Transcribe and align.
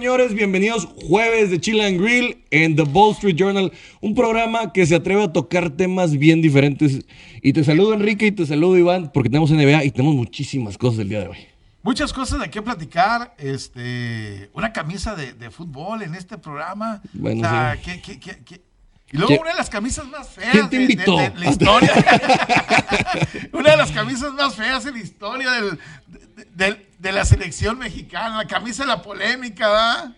Señores? 0.00 0.32
Bienvenidos 0.32 0.88
jueves 1.08 1.50
de 1.50 1.60
Chill 1.60 1.78
and 1.82 2.00
Grill 2.00 2.42
en 2.50 2.74
The 2.74 2.84
Wall 2.84 3.12
Street 3.12 3.36
Journal, 3.36 3.70
un 4.00 4.14
programa 4.14 4.72
que 4.72 4.86
se 4.86 4.94
atreve 4.94 5.24
a 5.24 5.30
tocar 5.30 5.68
temas 5.68 6.12
bien 6.16 6.40
diferentes. 6.40 7.04
Y 7.42 7.52
te 7.52 7.62
saludo 7.64 7.92
Enrique 7.92 8.28
y 8.28 8.32
te 8.32 8.46
saludo 8.46 8.78
Iván 8.78 9.10
porque 9.12 9.28
tenemos 9.28 9.50
NBA 9.50 9.84
y 9.84 9.90
tenemos 9.90 10.14
muchísimas 10.14 10.78
cosas 10.78 11.00
el 11.00 11.10
día 11.10 11.20
de 11.20 11.28
hoy. 11.28 11.36
Muchas 11.82 12.14
cosas 12.14 12.40
de 12.40 12.48
qué 12.48 12.62
platicar, 12.62 13.34
este, 13.36 14.48
una 14.54 14.72
camisa 14.72 15.14
de, 15.14 15.34
de 15.34 15.50
fútbol 15.50 16.00
en 16.00 16.14
este 16.14 16.38
programa. 16.38 17.02
Bueno, 17.12 17.46
o 17.46 17.50
sea, 17.50 17.76
sí. 17.76 17.82
¿qué- 17.84 18.00
qué- 18.00 18.18
qué- 18.20 18.38
qué? 18.42 18.60
Y 19.12 19.16
luego 19.18 19.28
¿Quién- 19.28 19.40
una 19.42 19.50
de 19.50 19.56
las 19.58 19.68
camisas 19.68 20.06
más 20.06 20.30
feas 20.30 20.52
quién 20.52 20.70
te 20.70 20.78
de- 20.78 20.86
de- 20.86 20.92
invitó? 20.94 21.16
de, 21.18 21.32
la 21.36 21.50
historia. 21.50 21.92
una 23.52 23.70
de 23.72 23.76
las 23.76 23.90
camisas 23.92 24.32
más 24.32 24.54
feas 24.54 24.86
en 24.86 24.94
la 24.94 25.00
historia 25.00 25.50
del- 25.50 25.78
de, 26.54 26.86
de- 27.00 27.12
la 27.12 27.24
selección 27.24 27.78
mexicana, 27.78 28.36
la 28.38 28.46
camisa 28.46 28.82
de 28.84 28.88
la 28.88 29.02
polémica, 29.02 29.68
¿verdad? 29.68 30.16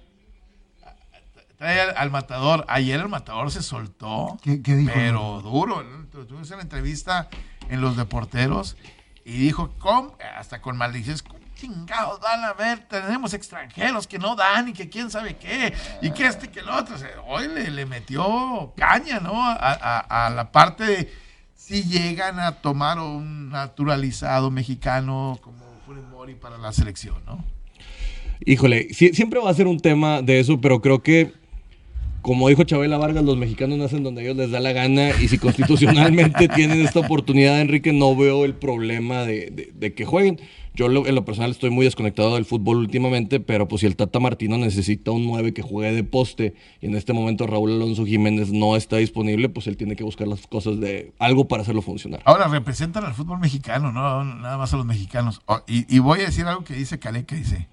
Trae 1.59 1.81
al, 1.81 1.95
al 1.97 2.11
matador. 2.11 2.65
Ayer 2.69 3.01
el 3.01 3.09
matador 3.09 3.51
se 3.51 3.63
soltó. 3.63 4.39
¿Qué- 4.43 4.63
qué 4.63 4.75
dijo? 4.77 4.93
Pero 4.95 5.41
duro. 5.43 5.83
¿no? 5.83 6.07
Tu- 6.07 6.27
Tuvimos 6.27 6.51
una 6.51 6.63
entrevista 6.63 7.29
en 7.69 7.81
Los 7.81 7.97
Deporteros 7.97 8.77
y 9.25 9.33
dijo, 9.33 9.73
¿cómo? 9.79 10.17
Hasta 10.37 10.61
con 10.61 10.77
maldiciones, 10.77 11.23
¿cómo 11.23 11.39
chingados 11.55 12.19
van 12.21 12.43
a 12.45 12.53
ver? 12.55 12.81
Tenemos 12.89 13.33
extranjeros 13.35 14.09
que 14.09 14.19
no 14.19 14.35
dan 14.35 14.69
y 14.69 14.73
que 14.73 14.89
quién 14.89 15.13
sabe 15.13 15.37
qué, 15.37 15.73
y 16.01 16.11
que 16.11 16.27
este 16.27 16.47
y 16.47 16.49
que 16.49 16.59
el 16.61 16.69
otro. 16.69 16.97
O 16.97 16.99
sea, 16.99 17.09
hoy 17.29 17.47
le, 17.47 17.71
le 17.71 17.87
metió 17.87 18.73
caña, 18.77 19.21
¿no? 19.21 19.41
A, 19.45 19.53
a- 19.55 20.27
a 20.27 20.31
la 20.31 20.51
parte 20.51 20.83
de 20.85 21.15
si 21.55 21.85
llegan 21.85 22.41
a 22.41 22.57
tomar 22.61 22.99
un 22.99 23.51
naturalizado 23.51 24.51
mexicano 24.51 25.39
como 25.41 25.62
Funes 25.93 26.09
Mori 26.09 26.35
para 26.35 26.57
la 26.57 26.73
selección, 26.73 27.17
¿no? 27.27 27.45
Híjole, 28.47 28.89
siempre 28.95 29.41
va 29.41 29.51
a 29.51 29.55
ser 29.55 29.67
un 29.67 29.79
tema 29.79 30.23
de 30.23 30.41
eso, 30.41 30.59
pero 30.59 30.81
creo 30.81 31.03
que, 31.03 31.33
como 32.23 32.49
dijo 32.49 32.65
Chabela 32.65 32.97
Vargas, 32.97 33.25
los 33.25 33.37
mexicanos 33.37 33.79
nacen 33.79 34.03
donde 34.03 34.23
ellos 34.23 34.37
les 34.37 34.51
da 34.51 34.59
la 34.61 34.73
gana 34.73 35.11
y 35.21 35.29
si 35.29 35.37
constitucionalmente 35.37 36.49
tienen 36.55 36.81
esta 36.81 37.01
oportunidad, 37.01 37.61
Enrique, 37.61 37.93
no 37.93 38.17
veo 38.17 38.47
el 38.47 38.55
problema 38.55 39.27
de 39.27 39.93
que 39.95 40.05
jueguen. 40.07 40.41
Yo 40.75 40.87
en 40.87 41.15
lo 41.15 41.25
personal 41.25 41.51
estoy 41.51 41.71
muy 41.71 41.85
desconectado 41.85 42.35
del 42.35 42.47
fútbol 42.47 42.79
últimamente, 42.79 43.41
pero 43.41 43.69
pues 43.69 43.81
si 43.81 43.87
el 43.87 43.95
Tata 43.95 44.21
Martino 44.21 44.57
necesita 44.57 45.11
un 45.11 45.27
9 45.27 45.53
que 45.53 45.61
juegue 45.61 45.93
de 45.93 46.03
poste 46.03 46.55
y 46.81 46.87
en 46.87 46.95
este 46.95 47.13
momento 47.13 47.47
Raúl 47.47 47.73
Alonso 47.73 48.07
Jiménez 48.07 48.53
no 48.53 48.75
está 48.75 48.97
disponible, 48.97 49.51
pues 49.51 49.67
él 49.67 49.77
tiene 49.77 49.97
que 49.97 50.05
buscar 50.05 50.29
las 50.29 50.47
cosas 50.47 50.81
de 50.81 51.13
algo 51.19 51.47
para 51.47 51.63
hacerlo 51.63 51.83
funcionar. 51.83 52.23
Ahora 52.25 52.49
representan 52.49 53.05
al 53.05 53.13
fútbol 53.13 53.39
mexicano, 53.39 53.93
no 53.93 54.25
nada 54.25 54.57
más 54.57 54.73
a 54.73 54.79
los 54.79 54.87
mexicanos. 54.87 55.43
Oh, 55.47 55.61
y, 55.67 55.95
y 55.95 55.99
voy 55.99 56.21
a 56.21 56.25
decir 56.25 56.47
algo 56.47 56.65
que 56.65 56.75
dice 56.75 56.99
Caleca, 56.99 57.37
dice, 57.37 57.69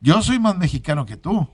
yo 0.00 0.22
soy 0.22 0.38
más 0.38 0.56
mexicano 0.56 1.04
que 1.04 1.18
tú. 1.18 1.46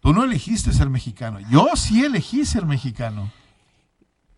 Tú 0.00 0.12
no 0.12 0.24
elegiste 0.24 0.72
ser 0.72 0.88
mexicano. 0.88 1.38
Yo 1.50 1.68
sí 1.74 2.04
elegí 2.04 2.44
ser 2.44 2.64
mexicano. 2.64 3.30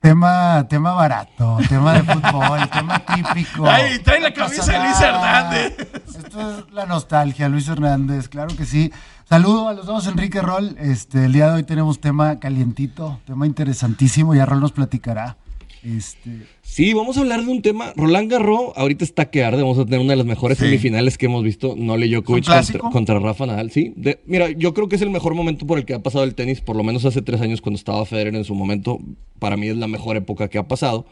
Tema, 0.02 0.66
tema 0.68 0.94
barato, 0.94 1.58
tema 1.68 1.92
de 1.92 2.02
fútbol, 2.02 2.68
tema 2.70 2.98
típico. 2.98 3.64
Ay, 3.68 4.00
trae 4.00 4.18
la 4.18 4.34
camisa 4.34 4.72
de 4.72 4.78
Luis. 4.80 5.00
Hernández. 5.00 5.76
Esto 6.08 6.58
es 6.58 6.72
la 6.72 6.86
nostalgia, 6.86 7.48
Luis 7.48 7.68
Hernández, 7.68 8.28
claro 8.28 8.56
que 8.56 8.64
sí. 8.64 8.92
Saludo 9.28 9.68
a 9.68 9.74
los 9.74 9.86
dos, 9.86 10.08
Enrique 10.08 10.42
Rol. 10.42 10.74
Este, 10.80 11.26
el 11.26 11.32
día 11.32 11.46
de 11.46 11.52
hoy 11.52 11.62
tenemos 11.62 12.00
tema 12.00 12.40
calientito, 12.40 13.20
tema 13.26 13.46
interesantísimo, 13.46 14.34
ya 14.34 14.44
Rol 14.44 14.58
nos 14.58 14.72
platicará. 14.72 15.36
Este, 15.84 16.30
Sí, 16.62 16.92
vamos 16.94 17.16
a 17.16 17.20
hablar 17.20 17.44
de 17.44 17.50
un 17.50 17.60
tema. 17.60 17.92
Roland 17.96 18.30
Garros 18.30 18.72
ahorita 18.76 19.04
está 19.04 19.30
que 19.30 19.42
arde. 19.44 19.62
Vamos 19.62 19.78
a 19.78 19.84
tener 19.84 20.00
una 20.00 20.12
de 20.12 20.16
las 20.16 20.26
mejores 20.26 20.58
Sí. 20.58 20.64
semifinales 20.64 21.18
que 21.18 21.26
hemos 21.26 21.42
visto. 21.42 21.74
Nole 21.76 22.08
Djokovic 22.08 22.46
contra, 22.46 22.78
contra 22.90 23.18
Rafa 23.18 23.46
Nadal. 23.46 23.70
Sí, 23.70 23.92
de- 23.96 24.20
mira, 24.26 24.50
yo 24.50 24.72
creo 24.74 24.88
que 24.88 24.96
es 24.96 25.02
el 25.02 25.10
mejor 25.10 25.34
momento 25.34 25.66
por 25.66 25.78
el 25.78 25.84
que 25.84 25.94
ha 25.94 26.02
pasado 26.02 26.24
el 26.24 26.34
tenis. 26.34 26.60
Por 26.60 26.76
lo 26.76 26.84
menos 26.84 27.04
hace 27.04 27.20
tres 27.22 27.40
años 27.40 27.60
cuando 27.60 27.76
estaba 27.76 28.04
Federer 28.06 28.34
en 28.36 28.44
su 28.44 28.54
momento. 28.54 29.00
Para 29.38 29.56
mí 29.56 29.66
es 29.68 29.76
la 29.76 29.88
mejor 29.88 30.16
época 30.16 30.48
que 30.48 30.58
ha 30.58 30.68
pasado. 30.68 31.04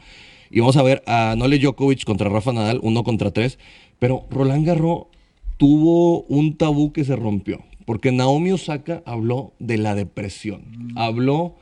Y 0.50 0.60
vamos 0.60 0.76
a 0.76 0.82
ver 0.82 1.02
a 1.06 1.34
Nole 1.36 1.58
Djokovic 1.58 2.04
contra 2.04 2.28
Rafa 2.28 2.52
Nadal, 2.52 2.80
uno 2.82 3.02
contra 3.04 3.30
tres. 3.32 3.58
Pero 3.98 4.26
Roland 4.30 4.66
Garros 4.66 5.06
tuvo 5.56 6.22
un 6.22 6.56
tabú 6.56 6.92
que 6.92 7.04
se 7.04 7.16
rompió. 7.16 7.60
Porque 7.84 8.12
Naomi 8.12 8.52
Osaka 8.52 9.02
habló 9.04 9.52
de 9.58 9.76
la 9.78 9.94
depresión. 9.94 10.62
Habló 10.96 11.56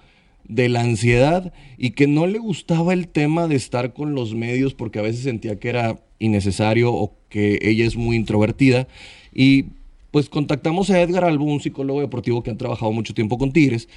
de 0.49 0.69
la 0.69 0.81
ansiedad 0.81 1.53
y 1.77 1.91
que 1.91 2.07
no 2.07 2.27
le 2.27 2.39
gustaba 2.39 2.93
el 2.93 3.09
tema 3.09 3.47
de 3.47 3.57
estar 3.57 3.93
con 3.93 4.15
los 4.15 4.35
medios 4.35 4.75
porque 4.75 4.99
a 4.99 5.03
veces 5.03 5.23
sentía 5.23 5.59
que 5.59 5.69
era 5.69 6.01
innecesario 6.19 6.93
o 6.93 7.15
que 7.29 7.59
ella 7.63 7.87
es 7.87 7.97
muy 7.97 8.17
introvertida. 8.17 8.89
Y 9.33 9.67
pues 10.11 10.29
contactamos 10.29 10.91
a 10.91 11.01
Edgar 11.01 11.25
Albo, 11.25 11.45
un 11.45 11.61
psicólogo 11.61 12.01
deportivo 12.01 12.43
que 12.43 12.51
ha 12.51 12.57
trabajado 12.57 12.93
mucho 12.93 13.15
tiempo 13.15 13.39
con 13.39 13.53
Tigres, 13.53 13.89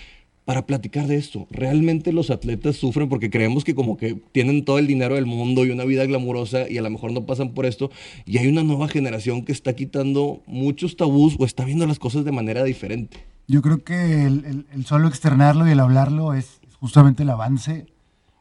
para 0.45 0.65
platicar 0.65 1.07
de 1.07 1.17
esto. 1.17 1.47
Realmente 1.51 2.11
los 2.11 2.29
atletas 2.29 2.75
sufren 2.75 3.09
porque 3.09 3.29
creemos 3.29 3.63
que 3.63 3.75
como 3.75 3.97
que 3.97 4.17
tienen 4.31 4.65
todo 4.65 4.79
el 4.79 4.87
dinero 4.87 5.15
del 5.15 5.25
mundo 5.25 5.65
y 5.65 5.69
una 5.69 5.85
vida 5.85 6.05
glamurosa 6.05 6.69
y 6.69 6.77
a 6.77 6.81
lo 6.81 6.89
mejor 6.89 7.11
no 7.11 7.25
pasan 7.25 7.53
por 7.53 7.65
esto. 7.65 7.91
Y 8.25 8.37
hay 8.37 8.47
una 8.47 8.63
nueva 8.63 8.87
generación 8.87 9.43
que 9.45 9.51
está 9.51 9.73
quitando 9.75 10.41
muchos 10.47 10.97
tabús 10.97 11.35
o 11.39 11.45
está 11.45 11.63
viendo 11.63 11.85
las 11.85 11.99
cosas 11.99 12.25
de 12.25 12.31
manera 12.31 12.63
diferente. 12.63 13.30
Yo 13.51 13.61
creo 13.61 13.83
que 13.83 14.25
el, 14.25 14.65
el- 14.71 14.85
solo 14.85 15.07
externarlo 15.07 15.67
y 15.67 15.71
el 15.71 15.79
hablarlo 15.79 16.33
es 16.33 16.61
justamente 16.79 17.23
el 17.23 17.29
avance. 17.29 17.85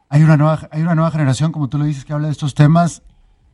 Hay 0.09 0.23
una, 0.23 0.37
nueva, 0.37 0.67
hay 0.71 0.81
una 0.81 0.95
nueva 0.95 1.11
generación, 1.11 1.51
como 1.51 1.69
tú 1.69 1.77
lo 1.77 1.85
dices, 1.85 2.05
que 2.05 2.13
habla 2.13 2.27
de 2.27 2.33
estos 2.33 2.53
temas. 2.53 3.01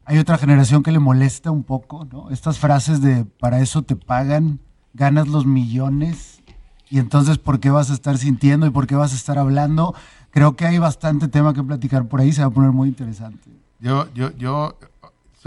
Hay 0.05 0.17
otra 0.19 0.37
generación 0.37 0.83
que 0.83 0.91
le 0.91 0.99
molesta 0.99 1.51
un 1.51 1.63
poco, 1.63 2.05
¿no? 2.05 2.29
Estas 2.29 2.59
frases 2.59 3.01
de 3.01 3.25
para 3.25 3.59
eso 3.59 3.81
te 3.81 3.95
pagan, 3.95 4.59
ganas 4.93 5.27
los 5.27 5.45
millones 5.45 6.41
y 6.89 6.99
entonces 6.99 7.37
¿por 7.37 7.59
qué 7.59 7.69
vas 7.69 7.91
a 7.91 7.93
estar 7.93 8.17
sintiendo 8.17 8.65
y 8.65 8.69
por 8.69 8.87
qué 8.87 8.95
vas 8.95 9.11
a 9.11 9.15
estar 9.15 9.37
hablando? 9.37 9.93
Creo 10.31 10.55
que 10.55 10.65
hay 10.65 10.77
bastante 10.77 11.27
tema 11.27 11.53
que 11.53 11.61
platicar 11.63 12.07
por 12.07 12.21
ahí, 12.21 12.31
se 12.31 12.41
va 12.41 12.47
a 12.47 12.51
poner 12.51 12.71
muy 12.71 12.87
interesante. 12.89 13.49
Yo, 13.79 14.07
yo, 14.13 14.31
yo 14.37 14.77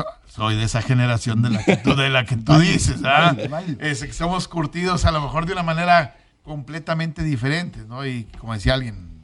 so- 0.02 0.32
soy 0.42 0.56
de 0.56 0.64
esa 0.64 0.82
generación 0.82 1.42
de 1.42 1.50
la 1.50 1.64
que 1.64 1.76
tú, 1.76 1.94
de 1.96 2.08
la 2.10 2.24
que 2.24 2.36
tú 2.36 2.58
dices, 2.58 2.96
¿ah? 3.04 3.36
Es 3.80 4.02
que 4.04 4.12
somos 4.12 4.48
curtidos 4.48 5.04
a 5.04 5.10
lo 5.10 5.20
mejor 5.20 5.46
de 5.46 5.52
una 5.52 5.62
manera 5.62 6.16
completamente 6.44 7.22
diferente, 7.22 7.80
¿no? 7.88 8.06
Y 8.06 8.24
como 8.38 8.54
decía 8.54 8.74
alguien, 8.74 9.20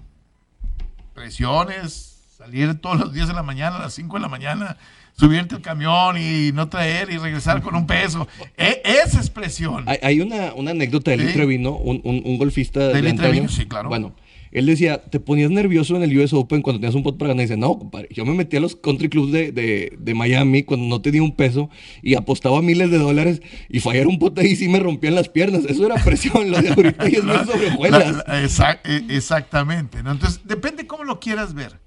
presiones, 1.14 2.18
salir 2.36 2.74
todos 2.80 2.98
los 3.00 3.12
días 3.12 3.28
de 3.28 3.34
la 3.34 3.42
mañana, 3.42 3.76
a 3.76 3.80
las 3.80 3.94
5 3.94 4.16
de 4.16 4.20
la 4.22 4.28
mañana, 4.28 4.76
subirte 5.18 5.54
al 5.54 5.62
camión 5.62 6.16
y 6.18 6.52
no 6.52 6.68
traer 6.68 7.10
y 7.10 7.16
regresar 7.18 7.62
con 7.62 7.74
un 7.74 7.86
peso. 7.86 8.28
E- 8.56 8.82
esa 8.84 9.20
es 9.20 9.30
presión. 9.30 9.84
Hay, 9.88 9.98
hay 10.02 10.20
una, 10.20 10.52
una 10.54 10.72
anécdota 10.72 11.12
de 11.12 11.26
Sí. 11.28 11.32
Trevino, 11.32 11.70
un, 11.72 12.00
un- 12.04 12.22
un 12.24 12.36
golfista 12.38 12.80
¿De 12.88 13.00
de, 13.00 13.10
antaño. 13.10 13.48
Sí, 13.48 13.64
claro. 13.66 13.88
Bueno, 13.88 14.12
él 14.58 14.66
decía, 14.66 15.02
¿te 15.02 15.20
ponías 15.20 15.50
nervioso 15.50 15.96
en 15.96 16.02
el 16.02 16.18
US 16.18 16.32
Open 16.32 16.62
cuando 16.62 16.80
tenías 16.80 16.94
un 16.94 17.02
pot 17.02 17.18
para 17.18 17.28
ganar? 17.28 17.42
Y 17.42 17.46
dice, 17.48 17.56
no, 17.56 17.78
compadre, 17.78 18.08
yo 18.10 18.24
me 18.24 18.34
metí 18.34 18.56
a 18.56 18.60
los 18.60 18.76
country 18.76 19.08
clubs 19.08 19.32
de, 19.32 19.52
de- 19.52 19.96
de 19.98 20.14
Miami 20.14 20.62
cuando 20.62 20.86
no 20.86 21.00
tenía 21.02 21.22
un 21.22 21.34
peso 21.36 21.68
y 22.02 22.14
apostaba 22.14 22.62
miles 22.62 22.90
de 22.90 22.98
dólares 22.98 23.42
y 23.68 23.80
fallar 23.80 24.06
un 24.06 24.18
pot 24.18 24.38
ahí 24.38 24.56
sí 24.56 24.68
me 24.68 24.78
rompían 24.80 25.14
las 25.14 25.28
piernas. 25.28 25.64
Eso 25.68 25.86
era 25.86 25.96
presión, 26.02 26.50
lo 26.50 26.60
de 26.60 26.70
ahorita 26.70 27.08
y 27.08 27.14
es 27.16 27.24
más 27.24 27.46
sobre 27.50 27.68
hojuelas. 27.68 28.16
La- 28.16 28.24
la- 28.26 28.42
exa- 28.42 28.80
e- 28.84 29.04
exactamente. 29.16 30.02
¿no? 30.02 30.12
Entonces, 30.12 30.40
depende 30.44 30.86
cómo 30.86 31.04
lo 31.04 31.20
quieras 31.20 31.54
ver 31.54 31.78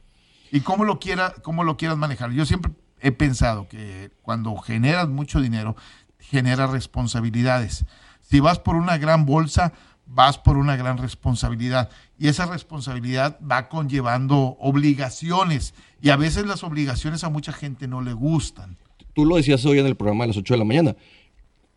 y 0.51 0.61
cómo 0.61 0.83
lo, 0.85 0.99
quiera, 0.99 1.33
cómo 1.41 1.63
lo 1.63 1.77
quieras 1.77 1.97
manejar. 1.97 2.31
Yo 2.31 2.45
siempre 2.45 2.71
he 3.01 3.11
pensado 3.11 3.67
que 3.67 4.11
cuando 4.21 4.55
generas 4.57 5.07
mucho 5.09 5.41
dinero, 5.41 5.75
generas 6.19 6.69
responsabilidades. 6.69 7.85
Si 8.21 8.39
vas 8.39 8.59
por 8.59 8.75
una 8.75 8.97
gran 8.97 9.25
bolsa, 9.25 9.73
vas 10.05 10.37
por 10.37 10.57
una 10.57 10.75
gran 10.75 10.97
responsabilidad. 10.97 11.89
Y 12.19 12.27
esa 12.27 12.45
responsabilidad 12.45 13.39
va 13.49 13.69
conllevando 13.69 14.57
obligaciones. 14.59 15.73
Y 16.01 16.09
a 16.09 16.17
veces 16.17 16.45
las 16.45 16.63
obligaciones 16.63 17.23
a 17.23 17.29
mucha 17.29 17.53
gente 17.53 17.87
no 17.87 18.01
le 18.01 18.13
gustan. 18.13 18.77
Tú 19.13 19.25
lo 19.25 19.37
decías 19.37 19.65
hoy 19.65 19.79
en 19.79 19.85
el 19.85 19.95
programa 19.95 20.25
de 20.25 20.27
las 20.29 20.37
8 20.37 20.53
de 20.53 20.57
la 20.57 20.65
mañana. 20.65 20.95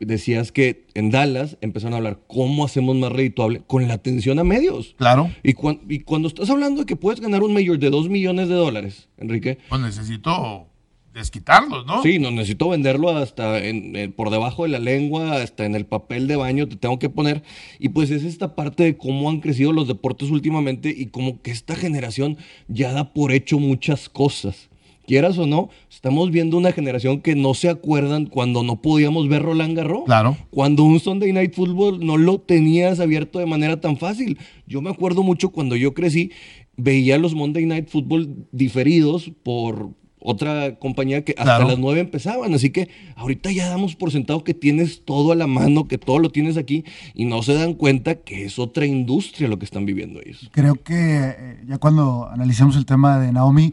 Decías 0.01 0.51
que 0.51 0.89
en 0.95 1.11
Dallas 1.13 1.57
empezaron 1.61 1.95
a 1.95 1.99
hablar 1.99 2.19
cómo 2.27 2.65
hacemos 2.65 2.97
más 2.97 3.13
redituable 3.13 3.63
con 3.69 3.87
la 3.87 3.95
atención 3.95 4.41
a 4.41 4.45
medios. 4.45 4.97
Claro. 4.99 5.31
Y, 5.45 5.53
cuan- 5.53 5.81
y 5.89 6.01
cuando 6.01 6.27
estás 6.27 6.51
hablando 6.51 6.81
de 6.81 6.87
que 6.87 6.97
puedes 6.97 7.21
ganar 7.21 7.45
un 7.45 7.55
mayor 7.55 7.79
de 7.79 7.89
2 7.91 8.09
millones 8.09 8.49
de 8.49 8.55
dólares, 8.55 9.09
Enrique, 9.17 9.59
Pues 9.69 9.81
necesito 9.81 10.67
desquitarlos, 11.13 11.85
¿no? 11.87 12.03
Sí, 12.03 12.19
no 12.19 12.31
necesito 12.31 12.69
venderlo 12.69 13.11
hasta 13.11 13.63
en- 13.65 14.13
por 14.13 14.31
debajo 14.31 14.63
de 14.63 14.71
la 14.71 14.79
lengua, 14.79 15.37
hasta 15.43 15.65
en 15.67 15.75
el 15.75 15.85
papel 15.87 16.27
de 16.27 16.37
baño 16.37 16.69
te 16.69 16.77
tengo 16.77 16.99
que 16.99 17.09
poner. 17.11 17.43
Y 17.79 17.91
pues 17.91 18.11
es 18.11 18.25
esta 18.25 18.55
parte 18.55 18.83
de 18.85 18.97
cómo 18.97 19.29
han 19.31 19.41
crecido 19.41 19.73
los 19.73 19.89
deportes 19.89 20.31
últimamente 20.31 20.95
y 20.97 21.07
como 21.07 21.43
que 21.43 21.51
esta 21.51 21.77
generación 21.77 22.37
ya 22.69 22.93
da 22.93 23.13
por 23.13 23.33
hecho 23.33 23.59
muchas 23.59 24.09
cosas. 24.09 24.69
Quieras 25.05 25.37
o 25.37 25.47
no, 25.49 25.69
estamos 25.91 26.31
viendo 26.31 26.57
una 26.57 26.71
generación 26.71 27.21
que 27.21 27.35
no 27.35 27.55
se 27.55 27.69
acuerdan 27.69 28.27
cuando 28.27 28.63
no 28.63 28.81
podíamos 28.81 29.29
ver 29.29 29.43
Roland 29.43 29.77
Garros. 29.77 30.05
Claro. 30.07 30.37
Cuando 30.51 30.85
un 30.85 31.01
Sunday 31.01 31.33
Night 31.33 31.55
Football 31.55 32.07
no 32.07 32.17
lo 32.17 32.39
tenías 32.39 33.01
abierto 33.01 33.41
de 33.41 33.47
manera 33.47 33.81
tan 33.81 33.97
fácil. 33.97 34.39
Yo 34.67 34.81
me 34.81 34.91
acuerdo 34.91 35.25
mucho 35.25 35.51
cuando 35.51 35.75
yo 35.75 35.93
crecí, 35.93 36.31
veía 36.77 37.19
los 37.19 37.35
Monday 37.35 37.67
Night 37.67 37.89
Football 37.89 38.47
diferidos 38.53 39.33
por 39.43 39.91
otra 40.25 40.77
compañía 40.77 41.25
que 41.25 41.33
hasta 41.33 41.45
Claro. 41.45 41.69
las 41.69 41.79
9 41.79 42.01
empezaban. 42.01 42.55
Así 42.55 42.71
que 42.71 42.89
ahorita 43.17 43.51
ya 43.53 43.69
damos 43.69 43.97
por 43.97 44.11
sentado 44.13 44.45
que 44.45 44.55
tienes 44.55 45.05
todo 45.05 45.33
a 45.33 45.35
la 45.35 45.47
mano, 45.47 45.89
que 45.89 45.99
todo 45.99 46.19
lo 46.19 46.31
tienes 46.31 46.57
aquí 46.57 46.85
y 47.15 47.25
no 47.25 47.43
se 47.43 47.55
dan 47.55 47.75
cuenta 47.75 48.15
que 48.17 48.45
es 48.45 48.59
otra 48.59 48.87
industria 48.87 49.49
lo 49.49 49.59
que 49.59 49.65
están 49.65 49.87
viviendo 49.87 50.21
ellos. 50.21 50.49
Creo 50.53 50.75
que 50.77 50.95
eh, 50.95 51.65
ya 51.67 51.79
cuando 51.79 52.29
analicemos 52.31 52.77
el 52.77 52.87
tema 52.87 53.19
de 53.19 53.33
Naomi, 53.33 53.73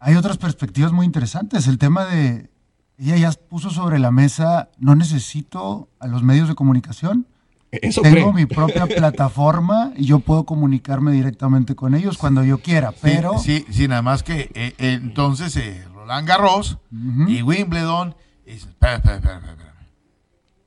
hay 0.00 0.14
otras 0.14 0.38
perspectivas 0.38 0.92
muy 0.92 1.06
interesantes. 1.06 1.66
El 1.66 1.78
tema 1.78 2.04
de, 2.04 2.48
ella 2.98 3.16
ya 3.16 3.32
puso 3.32 3.70
sobre 3.70 3.98
la 3.98 4.10
mesa, 4.10 4.70
no 4.78 4.94
necesito 4.94 5.88
a 5.98 6.06
los 6.06 6.22
medios 6.22 6.48
de 6.48 6.54
comunicación. 6.54 7.26
Eso 7.70 8.00
Tengo 8.02 8.32
cree. 8.32 8.32
mi 8.32 8.46
propia 8.46 8.86
plataforma 8.96 9.92
y 9.96 10.06
yo 10.06 10.20
puedo 10.20 10.44
comunicarme 10.44 11.12
directamente 11.12 11.74
con 11.74 11.94
ellos 11.94 12.16
cuando 12.16 12.42
yo 12.44 12.58
quiera, 12.58 12.92
Sí, 12.92 12.98
pero 13.02 13.38
Sí, 13.38 13.66
sí, 13.70 13.88
nada 13.88 14.02
más 14.02 14.22
que 14.22 14.50
eh, 14.54 14.74
eh, 14.78 14.92
entonces 15.02 15.54
eh, 15.56 15.84
Roland 15.94 16.26
Garros 16.26 16.78
y 17.28 17.42
Wimbledon. 17.42 18.14
y 18.46 18.52
espera, 18.52 18.94
espera, 18.96 19.16
espera, 19.16 19.36
espera. 19.38 19.74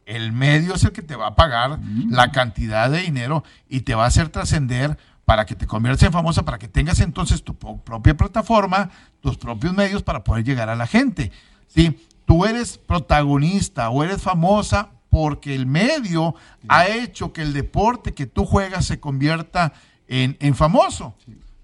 El 0.05 0.31
medio 0.33 0.75
es 0.75 0.83
el 0.83 0.91
que 0.91 1.01
te 1.01 1.15
va 1.15 1.27
a 1.27 1.35
pagar 1.35 1.79
la 2.09 2.31
cantidad 2.31 2.89
de 2.91 3.01
dinero 3.01 3.43
y 3.69 3.81
te 3.81 3.95
va 3.95 4.03
a 4.03 4.07
hacer 4.07 4.29
trascender 4.29 4.97
para 5.25 5.45
que 5.45 5.55
te 5.55 5.65
conviertas 5.67 6.03
en 6.03 6.11
famosa, 6.11 6.43
para 6.43 6.59
que 6.59 6.67
tengas 6.67 6.99
entonces 6.99 7.43
tu 7.43 7.55
propia 7.55 8.17
plataforma, 8.17 8.89
tus 9.21 9.37
propios 9.37 9.73
medios 9.73 10.03
para 10.03 10.23
poder 10.23 10.43
llegar 10.43 10.69
a 10.69 10.75
la 10.75 10.85
gente. 10.85 11.31
¿sí? 11.67 11.97
Tú 12.25 12.43
eres 12.45 12.77
protagonista 12.77 13.89
o 13.89 14.03
eres 14.03 14.21
famosa 14.21 14.89
porque 15.11 15.53
el 15.53 15.67
medio 15.67 16.33
ha 16.69 16.87
hecho 16.87 17.33
que 17.33 17.41
el 17.43 17.53
deporte 17.53 18.13
que 18.13 18.25
tú 18.25 18.45
juegas 18.45 18.85
se 18.87 18.99
convierta 18.99 19.73
en, 20.07 20.37
en 20.39 20.55
famoso. 20.55 21.13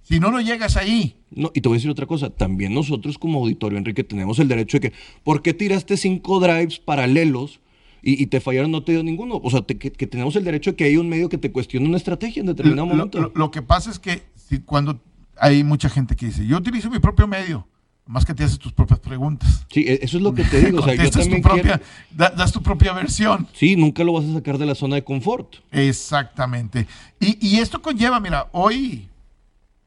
Si 0.03 0.19
no, 0.19 0.29
no 0.31 0.39
llegas 0.41 0.77
ahí. 0.77 1.15
No, 1.31 1.49
y 1.55 1.61
te 1.61 1.67
voy 1.69 1.77
a 1.77 1.79
decir 1.79 1.89
otra 1.89 2.05
cosa, 2.05 2.29
también 2.29 2.73
nosotros 2.73 3.17
como 3.17 3.39
auditorio, 3.39 3.77
Enrique, 3.77 4.03
tenemos 4.03 4.37
el 4.39 4.47
derecho 4.49 4.77
de 4.79 4.89
que, 4.89 4.95
¿por 5.23 5.41
qué 5.41 5.53
tiraste 5.53 5.97
cinco 5.97 6.39
drives 6.39 6.79
paralelos 6.79 7.59
y, 8.01 8.21
y 8.21 8.27
te 8.27 8.39
fallaron, 8.41 8.71
no 8.71 8.83
te 8.83 8.91
dio 8.91 9.01
ninguno? 9.03 9.39
O 9.41 9.49
sea, 9.49 9.61
te- 9.61 9.77
que, 9.77 9.91
que 9.91 10.07
tenemos 10.07 10.35
el 10.35 10.43
derecho 10.43 10.71
de 10.71 10.75
que 10.77 10.83
haya 10.85 10.99
un 10.99 11.09
medio 11.09 11.27
que 11.29 11.37
te 11.37 11.51
cuestione 11.51 11.87
una 11.87 11.97
estrategia 11.97 12.41
en 12.41 12.47
determinado 12.47 12.85
Lo, 12.87 12.93
momento. 12.95 13.19
lo- 13.21 13.31
lo 13.33 13.49
que 13.51 13.61
pasa 13.61 13.89
es 13.91 13.97
que 13.99 14.23
si 14.35 14.59
cuando 14.59 15.01
hay 15.37 15.63
mucha 15.63 15.89
gente 15.89 16.15
que 16.15 16.27
dice, 16.27 16.45
yo 16.45 16.57
utilizo 16.57 16.89
mi 16.89 16.99
propio 16.99 17.27
medio, 17.27 17.67
más 18.07 18.25
que 18.25 18.33
te 18.33 18.43
haces 18.43 18.57
tus 18.57 18.71
propias 18.73 18.99
preguntas. 18.99 19.65
Sí, 19.69 19.81
e- 19.87 19.99
eso 20.01 20.17
es 20.17 20.23
lo 20.23 20.33
que 20.33 20.43
te 20.43 20.61
digo. 20.61 20.79
O 20.79 20.83
sea, 20.83 20.95
yo 20.95 21.09
también 21.11 21.41
tu 21.41 21.47
propia, 21.47 21.77
quiero- 21.77 21.83
da- 22.11 22.29
das 22.29 22.51
tu 22.51 22.63
propia 22.63 22.93
versión. 22.93 23.47
Sí, 23.53 23.75
nunca 23.75 24.03
lo 24.03 24.13
vas 24.13 24.25
a 24.25 24.33
sacar 24.33 24.57
de 24.57 24.65
la 24.65 24.75
zona 24.75 24.95
de 24.95 25.03
confort. 25.03 25.55
Exactamente. 25.71 26.87
Y, 27.19 27.37
y 27.45 27.59
esto 27.59 27.81
conlleva, 27.81 28.19
mira, 28.19 28.47
hoy 28.53 29.07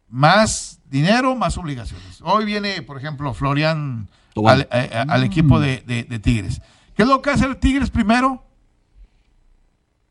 más 0.08 0.78
dinero, 0.90 1.34
más 1.36 1.56
obligaciones. 1.56 2.20
Hoy 2.22 2.44
viene, 2.44 2.82
por 2.82 2.98
ejemplo, 2.98 3.32
Florian 3.32 4.08
al, 4.46 4.68
a- 4.70 4.76
a- 5.00 5.02
al 5.14 5.24
equipo 5.24 5.58
de, 5.60 5.82
de- 5.86 6.04
de 6.04 6.18
Tigres. 6.18 6.60
¿Qué 6.96 7.02
es 7.04 7.08
lo 7.08 7.22
que 7.22 7.30
hace 7.30 7.46
el 7.46 7.56
Tigres 7.56 7.90
primero? 7.90 8.44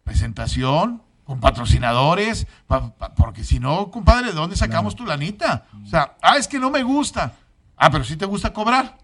Presentación 0.04 1.02
con 1.26 1.40
patrocinadores, 1.40 2.48
pa- 2.66 2.92
pa- 2.96 3.14
porque 3.14 3.44
si 3.44 3.60
no, 3.60 3.92
compadre, 3.92 4.28
¿de 4.30 4.34
dónde 4.34 4.56
sacamos 4.56 4.96
tu 4.96 5.06
lanita? 5.06 5.68
O 5.86 5.88
sea, 5.88 6.16
ah, 6.24 6.38
es 6.38 6.48
que 6.48 6.58
no 6.58 6.72
me 6.72 6.82
gusta. 6.82 7.34
Ah, 7.80 7.90
pero 7.90 8.04
sí 8.04 8.16
te 8.18 8.26
gusta 8.26 8.54
cobrar. 8.54 8.98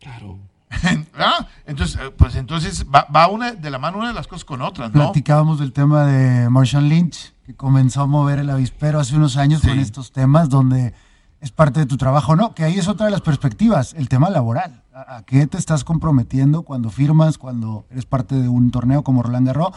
Claro. 0.00 0.38
¿Ah? 1.18 1.46
Entonces, 1.66 2.00
eh, 2.00 2.10
pues 2.16 2.34
entonces 2.36 2.86
va, 2.92 3.06
va 3.14 3.28
una 3.28 3.52
de 3.52 3.70
la 3.70 3.78
mano 3.78 3.98
una 3.98 4.08
de 4.08 4.14
las 4.14 4.26
cosas 4.26 4.44
con 4.44 4.62
otras, 4.62 4.92
¿no? 4.94 5.00
platicábamos 5.02 5.58
del 5.58 5.72
tema 5.72 6.04
de 6.06 6.48
Marshall 6.48 6.88
Lynch, 6.88 7.34
que 7.44 7.54
comenzó 7.54 8.02
a 8.02 8.06
mover 8.06 8.38
el 8.38 8.48
avispero 8.48 8.98
hace 8.98 9.16
unos 9.16 9.36
años 9.36 9.60
Sí. 9.60 9.68
con 9.68 9.78
estos 9.78 10.12
temas 10.12 10.48
donde 10.48 10.94
es 11.40 11.50
parte 11.50 11.80
de 11.80 11.86
tu 11.86 11.96
trabajo, 11.98 12.36
¿no? 12.36 12.54
Que 12.54 12.64
ahí 12.64 12.78
es 12.78 12.88
otra 12.88 13.06
de 13.06 13.12
las 13.12 13.20
perspectivas, 13.20 13.92
el 13.94 14.08
tema 14.08 14.30
laboral. 14.30 14.82
¿A, 14.94 15.16
a 15.16 15.22
qué 15.24 15.46
te 15.46 15.58
estás 15.58 15.84
comprometiendo 15.84 16.62
cuando 16.62 16.88
firmas, 16.90 17.36
cuando 17.36 17.84
eres 17.90 18.06
parte 18.06 18.36
de 18.36 18.48
un 18.48 18.70
torneo 18.70 19.02
como 19.02 19.22
Roland 19.22 19.46
Garros? 19.48 19.70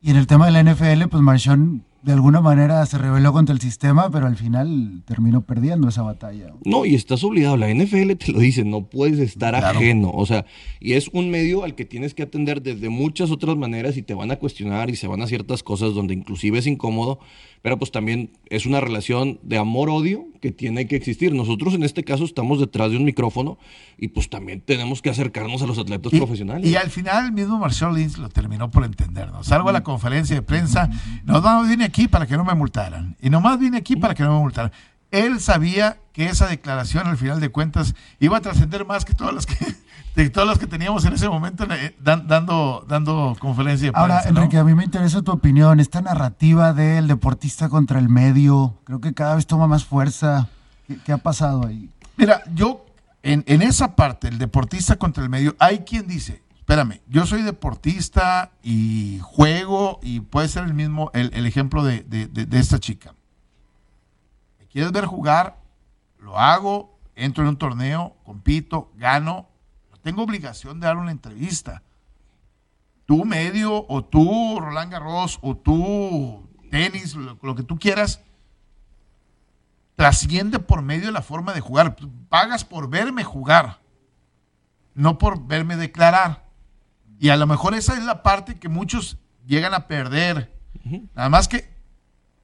Y 0.00 0.10
en 0.10 0.16
el 0.16 0.26
tema 0.28 0.46
de 0.46 0.52
la 0.52 0.60
NFL, 0.62 1.08
pues 1.08 1.22
Marchand 1.22 1.82
de 2.02 2.12
alguna 2.12 2.40
manera 2.40 2.84
se 2.86 2.96
rebeló 2.96 3.32
contra 3.32 3.52
el 3.54 3.60
sistema, 3.60 4.10
pero 4.10 4.26
al 4.26 4.36
final 4.36 5.02
terminó 5.04 5.42
perdiendo 5.42 5.88
esa 5.88 6.02
batalla. 6.02 6.52
No, 6.64 6.84
y 6.84 6.94
estás 6.94 7.24
obligado, 7.24 7.56
la 7.56 7.68
NFL 7.68 8.12
te 8.16 8.32
lo 8.32 8.38
dice, 8.38 8.64
no 8.64 8.86
puedes 8.86 9.18
estar 9.18 9.54
Claro. 9.56 9.78
ajeno, 9.78 10.10
o 10.10 10.24
sea, 10.24 10.46
y 10.80 10.92
es 10.92 11.08
un 11.08 11.30
medio 11.30 11.64
al 11.64 11.74
que 11.74 11.84
tienes 11.84 12.14
que 12.14 12.22
atender 12.22 12.62
desde 12.62 12.88
muchas 12.88 13.30
otras 13.30 13.56
maneras 13.56 13.96
y 13.96 14.02
te 14.02 14.14
van 14.14 14.30
a 14.30 14.36
cuestionar 14.36 14.90
y 14.90 14.96
se 14.96 15.08
van 15.08 15.22
a 15.22 15.26
ciertas 15.26 15.62
cosas 15.62 15.94
donde 15.94 16.14
inclusive 16.14 16.58
es 16.58 16.66
incómodo, 16.66 17.18
pero 17.62 17.78
pues 17.78 17.90
también 17.90 18.30
es 18.50 18.66
una 18.66 18.80
relación 18.80 19.38
de 19.42 19.58
amor-odio 19.58 20.26
que 20.40 20.52
tiene 20.52 20.86
que 20.86 20.96
existir. 20.96 21.32
Nosotros 21.34 21.74
en 21.74 21.82
este 21.82 22.04
caso 22.04 22.24
estamos 22.24 22.60
detrás 22.60 22.90
de 22.90 22.96
un 22.96 23.04
micrófono 23.04 23.58
y 23.96 24.08
pues 24.08 24.30
también 24.30 24.60
tenemos 24.60 25.02
que 25.02 25.10
acercarnos 25.10 25.60
a 25.62 25.66
los 25.66 25.78
atletas 25.78 26.12
Y, 26.12 26.18
profesionales. 26.18 26.66
y 26.70 26.76
al 26.76 26.90
final 26.90 27.26
el 27.26 27.32
mismo 27.32 27.58
Marshall 27.58 27.94
Lynch 27.94 28.16
lo 28.18 28.28
terminó 28.28 28.70
por 28.70 28.84
entender. 28.84 29.30
¿no? 29.32 29.42
Salgo 29.44 29.68
a 29.68 29.72
la 29.72 29.82
conferencia 29.82 30.36
de 30.36 30.42
prensa, 30.42 30.88
no, 31.24 31.40
no 31.40 31.64
vine 31.64 31.84
aquí 31.84 32.08
para 32.08 32.26
que 32.26 32.36
no 32.36 32.44
me 32.44 32.54
multaran. 32.54 33.16
Y 33.20 33.30
nomás 33.30 33.58
vine 33.58 33.78
aquí 33.78 33.96
para 33.96 34.14
que 34.14 34.22
no 34.22 34.34
me 34.34 34.40
multaran. 34.40 34.72
Él 35.10 35.40
sabía 35.40 35.98
que 36.12 36.26
esa 36.26 36.46
declaración 36.48 37.06
al 37.06 37.16
final 37.16 37.40
de 37.40 37.48
cuentas 37.48 37.94
iba 38.20 38.36
a 38.36 38.40
trascender 38.40 38.84
más 38.84 39.04
que 39.06 39.14
todas 39.14 39.34
las 39.34 39.46
que, 39.46 39.54
de 40.24 40.30
todas 40.30 40.48
las 40.48 40.58
que 40.58 40.66
teníamos 40.66 41.04
en 41.04 41.12
ese 41.12 41.28
momento 41.28 41.64
eh, 41.72 41.96
dan- 42.00 42.26
dando, 42.26 42.84
dando 42.88 43.36
conferencia 43.38 43.88
de 43.88 43.92
prensa. 43.92 44.00
Ahora, 44.18 44.22
¿no? 44.30 44.40
Enrique, 44.40 44.58
a 44.58 44.64
mí 44.64 44.74
me 44.74 44.84
interesa 44.84 45.22
tu 45.22 45.30
opinión, 45.32 45.80
esta 45.80 46.00
narrativa 46.00 46.72
del 46.72 47.06
deportista 47.08 47.68
contra 47.68 47.98
el 47.98 48.08
medio, 48.08 48.78
creo 48.84 49.00
que 49.00 49.14
cada 49.14 49.34
vez 49.36 49.46
toma 49.46 49.66
más 49.66 49.84
fuerza. 49.84 50.48
¿Qué, 50.86 50.98
qué 51.04 51.12
ha 51.12 51.18
pasado 51.18 51.66
ahí? 51.66 51.90
Mira, 52.16 52.42
yo 52.54 52.84
en, 53.22 53.44
en 53.46 53.62
esa 53.62 53.94
parte, 53.94 54.28
el 54.28 54.38
deportista 54.38 54.96
contra 54.96 55.22
el 55.22 55.28
medio, 55.30 55.54
hay 55.58 55.80
quien 55.80 56.06
dice, 56.06 56.42
espérame, 56.56 57.00
yo 57.08 57.24
soy 57.26 57.42
deportista 57.42 58.50
y 58.62 59.20
juego 59.22 60.00
y 60.02 60.20
puede 60.20 60.48
ser 60.48 60.64
el 60.64 60.74
mismo, 60.74 61.10
el, 61.14 61.30
el 61.34 61.46
ejemplo 61.46 61.84
de, 61.84 62.02
de- 62.02 62.26
de- 62.26 62.46
de 62.46 62.58
esta 62.58 62.78
chica. 62.78 63.14
¿Me 64.58 64.66
quieres 64.66 64.92
ver 64.92 65.04
jugar? 65.06 65.58
Lo 66.18 66.38
hago, 66.38 66.98
entro 67.14 67.44
en 67.44 67.50
un 67.50 67.56
torneo, 67.56 68.16
compito, 68.24 68.90
gano, 68.96 69.46
no 69.46 69.48
tengo 70.02 70.22
obligación 70.22 70.80
de 70.80 70.86
dar 70.86 70.96
una 70.96 71.10
entrevista. 71.10 71.82
Tú 73.06 73.24
medio, 73.24 73.86
o 73.88 74.04
tú 74.04 74.58
Roland 74.60 74.92
Garros, 74.92 75.38
o 75.42 75.56
tú 75.56 76.48
tenis, 76.70 77.14
lo, 77.14 77.38
lo 77.42 77.54
que 77.54 77.62
tú 77.62 77.78
quieras, 77.78 78.22
trasciende 79.96 80.58
por 80.58 80.82
medio 80.82 81.06
de 81.06 81.12
la 81.12 81.22
forma 81.22 81.52
de 81.52 81.60
jugar. 81.60 81.96
Pagas 82.28 82.64
por 82.64 82.88
verme 82.88 83.24
jugar, 83.24 83.80
no 84.94 85.18
por 85.18 85.46
verme 85.46 85.76
declarar. 85.76 86.48
Y 87.18 87.30
a 87.30 87.36
lo 87.36 87.46
mejor 87.46 87.74
esa 87.74 87.94
es 87.94 88.04
la 88.04 88.22
parte 88.22 88.58
que 88.58 88.68
muchos 88.68 89.18
llegan 89.46 89.74
a 89.74 89.88
perder. 89.88 90.52
Nada 91.14 91.28
más 91.28 91.48
que 91.48 91.76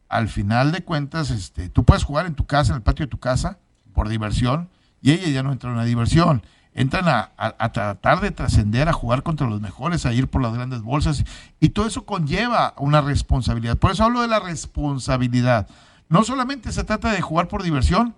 al 0.09 0.29
final 0.29 0.73
de 0.73 0.83
cuentas, 0.83 1.31
este, 1.31 1.69
tú 1.69 1.85
puedes 1.85 2.05
jugar 2.05 2.27
en 2.27 2.35
tu 2.35 2.47
casa, 2.47 2.73
en 2.73 2.77
el 2.77 2.83
patio 2.83 3.07
de 3.07 3.11
tu 3.11 3.19
casa, 3.19 3.59
por 3.93 4.09
diversión, 4.09 4.71
y 5.01 5.13
ella 5.13 5.29
ya 5.29 5.43
no 5.43 5.53
entra 5.53 5.71
en 5.71 5.77
una 5.77 5.85
diversión. 5.85 6.43
Entran 6.77 7.07
a, 7.09 7.33
a- 7.39 7.73
tratar 7.73 8.21
de 8.21 8.33
trascender, 8.33 8.89
a 8.89 8.93
jugar 8.93 9.23
contra 9.23 9.49
los 9.49 9.61
mejores, 9.61 10.07
a 10.07 10.13
ir 10.13 10.27
por 10.29 10.43
las 10.43 10.53
grandes 10.55 10.83
bolsas, 10.83 11.25
y 11.61 11.69
todo 11.69 11.87
eso 11.87 12.05
conlleva 12.05 12.75
una 12.79 13.01
responsabilidad. 13.01 13.79
Por 13.79 13.93
eso 13.93 14.03
hablo 14.05 14.21
de 14.23 14.29
la 14.29 14.41
responsabilidad. 14.41 15.69
No 16.09 16.25
solamente 16.25 16.73
se 16.73 16.83
trata 16.83 17.13
de 17.13 17.21
jugar 17.23 17.47
por 17.47 17.63
diversión, 17.63 18.15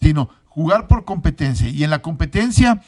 sino 0.00 0.30
jugar 0.46 0.86
por 0.86 1.04
competencia. 1.04 1.68
Y 1.68 1.82
en 1.82 1.90
la 1.90 2.00
competencia 2.00 2.80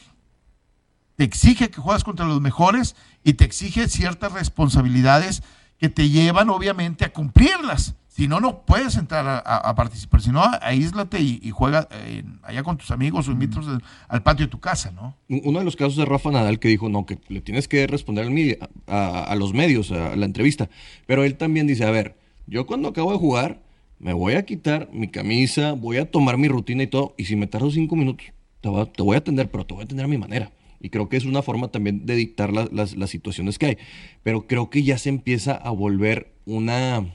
te 1.17 1.25
exige 1.25 1.69
que 1.69 1.81
juegas 1.81 2.05
contra 2.05 2.25
los 2.25 2.39
mejores 2.39 2.95
y 3.23 3.33
te 3.33 3.43
exige 3.43 3.89
ciertas 3.89 4.31
responsabilidades 4.31 5.43
que 5.77 5.89
te 5.89 6.09
llevan 6.09 6.49
obviamente 6.49 7.03
a 7.03 7.11
cumplirlas. 7.11 7.95
Si 8.19 8.27
no, 8.27 8.41
no 8.41 8.63
puedes 8.65 8.97
entrar 8.97 9.25
a, 9.25 9.37
a- 9.37 9.69
a 9.69 9.75
participar. 9.75 10.21
Si 10.21 10.29
no, 10.29 10.43
aíslate 10.61 11.21
y, 11.21 11.39
y 11.41 11.51
juega 11.51 11.87
eh, 11.89 12.21
allá 12.43 12.63
con 12.63 12.75
tus 12.77 12.91
amigos 12.91 13.29
o 13.29 13.31
invítalos 13.31 13.69
al, 13.69 13.81
al 14.09 14.23
patio 14.23 14.45
de 14.45 14.51
tu 14.51 14.59
casa, 14.59 14.91
¿no? 14.91 15.15
Uno 15.29 15.59
de 15.59 15.63
los 15.63 15.77
casos 15.77 15.95
de 15.95 16.03
Rafa 16.03 16.29
Nadal 16.29 16.59
que 16.59 16.67
dijo, 16.67 16.89
no, 16.89 17.05
que 17.05 17.17
le 17.29 17.39
tienes 17.39 17.69
que 17.69 17.87
responder 17.87 18.25
al 18.25 18.31
media- 18.31 18.57
a, 18.87 19.23
a 19.23 19.35
los 19.37 19.53
medios, 19.53 19.93
a 19.93 20.17
la 20.17 20.25
entrevista. 20.25 20.69
Pero 21.05 21.23
él 21.23 21.37
también 21.37 21.65
dice, 21.65 21.85
a 21.85 21.91
ver, 21.91 22.17
yo 22.45 22.65
cuando 22.67 22.89
acabo 22.89 23.13
de 23.13 23.17
jugar, 23.19 23.61
me 23.99 24.11
voy 24.11 24.33
a 24.33 24.43
quitar 24.43 24.89
mi 24.91 25.07
camisa, 25.07 25.71
voy 25.71 25.95
a 25.95 26.11
tomar 26.11 26.37
mi 26.37 26.49
rutina 26.49 26.83
y 26.83 26.87
todo, 26.87 27.15
y 27.17 27.23
si 27.23 27.37
me 27.37 27.47
tardo 27.47 27.71
cinco 27.71 27.95
minutos, 27.95 28.25
te 28.59 28.67
voy, 28.67 28.81
a, 28.81 28.85
te 28.85 29.01
voy 29.01 29.15
a 29.15 29.19
atender, 29.19 29.49
pero 29.49 29.65
te 29.65 29.73
voy 29.75 29.83
a 29.83 29.85
atender 29.85 30.03
a 30.03 30.09
mi 30.09 30.17
manera. 30.17 30.51
Y 30.81 30.89
creo 30.89 31.07
que 31.07 31.15
es 31.15 31.23
una 31.23 31.41
forma 31.41 31.69
también 31.69 32.05
de 32.05 32.15
dictar 32.15 32.51
la- 32.51 32.67
las, 32.69 32.97
las 32.97 33.09
situaciones 33.09 33.57
que 33.57 33.65
hay. 33.65 33.77
Pero 34.23 34.45
creo 34.45 34.69
que 34.69 34.83
ya 34.83 34.97
se 34.97 35.07
empieza 35.07 35.53
a 35.53 35.69
volver 35.69 36.33
una, 36.45 37.05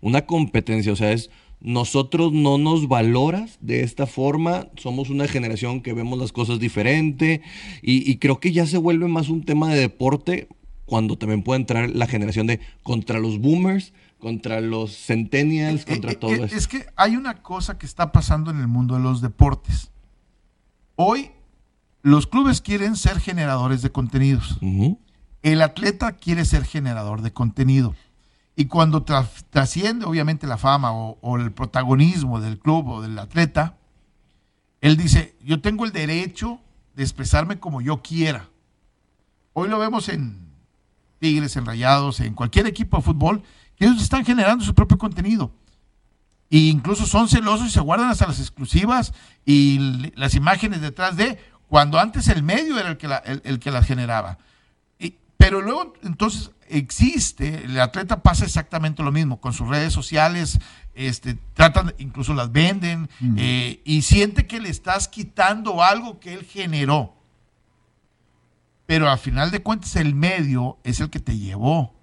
una 0.00 0.26
competencia. 0.26 0.92
O 0.92 0.96
sea, 0.96 1.12
es 1.12 1.30
nosotros 1.60 2.32
no 2.32 2.56
nos 2.58 2.86
valoras 2.88 3.58
de 3.60 3.82
esta 3.82 4.06
forma. 4.06 4.68
Somos 4.76 5.10
una 5.10 5.26
generación 5.26 5.80
que 5.80 5.92
vemos 5.92 6.18
las 6.18 6.32
cosas 6.32 6.58
diferente. 6.58 7.42
Y, 7.82 8.08
y 8.10 8.18
creo 8.18 8.38
que 8.40 8.52
ya 8.52 8.66
se 8.66 8.78
vuelve 8.78 9.08
más 9.08 9.28
un 9.28 9.44
tema 9.44 9.68
de 9.68 9.80
deporte 9.80 10.48
cuando 10.84 11.18
también 11.18 11.42
puede 11.42 11.60
entrar 11.60 11.90
la 11.90 12.06
generación 12.06 12.46
de 12.46 12.60
contra 12.82 13.18
los 13.18 13.38
boomers, 13.38 13.92
contra 14.18 14.60
los 14.60 14.96
centennials, 14.96 15.84
contra 15.84 16.12
Eh, 16.12 16.16
todo 16.16 16.30
eh, 16.30 16.44
eso. 16.44 16.56
Es 16.56 16.66
que 16.66 16.86
hay 16.96 17.16
una 17.16 17.42
cosa 17.42 17.76
que 17.76 17.86
está 17.86 18.10
pasando 18.10 18.50
en 18.50 18.58
el 18.58 18.68
mundo 18.68 18.94
de 18.94 19.00
los 19.00 19.20
deportes. 19.20 19.90
Hoy 20.96 21.30
los 22.02 22.26
clubes 22.26 22.60
quieren 22.60 22.96
ser 22.96 23.20
generadores 23.20 23.82
de 23.82 23.90
contenidos. 23.90 24.58
El 25.42 25.60
atleta 25.60 26.12
quiere 26.12 26.44
ser 26.44 26.64
generador 26.64 27.20
de 27.22 27.32
contenido. 27.32 27.94
Y 28.60 28.64
cuando 28.66 29.04
tra- 29.04 29.30
trasciende, 29.50 30.04
obviamente, 30.04 30.48
la 30.48 30.58
fama 30.58 30.90
o, 30.92 31.36
el 31.38 31.52
protagonismo 31.52 32.40
del 32.40 32.58
club 32.58 32.88
o 32.88 33.00
del 33.02 33.16
atleta, 33.16 33.76
él 34.80 34.96
dice, 34.96 35.36
yo 35.44 35.60
tengo 35.60 35.84
el 35.84 35.92
derecho 35.92 36.58
de 36.96 37.04
expresarme 37.04 37.60
como 37.60 37.80
yo 37.80 38.02
quiera. 38.02 38.48
Hoy 39.52 39.68
lo 39.68 39.78
vemos 39.78 40.08
en 40.08 40.40
Tigres, 41.20 41.54
en 41.56 41.66
Rayados, 41.66 42.18
en 42.18 42.34
cualquier 42.34 42.66
equipo 42.66 42.96
de 42.96 43.04
fútbol, 43.04 43.44
que 43.76 43.84
ellos 43.84 44.02
están 44.02 44.24
generando 44.24 44.64
su 44.64 44.74
propio 44.74 44.98
contenido. 44.98 45.52
E 46.50 46.58
incluso 46.58 47.06
son 47.06 47.28
celosos 47.28 47.68
y 47.68 47.70
se 47.70 47.78
guardan 47.78 48.08
hasta 48.08 48.26
las 48.26 48.40
exclusivas 48.40 49.14
y 49.44 50.10
las 50.16 50.34
imágenes 50.34 50.80
detrás 50.80 51.16
de, 51.16 51.38
cuando 51.68 52.00
antes 52.00 52.26
el 52.26 52.42
medio 52.42 52.76
era 52.76 52.88
el 52.88 52.96
que, 52.96 53.08
el 53.44 53.60
que 53.60 53.70
las 53.70 53.86
generaba. 53.86 54.38
Y- 54.98 55.14
pero 55.36 55.62
luego, 55.62 55.92
entonces, 56.02 56.50
existe, 56.70 57.64
el 57.64 57.80
atleta 57.80 58.22
pasa 58.22 58.44
exactamente 58.44 59.02
lo 59.02 59.12
mismo, 59.12 59.40
con 59.40 59.52
sus 59.52 59.68
redes 59.68 59.92
sociales, 59.92 60.58
este, 60.94 61.38
tratan, 61.54 61.94
incluso 61.98 62.34
las 62.34 62.50
venden, 62.52 63.08
eh, 63.36 63.80
y 63.84 64.02
siente 64.02 64.46
que 64.46 64.60
le 64.60 64.68
estás 64.68 65.08
quitando 65.08 65.82
algo 65.82 66.18
que 66.20 66.34
él 66.34 66.44
generó. 66.44 67.14
Pero 68.86 69.10
al 69.10 69.18
final 69.18 69.50
de 69.50 69.62
cuentas, 69.62 69.96
el 69.96 70.14
medio 70.14 70.78
es 70.82 71.00
el 71.00 71.10
que 71.10 71.20
te 71.20 71.36
llevó, 71.36 71.94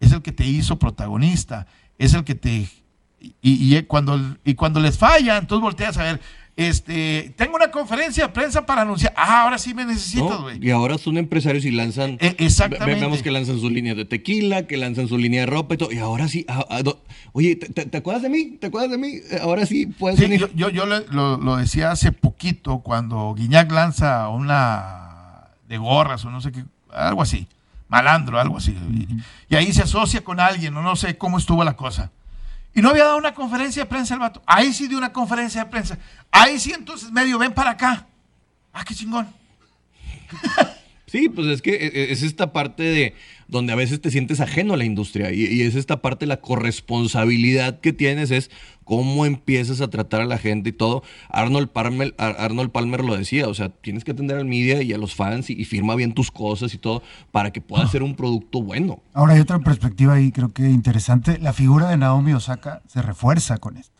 es 0.00 0.12
el 0.12 0.22
que 0.22 0.32
te 0.32 0.44
hizo 0.44 0.78
protagonista, 0.78 1.66
es 1.98 2.14
el 2.14 2.24
que 2.24 2.34
te... 2.34 2.68
Y, 3.20 3.32
y 3.42 3.82
cuando, 3.82 4.36
y 4.44 4.54
cuando 4.54 4.78
les 4.78 4.96
falla, 4.96 5.38
entonces 5.38 5.62
volteas 5.62 5.96
a 5.98 6.04
ver, 6.04 6.20
este, 6.58 7.32
tengo 7.36 7.54
una 7.54 7.70
conferencia 7.70 8.26
de 8.26 8.32
prensa 8.32 8.66
para 8.66 8.82
anunciar, 8.82 9.14
ah, 9.16 9.42
ahora 9.44 9.58
sí 9.58 9.74
me 9.74 9.84
necesitas, 9.84 10.28
¿no? 10.28 10.42
güey. 10.42 10.58
Y 10.60 10.70
ahora 10.72 10.98
son 10.98 11.16
empresarios 11.16 11.64
y 11.64 11.70
lanzan. 11.70 12.18
Eh, 12.20 12.34
exactamente. 12.38 12.94
Ve- 12.96 13.00
Vemos 13.00 13.22
que 13.22 13.30
lanzan 13.30 13.60
su 13.60 13.70
línea 13.70 13.94
de 13.94 14.04
tequila, 14.04 14.66
que 14.66 14.76
lanzan 14.76 15.06
su 15.06 15.16
línea 15.18 15.42
de 15.42 15.46
ropa 15.46 15.74
y 15.74 15.78
todo. 15.78 15.92
Y 15.92 15.98
ahora 15.98 16.26
sí. 16.26 16.44
ah, 16.48 16.66
ah, 16.68 16.82
oye, 17.32 17.54
¿te, 17.54 17.68
te- 17.68 17.86
te 17.86 17.96
acuerdas 17.98 18.22
de 18.24 18.28
mí? 18.28 18.56
¿Te 18.60 18.66
acuerdas 18.66 18.90
de 18.90 18.98
mí? 18.98 19.08
Eh, 19.30 19.38
Ahora 19.40 19.66
sí 19.66 19.86
puedes 19.86 20.18
Sí, 20.18 20.24
venir. 20.24 20.50
yo, 20.56 20.68
yo, 20.68 20.84
lo, 20.84 21.36
lo 21.38 21.56
decía 21.56 21.92
hace 21.92 22.10
poquito 22.10 22.80
cuando 22.80 23.32
Guiñac 23.34 23.70
lanza 23.70 24.28
una 24.28 25.50
de 25.68 25.78
gorras 25.78 26.24
o 26.24 26.30
no 26.30 26.40
sé 26.40 26.50
qué, 26.50 26.64
algo 26.92 27.22
así, 27.22 27.46
malandro, 27.88 28.40
algo 28.40 28.56
así. 28.56 28.72
Y, 28.90 29.06
y 29.48 29.56
ahí 29.56 29.72
se 29.72 29.82
asocia 29.82 30.22
con 30.24 30.40
alguien, 30.40 30.76
o 30.76 30.82
no 30.82 30.96
sé 30.96 31.16
cómo 31.18 31.38
estuvo 31.38 31.62
la 31.62 31.76
cosa. 31.76 32.10
Y 32.74 32.80
no 32.80 32.90
había 32.90 33.04
dado 33.04 33.16
una 33.16 33.34
conferencia 33.34 33.82
de 33.82 33.88
prensa 33.88 34.14
el 34.14 34.20
vato. 34.20 34.42
Ahí 34.46 34.72
sí 34.72 34.86
dio 34.86 34.98
una 34.98 35.12
conferencia 35.12 35.64
de 35.64 35.70
prensa. 35.70 35.98
Ahí 36.30 36.58
sí, 36.58 36.72
entonces 36.72 37.10
medio 37.10 37.38
ven 37.38 37.52
para 37.52 37.70
acá. 37.70 38.06
Ah, 38.72 38.84
qué 38.84 38.94
chingón. 38.94 39.26
Sí, 41.06 41.28
pues 41.30 41.46
es 41.46 41.62
que 41.62 41.74
eh, 41.74 42.12
es 42.12 42.22
esta 42.22 42.52
parte 42.52 42.82
de 42.82 43.14
donde 43.48 43.72
a 43.72 43.76
veces 43.76 44.00
te 44.00 44.10
sientes 44.10 44.40
ajeno 44.40 44.74
a 44.74 44.76
la 44.76 44.84
industria 44.84 45.32
y, 45.32 45.44
y 45.46 45.62
es 45.62 45.74
esta 45.74 46.00
parte 46.02 46.26
la 46.26 46.40
corresponsabilidad 46.40 47.80
que 47.80 47.92
tienes, 47.92 48.30
es 48.30 48.50
cómo 48.84 49.26
empiezas 49.26 49.80
a 49.80 49.88
tratar 49.88 50.20
a 50.22 50.24
la 50.24 50.38
gente 50.38 50.70
y 50.70 50.72
todo. 50.72 51.02
Arnold 51.30 51.68
Palmer, 51.68 52.14
Ar- 52.18 52.36
Arnold 52.38 52.70
Palmer 52.70 53.04
lo 53.04 53.16
decía, 53.16 53.48
o 53.48 53.54
sea, 53.54 53.68
tienes 53.68 54.04
que 54.04 54.12
atender 54.12 54.36
al 54.38 54.44
media 54.44 54.82
y 54.82 54.92
a 54.92 54.98
los 54.98 55.14
fans 55.14 55.50
y, 55.50 55.54
y 55.54 55.64
firma 55.64 55.94
bien 55.94 56.12
tus 56.14 56.30
cosas 56.30 56.74
y 56.74 56.78
todo 56.78 57.02
para 57.30 57.50
que 57.52 57.60
pueda 57.60 57.86
ser 57.88 58.02
un 58.02 58.14
producto 58.14 58.62
bueno. 58.62 59.00
Ahora 59.14 59.34
hay 59.34 59.40
otra 59.40 59.58
perspectiva 59.60 60.14
ahí, 60.14 60.32
creo 60.32 60.52
que 60.52 60.68
interesante. 60.68 61.38
La 61.38 61.52
figura 61.52 61.88
de 61.90 61.96
Naomi 61.96 62.32
Osaka 62.32 62.82
se 62.86 63.02
refuerza 63.02 63.58
con 63.58 63.76
esto. 63.76 63.92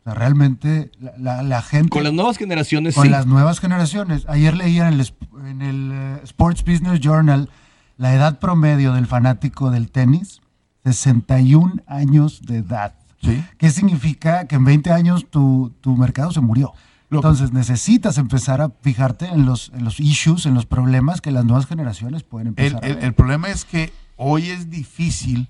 O 0.00 0.04
sea, 0.04 0.14
realmente 0.14 0.90
la, 1.00 1.12
la- 1.18 1.42
la 1.42 1.62
gente... 1.62 1.88
Con 1.90 2.04
las 2.04 2.12
nuevas 2.12 2.36
generaciones 2.38 2.94
con 2.94 3.04
sí. 3.04 3.10
las 3.10 3.26
nuevas 3.26 3.58
generaciones. 3.60 4.24
Ayer 4.28 4.56
leía 4.56 4.86
en 4.88 5.00
el, 5.00 5.06
en 5.48 5.62
el 5.62 5.90
eh, 5.92 6.20
Sports 6.24 6.64
Business 6.64 7.00
Journal 7.00 7.48
la 7.96 8.14
edad 8.14 8.38
promedio 8.38 8.92
del 8.92 9.06
fanático 9.06 9.70
del 9.70 9.90
tenis, 9.90 10.40
61 10.84 11.82
años 11.86 12.42
de 12.42 12.58
edad. 12.58 12.94
Sí. 13.22 13.42
¿Qué 13.58 13.70
significa 13.70 14.46
que 14.46 14.56
en 14.56 14.64
20 14.64 14.92
años 14.92 15.26
tu, 15.30 15.72
tu 15.80 15.96
mercado 15.96 16.30
se 16.32 16.40
murió? 16.40 16.72
Entonces 17.10 17.52
necesitas 17.52 18.18
empezar 18.18 18.60
a 18.60 18.70
fijarte 18.82 19.26
en 19.26 19.46
los, 19.46 19.70
en 19.74 19.84
los 19.84 20.00
issues, 20.00 20.44
en 20.46 20.54
los 20.54 20.66
problemas 20.66 21.20
que 21.20 21.30
las 21.30 21.44
nuevas 21.44 21.66
generaciones 21.66 22.22
pueden 22.24 22.48
El, 22.48 22.66
empezar 22.66 22.84
a 22.84 22.86
el- 22.88 22.94
ver. 22.96 23.04
el 23.04 23.14
problema 23.14 23.48
es 23.48 23.64
que 23.64 23.92
hoy 24.16 24.50
es 24.50 24.70
difícil 24.70 25.48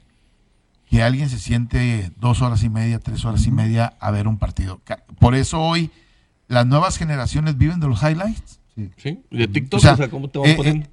que 0.88 1.02
alguien 1.02 1.28
se 1.28 1.38
siente 1.38 2.12
dos 2.20 2.42
horas 2.42 2.62
y 2.62 2.68
media, 2.68 3.00
tres 3.00 3.24
horas 3.24 3.46
y 3.46 3.50
media 3.50 3.94
a 4.00 4.10
ver 4.10 4.28
un 4.28 4.38
partido. 4.38 4.80
Por 5.18 5.34
eso 5.34 5.60
hoy 5.60 5.90
las 6.46 6.66
nuevas 6.66 6.96
generaciones 6.98 7.56
viven 7.58 7.80
de 7.80 7.88
los 7.88 8.02
highlights. 8.02 8.60
Sí. 8.74 8.90
¿Sí? 8.98 9.20
De 9.30 9.48
TikTok, 9.48 9.78
O 9.78 9.80
sea, 9.80 9.94
o 9.94 9.96
sea, 9.96 10.08
¿cómo 10.10 10.28
te 10.28 10.38
van 10.38 10.50
eh, 10.50 10.54
poniendo? 10.56 10.88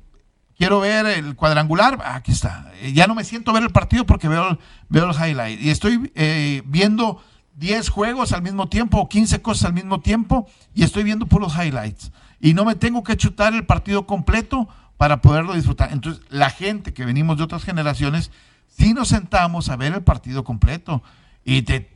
Quiero 0.57 0.79
ver 0.79 1.05
el 1.05 1.35
cuadrangular, 1.35 1.99
aquí 2.05 2.31
está. 2.31 2.71
Ya 2.93 3.07
no 3.07 3.15
me 3.15 3.23
siento 3.23 3.51
a 3.51 3.53
ver 3.53 3.63
el 3.63 3.71
partido 3.71 4.05
porque 4.05 4.27
veo, 4.27 4.57
veo 4.89 5.05
los 5.05 5.17
highlights. 5.17 5.61
Y 5.61 5.69
estoy 5.69 6.11
eh, 6.15 6.61
viendo 6.65 7.21
10 7.55 7.89
juegos 7.89 8.33
al 8.33 8.41
mismo 8.41 8.67
tiempo 8.67 8.99
o 8.99 9.09
15 9.09 9.41
cosas 9.41 9.65
al 9.65 9.73
mismo 9.73 10.01
tiempo 10.01 10.47
y 10.73 10.83
estoy 10.83 11.03
viendo 11.03 11.27
puros 11.27 11.53
highlights. 11.55 12.11
Y 12.39 12.53
no 12.53 12.65
me 12.65 12.75
tengo 12.75 13.03
que 13.03 13.15
chutar 13.15 13.53
el 13.53 13.65
partido 13.65 14.05
completo 14.05 14.67
para 14.97 15.21
poderlo 15.21 15.53
disfrutar. 15.53 15.91
Entonces, 15.91 16.23
la 16.29 16.49
gente 16.49 16.93
que 16.93 17.05
venimos 17.05 17.37
de 17.37 17.43
otras 17.43 17.63
generaciones, 17.63 18.31
sí 18.67 18.93
nos 18.93 19.09
sentamos 19.09 19.69
a 19.69 19.75
ver 19.75 19.93
el 19.93 20.03
partido 20.03 20.43
completo. 20.43 21.03
Y 21.45 21.61
te 21.63 21.89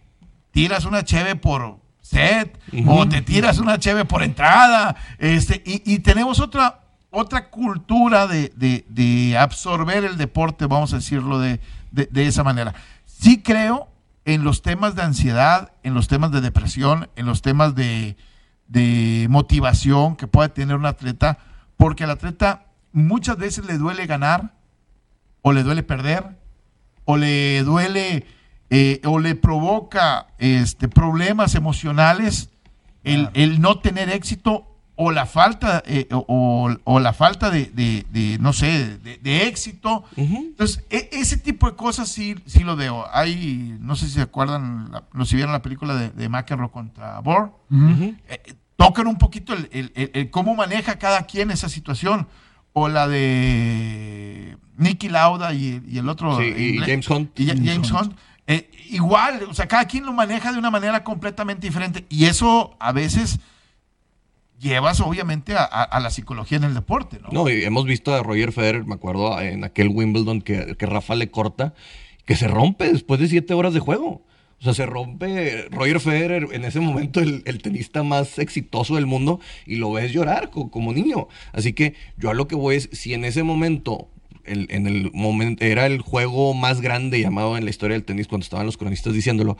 tiras 0.51 0.85
una 0.85 1.03
cheve 1.03 1.35
por 1.35 1.79
set 2.01 2.57
o 2.85 3.07
te 3.07 3.21
tiras 3.21 3.59
una 3.59 3.79
cheve 3.79 4.05
por 4.05 4.23
entrada. 4.23 4.95
Este, 5.17 5.61
y, 5.65 5.81
y 5.93 5.99
tenemos 5.99 6.39
otra, 6.39 6.86
otra 7.19 7.49
cultura 7.49 8.27
de, 8.27 8.53
de- 8.55 8.85
de 8.89 9.37
absorber 9.37 10.03
el 10.03 10.17
deporte, 10.17 10.67
vamos 10.67 10.93
a 10.93 10.97
decirlo 10.97 11.39
de, 11.39 11.59
de- 11.91 12.27
esa 12.27 12.43
manera. 12.43 12.73
Sí 13.05 13.41
creo 13.41 13.87
en 14.25 14.43
los 14.43 14.61
temas 14.61 14.95
de 14.95 15.01
ansiedad, 15.01 15.71
en 15.83 15.93
los 15.93 16.07
temas 16.07 16.31
de 16.31 16.41
depresión, 16.41 17.09
en 17.15 17.25
los 17.25 17.41
temas 17.41 17.73
de, 17.75 18.17
de 18.67 19.27
motivación 19.29 20.15
que 20.15 20.27
pueda 20.27 20.49
tener 20.49 20.75
un 20.75 20.85
atleta, 20.85 21.39
porque 21.77 22.03
al 22.03 22.11
atleta 22.11 22.65
muchas 22.91 23.37
veces 23.37 23.65
le 23.65 23.77
duele 23.77 24.05
ganar, 24.05 24.53
o 25.41 25.53
le 25.53 25.63
duele 25.63 25.81
perder, 25.83 26.37
o 27.05 27.17
le 27.17 27.63
duele 27.63 28.25
eh, 28.69 29.01
o 29.05 29.17
le 29.19 29.33
provoca 29.35 30.27
este, 30.39 30.89
problemas 30.89 31.55
emocionales 31.55 32.49
el, 33.05 33.29
el 33.33 33.61
no 33.61 33.79
tener 33.79 34.09
éxito 34.09 34.76
o 34.99 35.11
la 35.11 35.25
falta 35.25 35.81
eh, 35.85 36.07
o, 36.11 36.25
o- 36.27 36.75
o 36.83 36.99
la 36.99 37.13
falta 37.13 37.49
de, 37.51 37.65
de- 37.67 38.05
de, 38.11 38.37
no 38.39 38.51
sé 38.51 38.97
de, 38.97 39.17
de 39.17 39.47
éxito 39.47 40.03
entonces 40.37 40.83
e- 40.89 41.09
ese 41.13 41.37
tipo 41.37 41.69
de 41.69 41.75
cosas 41.77 42.09
sí, 42.09 42.35
sí 42.47 42.63
lo 42.63 42.75
veo 42.75 43.05
hay 43.13 43.77
no 43.79 43.95
sé 43.95 44.07
si 44.07 44.13
se 44.13 44.21
acuerdan 44.21 44.89
la- 44.91 45.03
no 45.13 45.23
si 45.25 45.35
vieron 45.35 45.53
la 45.53 45.61
película 45.61 45.93
de, 45.95 46.09
de 46.09 46.29
McEnroe 46.29 46.69
contra 46.71 47.19
Bohr 47.21 47.51
eh, 48.27 48.55
tocan 48.75 49.07
un 49.07 49.17
poquito 49.17 49.53
el, 49.53 49.69
el- 49.71 49.91
el- 49.95 50.11
el 50.13 50.29
cómo 50.31 50.55
maneja 50.55 50.97
cada 50.99 51.25
quien 51.27 51.49
esa 51.51 51.69
situación. 51.69 52.27
O 52.79 52.89
la 52.89 53.07
de 53.07 54.57
Nicky 54.77 55.09
Lauda 55.09 55.53
y, 55.53 55.81
y 55.87 55.97
el 55.97 56.07
otro. 56.09 56.37
Sí, 56.37 56.53
y 56.55 56.67
inglés, 56.69 56.87
James 56.89 57.09
Hunt. 57.09 57.39
y 57.39 57.47
Ja- 57.47 57.53
James 57.55 57.69
James 57.71 57.91
Hunt. 57.91 58.01
Hunt. 58.11 58.17
Eh, 58.45 58.69
igual, 58.91 59.43
o 59.49 59.53
sea, 59.53 59.67
cada 59.67 59.85
quien 59.85 60.05
lo 60.05 60.13
maneja 60.13 60.51
de 60.51 60.59
una 60.59 60.69
manera 60.71 61.03
completamente 61.03 61.65
diferente. 61.67 62.05
Y 62.09 62.25
eso 62.25 62.77
a 62.79 62.91
veces 62.91 63.39
llevas, 64.59 64.99
obviamente, 65.01 65.53
a, 65.57 65.99
la 65.99 66.09
psicología 66.09 66.57
en 66.57 66.63
el 66.65 66.73
deporte, 66.73 67.19
¿no? 67.21 67.29
No, 67.31 67.49
y 67.49 67.63
hemos 67.63 67.85
visto 67.85 68.13
a 68.13 68.23
Roger 68.23 68.51
Federer, 68.51 68.85
me 68.85 68.95
acuerdo 68.95 69.39
en 69.41 69.63
aquel 69.63 69.89
Wimbledon 69.89 70.41
que, 70.41 70.75
que 70.77 70.85
Rafa 70.85 71.15
le 71.15 71.29
corta, 71.29 71.73
que 72.25 72.35
se 72.35 72.47
rompe 72.47 72.91
después 72.91 73.19
de 73.19 73.27
siete 73.27 73.53
horas 73.53 73.73
de 73.73 73.79
juego. 73.79 74.25
O 74.59 74.63
sea, 74.63 74.73
se 74.73 74.87
rompe 74.87 75.67
Roger 75.69 75.99
Federer 75.99 76.47
en 76.51 76.65
ese 76.65 76.79
momento 76.79 77.19
el, 77.19 77.43
tenista 77.61 78.01
más 78.01 78.39
exitoso 78.39 78.95
del 78.95 79.05
mundo 79.05 79.39
y 79.67 79.75
lo 79.75 79.91
ves 79.91 80.11
llorar 80.11 80.49
co- 80.49 80.71
como 80.71 80.93
niño. 80.93 81.27
Así 81.53 81.73
que 81.73 81.93
yo 82.17 82.31
a 82.31 82.33
lo 82.33 82.47
que 82.47 82.55
voy 82.55 82.77
es, 82.77 82.89
si 82.91 83.13
en 83.13 83.23
ese 83.23 83.43
momento, 83.43 84.09
el- 84.45 84.65
en 84.71 84.87
el 84.87 85.11
momento, 85.13 85.63
era 85.63 85.85
el 85.85 86.01
juego 86.01 86.55
más 86.55 86.81
grande 86.81 87.21
llamado 87.21 87.55
en 87.55 87.65
la 87.65 87.69
historia 87.69 87.93
del 87.93 88.03
tenis 88.03 88.27
cuando 88.27 88.45
estaban 88.45 88.65
los 88.65 88.77
cronistas 88.77 89.13
diciéndolo, 89.13 89.57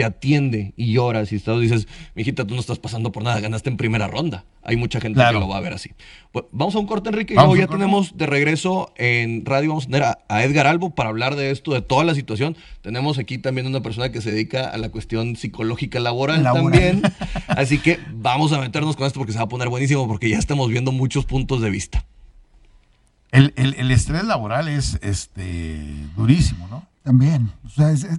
te 0.00 0.04
atiende 0.04 0.72
y 0.78 0.94
lloras 0.94 1.30
y 1.30 1.36
estás, 1.36 1.60
dices, 1.60 1.86
mijita, 2.14 2.46
tú 2.46 2.54
no 2.54 2.60
estás 2.60 2.78
pasando 2.78 3.12
por 3.12 3.22
nada, 3.22 3.38
ganaste 3.38 3.68
en 3.68 3.76
primera 3.76 4.06
ronda. 4.06 4.46
Hay 4.62 4.76
mucha 4.76 4.98
gente 4.98 5.20
que 5.22 5.32
lo 5.34 5.46
va 5.46 5.58
a 5.58 5.60
ver 5.60 5.74
así. 5.74 5.90
Pues, 6.32 6.46
vamos 6.52 6.74
a 6.74 6.78
un 6.78 6.86
corte, 6.86 7.10
Enrique, 7.10 7.34
y 7.34 7.36
luego 7.36 7.54
ya 7.54 7.66
tenemos 7.66 8.16
de 8.16 8.24
regreso 8.24 8.94
en 8.96 9.44
radio, 9.44 9.68
vamos 9.68 9.84
a 9.84 9.86
tener 9.88 10.02
a, 10.04 10.42
Edgar 10.42 10.66
Albo 10.66 10.94
para 10.94 11.10
hablar 11.10 11.36
de 11.36 11.50
esto, 11.50 11.74
de 11.74 11.82
toda 11.82 12.04
la 12.04 12.14
situación. 12.14 12.56
Tenemos 12.80 13.18
aquí 13.18 13.36
también 13.36 13.66
una 13.66 13.82
persona 13.82 14.10
que 14.10 14.22
se 14.22 14.30
dedica 14.30 14.70
a 14.70 14.78
la 14.78 14.88
cuestión 14.88 15.36
psicológica 15.36 16.00
laboral, 16.00 16.44
también. 16.44 17.02
así 17.48 17.76
que 17.76 17.98
vamos 18.10 18.52
a 18.52 18.58
meternos 18.58 18.96
con 18.96 19.06
esto 19.06 19.20
porque 19.20 19.32
se 19.32 19.38
va 19.38 19.44
a 19.44 19.48
poner 19.50 19.68
buenísimo, 19.68 20.08
porque 20.08 20.30
ya 20.30 20.38
estamos 20.38 20.70
viendo 20.70 20.92
muchos 20.92 21.26
puntos 21.26 21.60
de 21.60 21.68
vista. 21.68 22.06
El, 23.32 23.90
estrés 23.90 24.24
laboral 24.24 24.66
es 24.66 24.98
este 25.02 25.84
durísimo, 26.16 26.68
¿no? 26.68 26.86
También. 27.02 27.52
O 27.66 27.68
sea, 27.68 27.88
ah, 27.88 28.16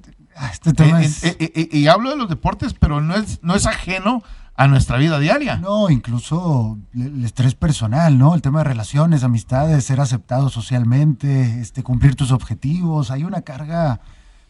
este 0.52 0.74
tema 0.74 1.02
es... 1.02 1.24
y 1.40 1.88
hablo 1.88 2.10
de 2.10 2.18
los 2.18 2.30
deportes, 2.30 2.74
pero 2.74 3.02
no 3.02 3.16
es, 3.16 3.40
no 3.44 3.56
es 3.56 3.66
ajeno 3.66 4.24
a 4.56 4.68
nuestra 4.68 4.98
vida 4.98 5.20
diaria. 5.20 5.58
No, 5.58 5.90
incluso 5.90 6.78
el 6.94 7.24
estrés 7.26 7.56
personal, 7.56 8.18
¿no? 8.18 8.36
El 8.36 8.42
tema 8.42 8.60
de 8.60 8.66
relaciones, 8.66 9.24
amistades, 9.24 9.86
ser 9.86 10.00
aceptado 10.00 10.50
socialmente, 10.50 11.60
este, 11.60 11.84
cumplir 11.84 12.16
tus 12.16 12.32
objetivos. 12.32 13.10
Hay 13.12 13.24
una 13.24 13.42
carga, 13.42 14.02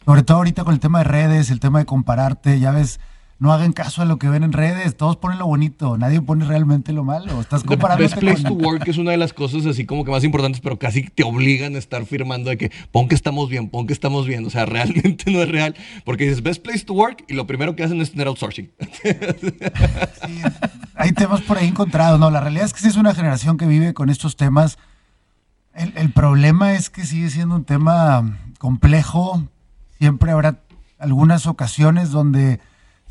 sobre 0.06 0.24
todo 0.24 0.38
ahorita 0.38 0.64
con 0.64 0.74
el 0.74 0.80
tema 0.80 1.00
de 1.00 1.06
redes, 1.06 1.50
el 1.50 1.60
tema 1.60 1.80
de 1.80 1.86
compararte, 1.86 2.60
ya 2.60 2.72
ves 2.72 3.00
no 3.42 3.52
hagan 3.52 3.74
caso 3.74 4.04
a 4.04 4.06
lo 4.06 4.20
que 4.20 4.30
ven 4.30 4.44
en 4.44 4.54
redes, 4.54 4.96
todos 4.96 5.18
ponen 5.18 5.40
lo 5.40 5.48
bonito, 5.48 5.98
nadie 5.98 6.22
pone 6.22 6.46
realmente 6.46 6.94
lo 6.94 7.04
malo. 7.04 7.42
Estás 7.42 7.64
comparando. 7.66 8.04
Best 8.04 8.20
Place 8.20 8.44
to 8.44 8.54
Work 8.54 8.88
es 8.88 9.00
una 9.00 9.10
de 9.10 9.18
las 9.18 9.34
cosas 9.34 9.66
así 9.66 9.84
como 9.84 10.06
que 10.06 10.12
más 10.12 10.24
importantes, 10.24 10.62
pero 10.62 10.78
casi 10.78 11.10
te 11.10 11.24
obligan 11.24 11.74
a 11.74 11.80
estar 11.80 12.06
firmando 12.06 12.52
de 12.52 12.58
que 12.60 12.72
pon 12.92 13.08
que 13.08 13.16
estamos 13.16 13.50
bien, 13.50 13.70
pon 13.70 13.88
que 13.88 13.94
estamos 13.94 14.28
bien. 14.28 14.46
O 14.46 14.52
sea, 14.52 14.66
realmente 14.68 15.32
no 15.32 15.42
es 15.42 15.50
real, 15.50 15.76
porque 16.06 16.26
dices 16.26 16.44
Best 16.44 16.62
Place 16.62 16.86
to 16.86 16.94
Work 16.94 17.26
y 17.30 17.34
lo 17.34 17.48
primero 17.48 17.76
que 17.76 17.84
hacen 17.84 18.00
es 18.00 18.12
tener 18.12 18.28
outsourcing. 18.28 18.72
Sí, 20.22 20.42
hay 20.96 21.12
temas 21.14 21.42
por 21.42 21.58
ahí 21.58 21.68
encontrados, 21.68 22.20
¿no? 22.20 22.30
La 22.30 22.42
realidad 22.42 22.66
es 22.66 22.74
que 22.74 22.80
sí 22.80 22.90
es 22.90 22.96
una 22.96 23.16
generación 23.16 23.58
que 23.58 23.66
vive 23.66 23.96
con 23.96 24.12
estos 24.12 24.36
temas. 24.36 24.78
El, 25.74 25.94
el 25.96 26.12
problema 26.12 26.74
es 26.76 26.92
que 26.92 27.08
sigue 27.08 27.32
siendo 27.32 27.56
un 27.56 27.64
tema 27.64 28.38
complejo. 28.60 29.44
Siempre 29.98 30.32
habrá 30.32 30.60
algunas 31.00 31.48
ocasiones 31.48 32.12
donde 32.12 32.60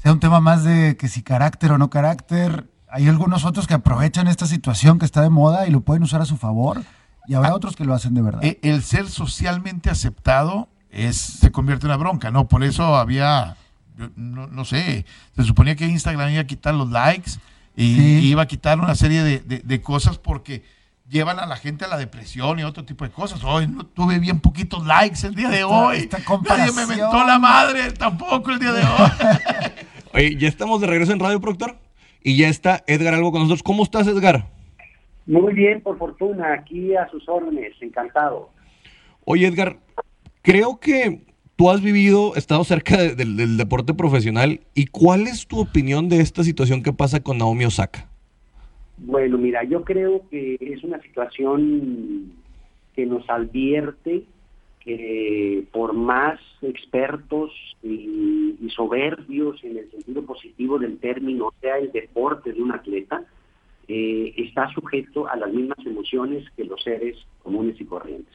sea 0.02 0.12
un 0.12 0.21
tema 0.21 0.40
más 0.40 0.64
de 0.64 0.97
que 0.97 1.09
si 1.09 1.23
carácter 1.23 1.73
o 1.73 1.78
no 1.78 1.90
carácter. 1.90 2.71
Hay 2.88 3.07
algunos 3.07 3.45
otros 3.45 3.66
que 3.66 3.75
aprovechan 3.75 4.28
esta 4.28 4.47
situación 4.47 4.99
que 4.99 5.04
está 5.04 5.23
de 5.23 5.30
moda 5.30 5.66
y 5.66 5.71
lo 5.71 5.83
pueden 5.83 6.02
usar 6.02 6.23
a 6.23 6.25
su 6.25 6.37
favor. 6.37 6.83
Y 7.26 7.35
habrá 7.35 7.50
ah, 7.50 7.54
otros 7.54 7.76
que 7.76 7.85
lo 7.85 7.95
hacen 7.95 8.14
de 8.14 8.23
verdad. 8.23 8.42
E, 8.42 8.59
el 8.62 8.83
ser 8.83 9.09
socialmente 9.09 9.90
aceptado 9.90 10.69
es, 10.88 11.16
se 11.16 11.52
convierte 11.52 11.87
en 11.87 11.90
una 11.90 11.99
bronca, 11.99 12.30
¿no? 12.30 12.49
Por 12.49 12.64
eso 12.64 12.97
había, 12.97 13.57
no, 14.16 14.64
sé, 14.64 15.04
se 15.37 15.45
suponía 15.45 15.76
que 15.76 15.87
Instagram 15.87 16.30
iba 16.30 16.40
a 16.40 16.47
quitar 16.47 16.75
los 16.75 16.90
likes 16.90 17.33
y, 17.76 17.92
iba 18.21 18.42
a 18.42 18.47
quitar 18.47 18.80
una 18.80 18.95
serie 18.95 19.23
de, 19.23 19.83
cosas 19.83 20.19
porque 20.19 20.64
llevan 21.11 21.40
a 21.40 21.47
la 21.47 21.57
gente 21.57 21.85
a 21.85 21.88
la 21.88 21.99
depresión 21.99 22.59
y 22.59 22.62
otro 22.62 22.85
tipo 22.85 23.05
de 23.05 23.11
cosas. 23.11 23.43
Hoy 23.45 23.67
no 23.67 23.85
tuve 23.85 24.19
bien 24.19 24.40
poquitos 24.40 24.87
likes 24.87 25.26
el 25.26 25.35
día 25.35 25.49
de 25.49 25.64
hoy. 25.64 25.99
Esta 25.99 26.19
Nadie 26.49 26.73
me 26.73 26.87
mentó 26.87 27.25
la 27.26 27.38
madre 27.38 27.90
tampoco 27.93 28.50
el 28.52 28.61
día 28.61 28.73
de 28.73 28.83
hoy. 28.83 29.11
Oye, 30.14 30.37
ya 30.37 30.49
estamos 30.49 30.81
de 30.81 30.87
regreso 30.87 31.12
en 31.12 31.21
Radio 31.21 31.40
Proctor 31.40 31.76
y 32.23 32.37
ya 32.37 32.49
está 32.49 32.85
Edgar 32.87 33.14
Algo 33.14 33.33
con 33.33 33.43
nosotros. 33.43 33.62
¿Cómo 33.62 33.83
estás, 33.83 34.07
Edgar? 34.07 34.47
Muy 35.26 35.52
bien, 35.52 35.83
por 35.83 35.99
fortuna, 35.99 36.52
aquí 36.52 36.97
a 36.97 37.09
sus 37.11 37.29
órdenes, 37.29 37.73
encantado. 37.81 38.50
Oye, 39.25 39.47
Edgar, 39.47 39.79
creo 40.43 40.81
que 40.81 41.25
tú 41.57 41.71
has 41.71 41.81
vivido, 41.81 42.35
estado 42.37 42.64
cerca 42.64 42.97
del 42.97 43.57
deporte 43.57 43.95
profesional 43.95 44.61
y 44.75 44.87
¿cuál 44.87 45.26
es 45.26 45.47
tu 45.47 45.61
opinión 45.61 46.09
de 46.09 46.21
esta 46.21 46.43
situación 46.43 46.83
que 46.83 46.93
pasa 46.93 47.21
con 47.21 47.38
Naomi 47.38 47.64
Osaka? 47.64 48.10
Bueno, 49.02 49.38
mira, 49.38 49.64
yo 49.64 49.83
creo 49.83 50.28
que 50.30 50.57
es 50.61 50.85
una 50.85 51.00
situación 51.00 52.33
que 52.95 53.07
nos 53.07 53.28
advierte 53.30 54.25
que 54.80 55.66
por 55.73 55.95
más 55.95 56.38
expertos 56.62 57.50
y, 57.83 58.68
soberbios 58.75 59.62
en 59.64 59.79
el 59.79 59.90
sentido 59.90 60.22
positivo 60.22 60.79
del 60.79 60.98
término 60.98 61.53
sea 61.61 61.79
el 61.79 61.90
deporte 61.90 62.53
de 62.53 62.62
un 62.62 62.72
atleta, 62.72 63.25
eh, 63.88 64.33
está 64.37 64.72
sujeto 64.72 65.27
a 65.29 65.37
las 65.37 65.53
mismas 65.53 65.79
emociones 65.85 66.48
que 66.57 66.64
los 66.64 66.81
seres 66.83 67.16
comunes 67.42 67.81
y 67.81 67.85
corrientes. 67.85 68.33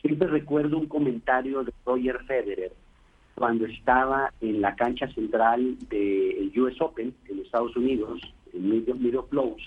Siempre 0.00 0.28
recuerdo 0.28 0.78
un 0.78 0.86
comentario 0.86 1.64
de 1.64 1.72
Roger 1.84 2.20
Federer 2.24 2.72
cuando 3.34 3.66
estaba 3.66 4.32
en 4.40 4.60
la 4.60 4.76
cancha 4.76 5.08
central 5.08 5.76
del 5.88 6.52
US 6.56 6.80
Open 6.80 7.12
en 7.28 7.40
Estados 7.40 7.76
Unidos, 7.76 8.20
en 8.52 8.70
Middle, 8.70 8.94
Middle 8.94 9.24
Close, 9.28 9.64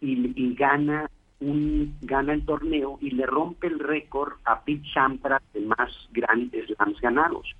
y, 0.00 0.32
y 0.34 0.54
gana 0.54 1.08
un, 1.40 1.96
gana 2.02 2.34
el 2.34 2.44
torneo 2.44 2.98
y 3.00 3.10
le 3.10 3.26
rompe 3.26 3.68
el 3.68 3.78
récord 3.78 4.34
a 4.44 4.64
Pete 4.64 4.86
Sampras 4.92 5.42
de 5.52 5.60
más 5.60 5.90
grandes 6.12 6.66
slams 6.66 7.00
ganados. 7.00 7.54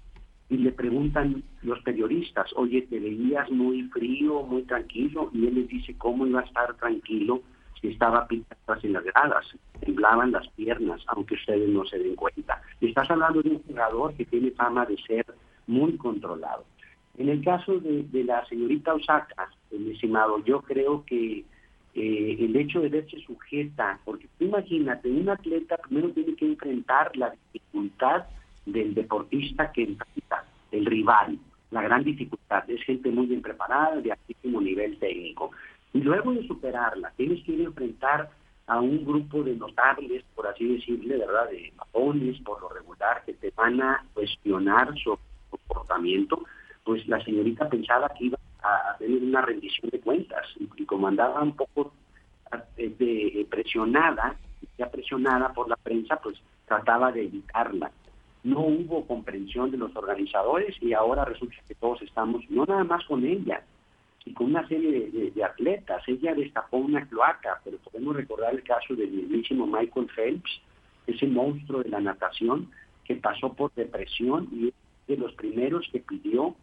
Y 0.50 0.56
le 0.56 0.72
preguntan 0.72 1.42
los 1.62 1.80
periodistas, 1.82 2.50
oye, 2.56 2.82
te 2.82 2.98
veías 2.98 3.50
muy 3.50 3.82
frío, 3.90 4.42
muy 4.42 4.62
tranquilo, 4.62 5.30
y 5.34 5.46
él 5.46 5.54
les 5.56 5.68
dice 5.68 5.94
cómo 5.98 6.26
iba 6.26 6.40
a 6.40 6.44
estar 6.44 6.74
tranquilo 6.76 7.42
si 7.80 7.88
estaba 7.88 8.26
Pete 8.26 8.46
Sampras 8.48 8.84
en 8.84 8.94
las 8.94 9.04
gradas, 9.04 9.46
temblaban 9.80 10.32
las 10.32 10.48
piernas, 10.52 11.00
aunque 11.08 11.34
ustedes 11.34 11.68
no 11.68 11.84
se 11.84 11.98
den 11.98 12.16
cuenta. 12.16 12.60
Estás 12.80 13.10
hablando 13.10 13.42
de 13.42 13.50
un 13.50 13.62
jugador 13.62 14.14
que 14.14 14.24
tiene 14.24 14.50
fama 14.52 14.84
de 14.86 14.96
ser 15.02 15.26
muy 15.66 15.96
controlado. 15.96 16.64
En 17.18 17.28
el 17.28 17.44
caso 17.44 17.78
de, 17.78 18.04
de 18.04 18.24
la 18.24 18.44
señorita 18.46 18.94
Osaka, 18.94 19.50
mi 19.70 19.90
estimado, 19.92 20.42
yo 20.44 20.62
creo 20.62 21.04
que 21.04 21.44
eh, 21.94 22.36
el 22.38 22.56
hecho 22.56 22.80
de 22.80 22.88
verse 22.88 23.18
sujeta, 23.20 23.98
porque 24.04 24.28
tú 24.38 24.44
imagínate, 24.46 25.10
un 25.10 25.28
atleta 25.28 25.76
primero 25.78 26.10
tiene 26.10 26.34
que 26.34 26.46
enfrentar 26.46 27.16
la 27.16 27.32
dificultad 27.52 28.24
del 28.66 28.94
deportista 28.94 29.72
que 29.72 29.82
enfrenta, 29.82 30.44
el 30.70 30.86
rival, 30.86 31.38
la 31.70 31.82
gran 31.82 32.04
dificultad, 32.04 32.68
es 32.70 32.82
gente 32.82 33.10
muy 33.10 33.26
bien 33.26 33.42
preparada, 33.42 34.00
de 34.00 34.12
altísimo 34.12 34.60
nivel 34.60 34.98
técnico. 34.98 35.50
Y 35.92 36.00
luego 36.00 36.32
de 36.32 36.46
superarla, 36.46 37.12
tienes 37.16 37.42
que 37.44 37.62
enfrentar 37.62 38.30
a 38.66 38.80
un 38.80 39.04
grupo 39.04 39.42
de 39.42 39.56
notables, 39.56 40.22
por 40.34 40.46
así 40.46 40.66
decirle, 40.66 41.16
¿verdad? 41.16 41.50
De 41.50 41.72
mapones, 41.76 42.38
por 42.42 42.60
lo 42.60 42.68
regular, 42.68 43.22
que 43.24 43.32
te 43.32 43.50
van 43.56 43.80
a 43.80 44.04
cuestionar 44.12 44.94
su 44.98 45.18
comportamiento, 45.48 46.44
pues 46.84 47.06
la 47.08 47.22
señorita 47.24 47.68
pensaba 47.68 48.10
que 48.16 48.26
iba 48.26 48.38
a, 48.62 48.96
tener 48.98 49.22
una 49.22 49.42
rendición 49.42 49.90
de 49.90 50.00
cuentas 50.00 50.46
y, 50.58 50.84
como 50.84 51.08
andaba 51.08 51.42
un 51.42 51.56
poco 51.56 51.92
eh, 52.76 52.94
de, 52.98 53.46
presionada, 53.50 54.36
ya 54.76 54.90
presionada 54.90 55.52
por 55.52 55.68
la 55.68 55.76
prensa, 55.76 56.16
pues 56.16 56.36
trataba 56.66 57.12
de 57.12 57.24
evitarla. 57.24 57.90
No 58.44 58.60
hubo 58.60 59.06
comprensión 59.06 59.70
de 59.70 59.76
los 59.76 59.94
organizadores 59.96 60.76
y 60.80 60.92
ahora 60.92 61.24
resulta 61.24 61.56
que 61.66 61.74
todos 61.74 62.00
estamos, 62.02 62.48
no 62.50 62.64
nada 62.64 62.84
más 62.84 63.04
con 63.04 63.24
ella, 63.24 63.62
y 64.28 64.34
con 64.34 64.48
una 64.48 64.66
serie 64.68 65.10
de, 65.10 65.44
atletas. 65.44 66.02
Ella 66.06 66.34
destapó 66.34 66.76
una 66.76 67.06
cloaca, 67.06 67.60
pero 67.64 67.78
podemos 67.78 68.14
recordar 68.14 68.54
el 68.54 68.62
caso 68.62 68.94
del 68.94 69.10
mismísimo 69.10 69.66
Michael 69.66 70.08
Phelps, 70.14 70.60
ese 71.06 71.26
monstruo 71.26 71.82
de 71.82 71.88
la 71.88 72.00
natación 72.00 72.70
que 73.04 73.16
pasó 73.16 73.54
por 73.54 73.72
depresión 73.74 74.48
y 74.52 74.72
de 75.06 75.16
los 75.16 75.32
primeros 75.34 75.88
que 75.90 76.00
pidió 76.00 76.54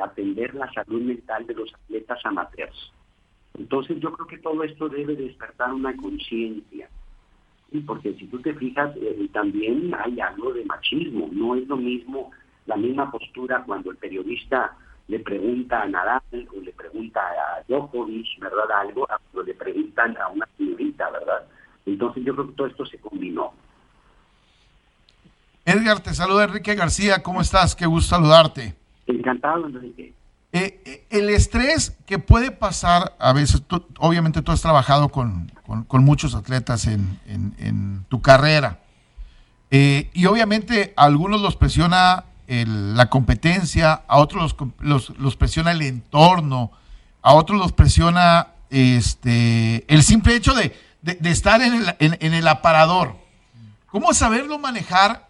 atender 0.00 0.54
la 0.54 0.70
salud 0.72 1.02
mental 1.02 1.46
de 1.46 1.54
los 1.54 1.72
atletas 1.74 2.18
amateurs. 2.24 2.92
Entonces 3.58 3.98
yo 4.00 4.12
creo 4.12 4.26
que 4.26 4.38
todo 4.38 4.62
esto 4.62 4.88
debe 4.88 5.16
despertar 5.16 5.72
una 5.72 5.96
conciencia, 5.96 6.88
porque 7.86 8.14
si 8.14 8.26
tú 8.26 8.40
te 8.40 8.54
fijas, 8.54 8.94
eh, 8.96 9.28
también 9.32 9.94
hay 9.98 10.20
algo 10.20 10.52
de 10.52 10.64
machismo, 10.64 11.28
no 11.32 11.54
es 11.54 11.66
lo 11.66 11.76
mismo 11.76 12.30
la 12.66 12.76
misma 12.76 13.10
postura 13.10 13.62
cuando 13.64 13.90
el 13.90 13.96
periodista 13.96 14.76
le 15.08 15.20
pregunta 15.20 15.82
a 15.82 15.86
Nadal 15.86 16.22
o 16.32 16.60
le 16.60 16.72
pregunta 16.72 17.20
a 17.20 17.62
Djokovic, 17.68 18.40
¿verdad? 18.40 18.70
Algo, 18.80 19.06
o 19.34 19.42
le 19.42 19.54
preguntan 19.54 20.16
a 20.16 20.28
una 20.28 20.48
señorita, 20.56 21.10
¿verdad? 21.10 21.46
Entonces 21.86 22.24
yo 22.24 22.34
creo 22.34 22.48
que 22.48 22.54
todo 22.54 22.66
esto 22.66 22.86
se 22.86 22.98
combinó. 22.98 23.52
Edgar, 25.64 26.00
te 26.00 26.12
saluda 26.14 26.44
Enrique 26.44 26.74
García, 26.74 27.22
¿cómo 27.22 27.40
estás? 27.40 27.74
Qué 27.74 27.86
gusto 27.86 28.16
saludarte. 28.16 28.74
Encantado, 29.06 29.66
Enrique. 29.66 30.12
Eh, 30.58 30.80
eh, 30.86 31.06
el 31.10 31.28
estrés 31.28 31.96
que 32.06 32.18
puede 32.18 32.50
pasar, 32.50 33.14
a 33.18 33.34
veces, 33.34 33.62
obviamente 33.98 34.40
tú 34.40 34.52
has 34.52 34.62
trabajado 34.62 35.10
con, 35.10 35.52
muchos 35.90 36.34
atletas 36.34 36.86
en, 36.86 38.04
tu 38.08 38.22
carrera, 38.22 38.80
eh, 39.70 40.08
y 40.14 40.24
obviamente 40.26 40.94
a 40.96 41.04
algunos 41.04 41.42
los 41.42 41.56
presiona 41.56 42.24
la 42.46 43.10
competencia, 43.10 44.04
a 44.06 44.16
otros 44.16 44.56
los, 44.78 45.36
presiona 45.36 45.72
el 45.72 45.82
entorno, 45.82 46.70
a 47.20 47.34
otros 47.34 47.58
los 47.58 47.72
presiona 47.72 48.48
este, 48.70 49.84
el 49.92 50.02
simple 50.04 50.36
hecho 50.36 50.54
de, 50.54 50.72
estar 51.24 51.60
en 51.60 51.74
el, 51.74 51.96
en 51.98 52.32
el, 52.32 52.48
aparador. 52.48 53.16
¿Cómo 53.88 54.14
saberlo 54.14 54.58
manejar 54.58 55.28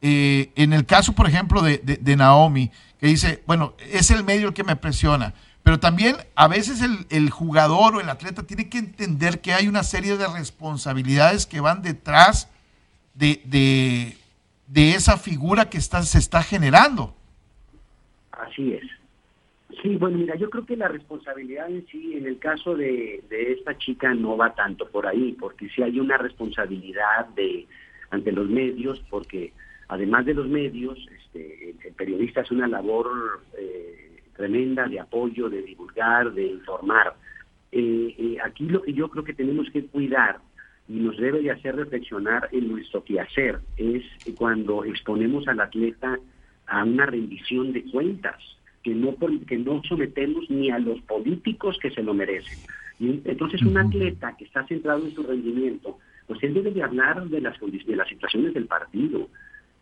en 0.00 0.72
el 0.72 0.86
caso, 0.86 1.12
por 1.12 1.28
ejemplo, 1.28 1.62
de 1.62 2.16
Naomi? 2.16 2.70
Que 3.02 3.08
dice, 3.08 3.42
bueno, 3.48 3.74
es 3.80 4.12
el 4.12 4.22
medio 4.22 4.46
el 4.46 4.54
que 4.54 4.62
me 4.62 4.76
presiona. 4.76 5.34
Pero 5.64 5.80
también 5.80 6.14
a 6.36 6.46
veces 6.46 6.80
el, 6.82 7.04
el, 7.10 7.30
jugador 7.30 7.96
o 7.96 8.00
el 8.00 8.08
atleta 8.08 8.44
tiene 8.44 8.68
que 8.68 8.78
entender 8.78 9.40
que 9.40 9.52
hay 9.52 9.66
una 9.66 9.82
serie 9.82 10.16
de 10.16 10.28
responsabilidades 10.28 11.44
que 11.44 11.58
van 11.58 11.82
detrás 11.82 12.48
de, 13.14 13.42
de, 14.68 14.94
esa 14.94 15.18
figura 15.18 15.68
que 15.68 15.78
está, 15.78 16.02
se 16.02 16.18
está 16.18 16.44
generando. 16.44 17.16
Así 18.30 18.74
es. 18.74 18.84
Sí, 19.82 19.96
bueno, 19.96 20.18
mira, 20.18 20.36
yo 20.36 20.48
creo 20.48 20.64
que 20.64 20.76
la 20.76 20.86
responsabilidad 20.86 21.68
en 21.68 21.84
sí, 21.88 22.14
en 22.14 22.26
el 22.26 22.38
caso 22.38 22.76
de, 22.76 23.24
de 23.28 23.54
esta 23.54 23.76
chica, 23.78 24.14
no 24.14 24.36
va 24.36 24.54
tanto 24.54 24.88
por 24.88 25.08
ahí, 25.08 25.32
porque 25.32 25.68
sí 25.70 25.82
hay 25.82 25.98
una 25.98 26.18
responsabilidad 26.18 27.26
de 27.34 27.66
ante 28.10 28.30
los 28.30 28.48
medios, 28.48 29.02
porque 29.10 29.52
además 29.88 30.24
de 30.24 30.34
los 30.34 30.46
medios, 30.46 31.04
este, 31.32 31.74
el, 31.88 31.94
periodista 31.94 32.42
hace 32.42 32.54
una 32.54 32.68
labor 32.68 33.08
eh, 33.58 34.22
tremenda 34.36 34.86
de 34.86 35.00
apoyo, 35.00 35.48
de 35.48 35.62
divulgar, 35.62 36.32
de 36.32 36.46
informar. 36.46 37.14
Eh, 37.70 38.14
eh, 38.18 38.36
aquí 38.44 38.66
lo 38.66 38.82
que 38.82 38.92
yo 38.92 39.08
creo 39.08 39.24
que 39.24 39.34
tenemos 39.34 39.68
que 39.70 39.86
cuidar 39.86 40.40
y 40.88 40.94
nos 40.94 41.16
debe 41.16 41.40
de 41.40 41.50
hacer 41.50 41.76
reflexionar 41.76 42.48
en 42.52 42.68
nuestro 42.68 43.04
quehacer 43.04 43.60
es 43.76 44.02
cuando 44.36 44.84
exponemos 44.84 45.48
al 45.48 45.60
atleta 45.60 46.18
a 46.66 46.84
una 46.84 47.06
rendición 47.06 47.72
de 47.72 47.84
cuentas 47.84 48.36
que 48.82 48.94
no 48.94 49.16
que 49.46 49.58
no 49.58 49.80
sometemos 49.84 50.50
ni 50.50 50.70
a 50.70 50.78
los 50.78 51.00
políticos 51.02 51.78
que 51.80 51.90
se 51.90 52.02
lo 52.02 52.14
merecen. 52.14 52.58
Y 52.98 53.22
entonces 53.24 53.62
un 53.62 53.78
atleta 53.78 54.36
que 54.36 54.44
está 54.44 54.66
centrado 54.66 55.04
en 55.04 55.14
su 55.14 55.22
rendimiento, 55.22 55.98
pues 56.26 56.42
él 56.42 56.52
debe 56.52 56.72
de 56.72 56.82
hablar 56.82 57.24
de 57.28 57.40
las 57.40 57.58
de 57.60 57.96
las 57.96 58.08
situaciones 58.08 58.52
del 58.54 58.66
partido 58.66 59.28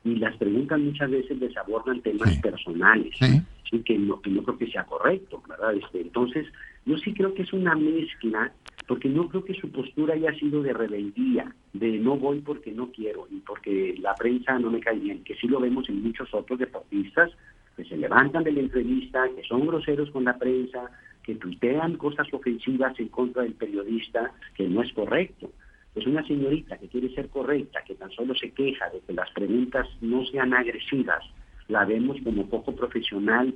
y 0.05 0.17
las 0.17 0.37
preguntas 0.37 0.81
muchas 0.81 1.11
veces 1.11 1.39
les 1.39 1.57
abordan 1.57 2.01
temas 2.01 2.37
personales, 2.39 3.15
sí. 3.19 3.83
que, 3.85 3.99
no, 3.99 4.21
que 4.21 4.31
no 4.31 4.43
creo 4.43 4.59
que 4.59 4.71
sea 4.71 4.85
correcto, 4.85 5.43
¿verdad? 5.49 5.75
Este, 5.75 6.01
entonces, 6.01 6.47
yo 6.87 6.97
sí 6.99 7.13
creo 7.13 7.35
que 7.35 7.43
es 7.43 7.53
una 7.53 7.75
mezcla, 7.75 8.53
porque 8.87 9.09
no 9.09 9.29
creo 9.29 9.45
que 9.45 9.55
su 9.55 9.71
postura 9.71 10.15
haya 10.15 10.33
sido 10.35 10.63
de 10.63 10.73
rebeldía, 10.73 11.55
de 11.75 11.99
no 11.99 12.17
voy 12.17 12.41
porque 12.41 12.73
no 12.73 12.91
quiero 12.91 13.29
y 13.31 13.41
porque 13.41 13.95
la 14.01 14.15
prensa 14.15 14.59
no 14.59 14.71
me 14.71 14.81
cae 14.81 14.99
bien, 14.99 15.23
que 15.23 15.35
sí 15.37 15.47
lo 15.47 15.61
vemos 15.61 15.89
en 15.89 16.03
muchos 16.03 16.33
otros 16.33 16.59
deportistas 16.59 17.31
que 17.77 17.85
se 17.85 17.97
levantan 17.97 18.45
de 18.45 18.53
la 18.53 18.61
entrevista, 18.61 19.29
que 19.35 19.43
son 19.45 19.67
groseros 19.67 20.11
con 20.11 20.25
la 20.25 20.39
prensa, 20.39 20.91
que 21.23 21.35
tuitean 21.35 21.97
cosas 21.97 22.27
ofensivas 22.33 22.99
en 22.99 23.09
contra 23.09 23.43
del 23.43 23.55
periodista, 23.55 24.33
que 24.55 24.69
no 24.69 24.83
es 24.83 24.93
correcto. 24.93 25.53
Es 25.95 26.07
una 26.07 26.27
señorita 26.27 26.79
que 26.79 26.89
quiere 26.89 27.13
ser 27.15 27.29
correcta, 27.29 27.83
que 27.85 27.95
tan 27.95 28.11
solo 28.11 28.35
se 28.35 28.51
queja 28.53 28.89
de 28.91 29.01
que 29.01 29.13
las 29.13 29.31
preguntas 29.33 29.89
no 30.01 30.25
sean 30.27 30.55
agresivas, 30.55 31.25
la 31.69 31.85
vemos 31.85 32.17
como 32.23 32.49
poco 32.49 32.75
profesional, 32.75 33.55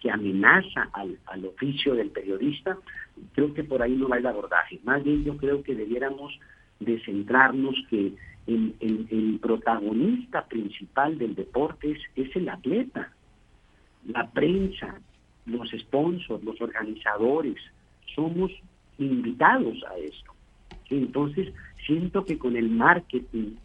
que 0.00 0.10
amenaza 0.10 0.88
al, 0.92 1.18
al 1.26 1.46
oficio 1.46 1.94
del 1.94 2.10
periodista, 2.10 2.76
creo 3.34 3.54
que 3.54 3.64
por 3.64 3.82
ahí 3.82 3.94
no 3.94 4.08
va 4.08 4.18
el 4.18 4.26
abordaje. 4.26 4.80
Más 4.84 5.02
bien 5.02 5.24
yo 5.24 5.36
creo 5.36 5.62
que 5.62 5.74
debiéramos 5.74 6.38
de 6.80 7.00
centrarnos 7.04 7.74
que 7.88 8.12
el, 8.46 8.74
el, 8.80 9.38
protagonista 9.40 10.44
principal 10.46 11.18
del 11.18 11.34
deporte 11.34 11.92
es, 11.92 11.98
es 12.14 12.36
el 12.36 12.48
atleta 12.48 13.12
la 14.06 14.30
prensa, 14.30 15.00
los 15.46 15.70
sponsors, 15.70 16.42
los 16.44 16.60
organizadores, 16.60 17.56
somos 18.14 18.52
invitados 18.98 19.82
a 19.90 19.96
esto. 19.98 20.32
Entonces, 20.90 21.52
siento 21.86 22.24
que 22.24 22.38
con 22.38 22.56
el 22.56 22.68
marketing, 22.68 23.56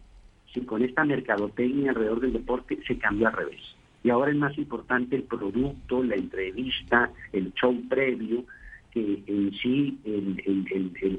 con 0.66 0.82
esta 0.82 1.04
mercadotecnia 1.04 1.90
alrededor 1.90 2.20
del 2.20 2.32
deporte, 2.34 2.78
se 2.86 2.98
cambió 2.98 3.28
al 3.28 3.34
revés. 3.34 3.60
Y 4.04 4.10
ahora 4.10 4.30
es 4.30 4.36
más 4.36 4.56
importante 4.58 5.16
el 5.16 5.22
producto, 5.24 6.02
la 6.02 6.16
entrevista, 6.16 7.10
el 7.32 7.52
show 7.54 7.74
previo, 7.88 8.44
que 8.90 9.22
en 9.26 9.52
sí 9.54 9.98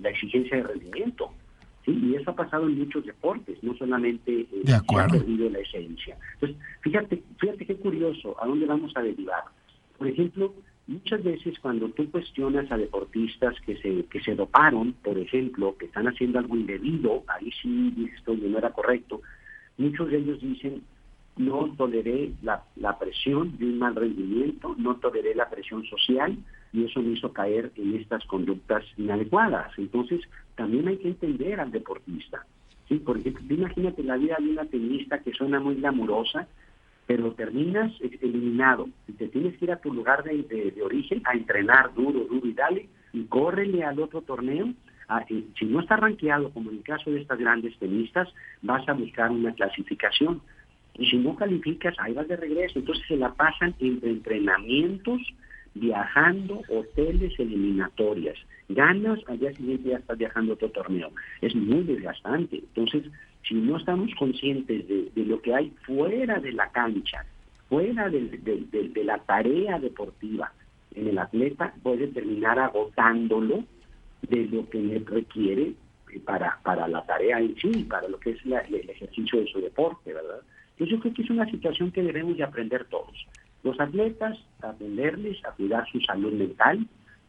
la 0.01 0.09
exigencia 0.09 0.57
de 0.57 0.63
rendimiento. 0.63 1.31
¿sí? 1.85 1.91
Y 1.91 2.15
eso 2.15 2.31
ha 2.31 2.35
pasado 2.35 2.67
en 2.67 2.77
muchos 2.79 3.05
deportes, 3.05 3.61
no 3.63 3.75
solamente 3.75 4.41
eh, 4.41 4.47
se 4.65 4.73
ha 4.73 5.07
perdido 5.07 5.49
la 5.49 5.59
esencia. 5.59 6.17
Entonces, 6.35 6.57
fíjate, 6.81 7.23
fíjate 7.39 7.65
qué 7.65 7.75
curioso, 7.75 8.35
¿a 8.41 8.47
dónde 8.47 8.65
vamos 8.65 8.91
a 8.95 9.01
derivar? 9.01 9.43
Por 9.97 10.07
ejemplo, 10.07 10.53
muchas 10.87 11.23
veces 11.23 11.57
cuando 11.59 11.89
tú 11.89 12.09
cuestionas 12.11 12.71
a 12.71 12.77
deportistas 12.77 13.55
que 13.61 13.77
se, 13.77 14.05
que 14.05 14.21
se 14.21 14.35
doparon, 14.35 14.93
por 15.03 15.17
ejemplo, 15.17 15.75
que 15.77 15.85
están 15.85 16.07
haciendo 16.07 16.39
algo 16.39 16.55
indebido, 16.55 17.23
ahí 17.27 17.51
sí 17.61 17.91
dices 17.95 18.17
esto 18.17 18.35
no 18.35 18.57
era 18.57 18.71
correcto, 18.71 19.21
muchos 19.77 20.09
de 20.09 20.17
ellos 20.17 20.41
dicen, 20.41 20.83
no 21.37 21.73
toleré 21.77 22.31
la, 22.41 22.63
la 22.75 22.99
presión 22.99 23.57
de 23.57 23.65
un 23.65 23.79
mal 23.79 23.95
rendimiento, 23.95 24.75
no 24.77 24.97
toleré 24.97 25.33
la 25.33 25.49
presión 25.49 25.83
social, 25.85 26.37
y 26.73 26.85
eso 26.85 27.01
me 27.01 27.13
hizo 27.13 27.31
caer 27.31 27.71
en 27.75 27.95
estas 27.95 28.25
conductas 28.25 28.83
inadecuadas. 28.97 29.71
Entonces, 29.77 30.21
también 30.55 30.87
hay 30.87 30.97
que 30.97 31.09
entender 31.09 31.59
al 31.59 31.71
deportista. 31.71 32.45
¿sí? 32.87 32.95
Por 32.95 33.17
ejemplo, 33.17 33.55
imagínate 33.55 34.03
la 34.03 34.17
vida 34.17 34.37
de 34.39 34.49
una 34.49 34.65
tenista 34.65 35.19
que 35.19 35.33
suena 35.33 35.59
muy 35.59 35.75
glamurosa, 35.75 36.47
pero 37.05 37.33
terminas 37.33 37.91
eliminado. 38.21 38.89
Y 39.07 39.13
te 39.13 39.27
tienes 39.27 39.57
que 39.57 39.65
ir 39.65 39.71
a 39.71 39.81
tu 39.81 39.93
lugar 39.93 40.23
de, 40.23 40.73
origen 40.83 41.21
a 41.25 41.33
entrenar 41.33 41.93
duro, 41.93 42.25
duro 42.25 42.47
y 42.47 42.53
dale, 42.53 42.89
y 43.11 43.23
córrele 43.25 43.83
al 43.83 43.99
otro 43.99 44.21
torneo. 44.21 44.73
Ah, 45.09 45.25
si 45.27 45.65
no 45.65 45.81
está 45.81 45.97
rankeado, 45.97 46.49
como 46.51 46.71
en 46.71 46.77
el 46.77 46.83
caso 46.83 47.11
de 47.11 47.21
estas 47.21 47.37
grandes 47.37 47.77
tenistas, 47.77 48.29
vas 48.61 48.87
a 48.87 48.93
buscar 48.93 49.31
una 49.31 49.53
clasificación. 49.53 50.41
Y 50.95 51.07
si 51.07 51.17
no 51.17 51.35
calificas, 51.35 51.95
ahí 51.99 52.13
vas 52.13 52.27
de 52.27 52.37
regreso. 52.37 52.79
Entonces 52.79 53.05
se 53.07 53.17
la 53.17 53.33
pasan 53.33 53.75
entre 53.79 54.11
entrenamientos, 54.11 55.21
viajando, 55.75 56.61
hoteles 56.69 57.37
eliminatorias. 57.39 58.37
Ganas, 58.69 59.19
al 59.27 59.39
día 59.39 59.53
siguiente 59.53 59.89
ya 59.89 59.97
estás 59.97 60.17
viajando 60.17 60.53
a 60.53 60.55
otro 60.55 60.69
torneo. 60.69 61.11
Es 61.41 61.55
muy 61.55 61.83
desgastante. 61.83 62.57
Entonces, 62.57 63.03
si 63.47 63.55
no 63.55 63.77
estamos 63.77 64.13
conscientes 64.15 64.87
de, 64.87 65.25
lo 65.25 65.41
que 65.41 65.53
hay 65.53 65.71
fuera 65.85 66.39
de 66.39 66.53
la 66.53 66.69
cancha, 66.71 67.25
fuera 67.69 68.09
de, 68.09 69.03
la 69.03 69.17
tarea 69.19 69.79
deportiva 69.79 70.51
en 70.95 71.07
el 71.07 71.17
atleta, 71.17 71.73
puede 71.81 72.07
terminar 72.07 72.59
agotándolo 72.59 73.63
de 74.21 74.45
lo 74.45 74.69
que 74.69 75.03
requiere 75.05 75.73
para, 76.23 76.59
para 76.63 76.87
la 76.87 77.03
tarea 77.05 77.39
en 77.39 77.55
sí, 77.57 77.83
para 77.83 78.07
lo 78.07 78.19
que 78.19 78.31
es 78.31 78.37
el 78.45 78.89
ejercicio 78.89 79.39
de 79.39 79.47
su 79.47 79.59
deporte, 79.59 80.13
¿verdad? 80.13 80.41
Yo 80.79 80.99
creo 80.99 81.13
que 81.13 81.21
es 81.21 81.29
una 81.29 81.49
situación 81.49 81.91
que 81.91 82.03
debemos 82.03 82.37
de 82.37 82.43
aprender 82.43 82.85
todos. 82.85 83.27
Los 83.63 83.79
atletas, 83.79 84.37
atenderles, 84.61 85.43
a 85.45 85.51
cuidar 85.51 85.87
su 85.91 85.99
salud 86.01 86.33
mental, 86.33 86.85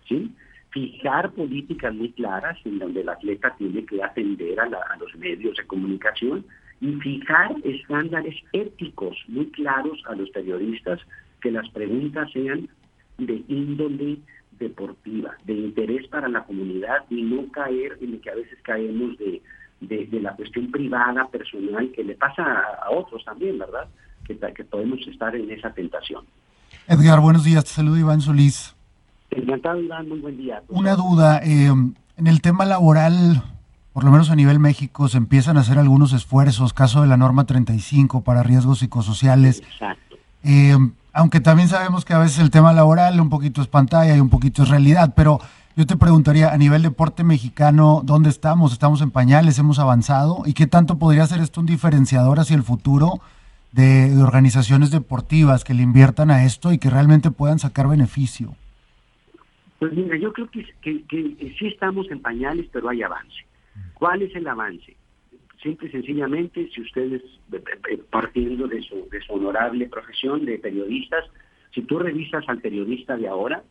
¿sí? 0.08 0.32
fijar 0.70 1.30
políticas 1.30 1.94
muy 1.94 2.10
claras 2.12 2.58
en 2.64 2.80
donde 2.80 3.02
el 3.02 3.08
atleta 3.08 3.54
tiene 3.56 3.86
que 3.86 4.02
atender 4.02 4.58
a, 4.58 4.68
los 4.98 5.14
medios 5.16 5.56
de 5.56 5.66
comunicación 5.66 6.44
y 6.80 6.92
fijar 6.94 7.54
estándares 7.62 8.34
éticos 8.52 9.16
muy 9.28 9.46
claros 9.50 10.02
a 10.06 10.16
los 10.16 10.28
periodistas, 10.30 11.00
que 11.40 11.52
las 11.52 11.68
preguntas 11.70 12.30
sean 12.32 12.68
de 13.18 13.44
índole 13.46 14.18
deportiva, 14.58 15.36
de 15.44 15.52
interés 15.52 16.08
para 16.08 16.28
la 16.28 16.42
comunidad 16.44 17.04
y 17.08 17.22
no 17.22 17.50
caer 17.52 17.96
en 18.00 18.12
lo 18.12 18.20
que 18.20 18.30
a 18.30 18.34
veces 18.34 18.58
caemos 18.62 19.16
de, 19.18 19.40
de, 19.80 20.20
la 20.20 20.34
cuestión 20.34 20.70
privada, 20.70 21.28
personal, 21.28 21.90
que 21.92 22.04
le 22.04 22.14
pasa 22.14 22.42
a, 22.82 22.90
otros 22.90 23.24
también, 23.24 23.58
¿verdad? 23.58 23.88
Que, 24.26 24.38
que 24.54 24.64
podemos 24.64 25.00
estar 25.06 25.34
en 25.34 25.50
esa 25.50 25.70
tentación. 25.70 26.24
Edgar, 26.86 27.20
buenos 27.20 27.44
días, 27.44 27.64
te 27.64 27.70
saludo 27.70 27.96
Iván 27.96 28.20
Solís. 28.20 28.74
Encantado, 29.30 29.80
Iván, 29.80 30.08
muy 30.08 30.20
buen 30.20 30.36
día. 30.36 30.62
Una 30.68 30.94
duda, 30.96 31.40
eh, 31.42 31.66
en 32.16 32.26
el 32.26 32.40
tema 32.40 32.64
laboral, 32.64 33.42
por 33.92 34.04
lo 34.04 34.10
menos 34.10 34.30
a 34.30 34.36
nivel 34.36 34.58
México, 34.58 35.08
se 35.08 35.18
empiezan 35.18 35.56
a 35.56 35.60
hacer 35.60 35.78
algunos 35.78 36.12
esfuerzos, 36.12 36.72
caso 36.72 37.02
de 37.02 37.08
la 37.08 37.16
norma 37.16 37.44
35 37.44 38.22
para 38.22 38.42
riesgos 38.42 38.78
psicosociales. 38.80 39.60
Exacto. 39.60 40.16
Eh, 40.42 40.76
aunque 41.12 41.40
también 41.40 41.68
sabemos 41.68 42.04
que 42.04 42.12
a 42.12 42.18
veces 42.18 42.38
el 42.38 42.50
tema 42.50 42.72
laboral 42.72 43.20
un 43.20 43.30
poquito 43.30 43.62
es 43.62 43.68
pantalla 43.68 44.16
y 44.16 44.20
un 44.20 44.30
poquito 44.30 44.62
es 44.62 44.68
realidad, 44.68 45.14
pero 45.16 45.40
yo 45.76 45.86
te 45.86 45.96
preguntaría, 45.96 46.52
a 46.52 46.56
nivel 46.56 46.82
deporte 46.82 47.24
mexicano, 47.24 48.02
¿dónde 48.04 48.30
estamos? 48.30 48.72
¿Estamos 48.72 49.00
en 49.00 49.10
pañales? 49.10 49.58
¿Hemos 49.58 49.78
avanzado? 49.78 50.42
¿Y 50.46 50.52
qué 50.52 50.66
tanto 50.66 50.98
podría 50.98 51.26
ser 51.26 51.40
esto 51.40 51.60
un 51.60 51.66
diferenciador 51.66 52.38
hacia 52.38 52.56
el 52.56 52.62
futuro 52.62 53.20
de, 53.74 54.22
organizaciones 54.22 54.90
deportivas 54.90 55.64
que 55.64 55.74
le 55.74 55.82
inviertan 55.82 56.30
a 56.30 56.44
esto 56.44 56.72
y 56.72 56.78
que 56.78 56.90
realmente 56.90 57.30
puedan 57.30 57.58
sacar 57.58 57.88
beneficio? 57.88 58.54
Pues 59.78 59.92
mira, 59.92 60.16
yo 60.16 60.32
creo 60.32 60.48
que, 60.50 60.64
que, 60.82 61.54
sí 61.58 61.66
estamos 61.66 62.10
en 62.10 62.20
pañales, 62.20 62.66
pero 62.72 62.88
hay 62.88 63.02
avance. 63.02 63.44
¿Cuál 63.94 64.22
es 64.22 64.34
el 64.36 64.46
avance? 64.46 64.96
Simple 65.62 65.88
y 65.88 65.92
sencillamente, 65.92 66.70
si 66.74 66.82
ustedes, 66.82 67.22
partiendo 68.10 68.68
de 68.68 68.82
su, 68.82 69.08
de 69.10 69.20
su 69.22 69.32
honorable 69.32 69.88
profesión 69.88 70.44
de 70.44 70.58
periodistas, 70.58 71.24
si 71.74 71.82
tú 71.82 71.98
revisas 71.98 72.48
al 72.48 72.60
periodista 72.60 73.16
de 73.16 73.28
ahora, 73.28 73.62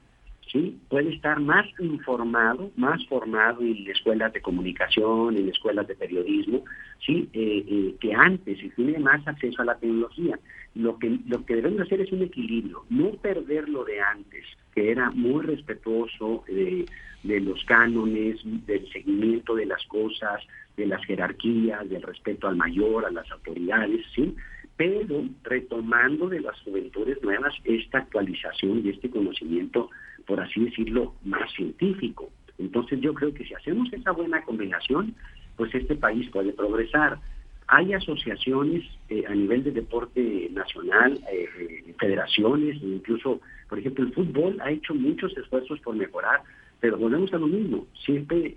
¿sí? 0.52 0.80
Puede 0.90 1.14
estar 1.14 1.40
más 1.40 1.66
informado, 1.80 2.72
más 2.76 3.06
formado 3.08 3.62
en 3.62 3.88
escuelas 3.90 4.34
de 4.34 4.42
comunicación, 4.42 5.38
en 5.38 5.50
escuelas 5.50 5.88
de 5.88 5.96
periodismo, 5.96 6.64
¿sí? 7.06 7.30
Eh, 7.34 7.66
eh, 7.68 7.96
que 8.00 8.14
antes 8.14 8.64
y 8.64 8.70
tiene 8.70 9.00
más 9.00 9.28
acceso 9.28 9.62
a 9.62 9.66
la 9.66 9.78
tecnología. 9.78 10.40
Lo 10.76 10.98
que, 10.98 11.20
lo 11.28 11.46
que 11.46 11.56
debemos 11.56 11.82
hacer 11.82 12.02
es 12.02 12.12
un 12.12 12.24
equilibrio, 12.24 12.84
no 12.90 13.12
perder 13.12 13.70
lo 13.70 13.84
de 13.84 14.02
antes, 14.02 14.46
que 14.74 14.92
era 14.92 15.12
muy 15.12 15.46
respetuoso 15.46 16.44
de, 16.48 16.86
de 17.24 17.40
los 17.40 17.64
cánones, 17.66 18.40
del 18.44 18.92
seguimiento 18.92 19.56
de 19.56 19.68
las 19.68 19.84
cosas, 19.86 20.42
de 20.76 20.88
las 20.88 21.06
jerarquías, 21.06 21.88
del 21.90 22.02
respeto 22.02 22.48
al 22.48 22.56
mayor, 22.56 23.06
a 23.06 23.12
las 23.12 23.30
autoridades, 23.32 24.04
¿sí? 24.16 24.36
pero 24.76 25.24
retomando 25.44 26.28
de 26.30 26.42
las 26.42 26.60
juventudes 26.62 27.22
nuevas 27.22 27.54
esta 27.64 28.00
actualización 28.00 28.82
y 28.84 28.90
este 28.90 29.10
conocimiento, 29.10 29.90
por 30.26 30.40
así 30.40 30.64
decirlo, 30.64 31.14
más 31.24 31.52
científico. 31.54 32.30
Entonces 32.58 33.00
yo 33.02 33.14
creo 33.14 33.34
que 33.34 33.46
si 33.46 33.54
hacemos 33.54 33.92
esa 33.92 34.12
buena 34.12 34.44
combinación, 34.44 35.16
pues 35.56 35.74
este 35.74 35.96
país 35.96 36.30
puede 36.30 36.54
progresar. 36.54 37.20
Hay 37.68 37.94
asociaciones 37.94 38.84
eh, 39.10 39.24
a 39.28 39.34
nivel 39.34 39.64
de 39.64 39.72
deporte 39.72 40.50
nacional, 40.52 41.20
eh, 41.32 41.48
eh, 41.60 41.96
federaciones, 42.00 42.78
incluso, 42.82 43.42
por 43.70 43.80
ejemplo, 43.80 44.06
el 44.06 44.14
fútbol 44.14 44.60
ha 44.62 44.72
hecho 44.72 44.94
muchos 44.94 45.36
esfuerzos 45.38 45.80
por 45.80 45.96
mejorar, 45.96 46.42
pero 46.80 46.98
volvemos 46.98 47.34
a 47.34 47.38
lo 47.38 47.48
mismo, 47.48 47.88
siempre 48.04 48.54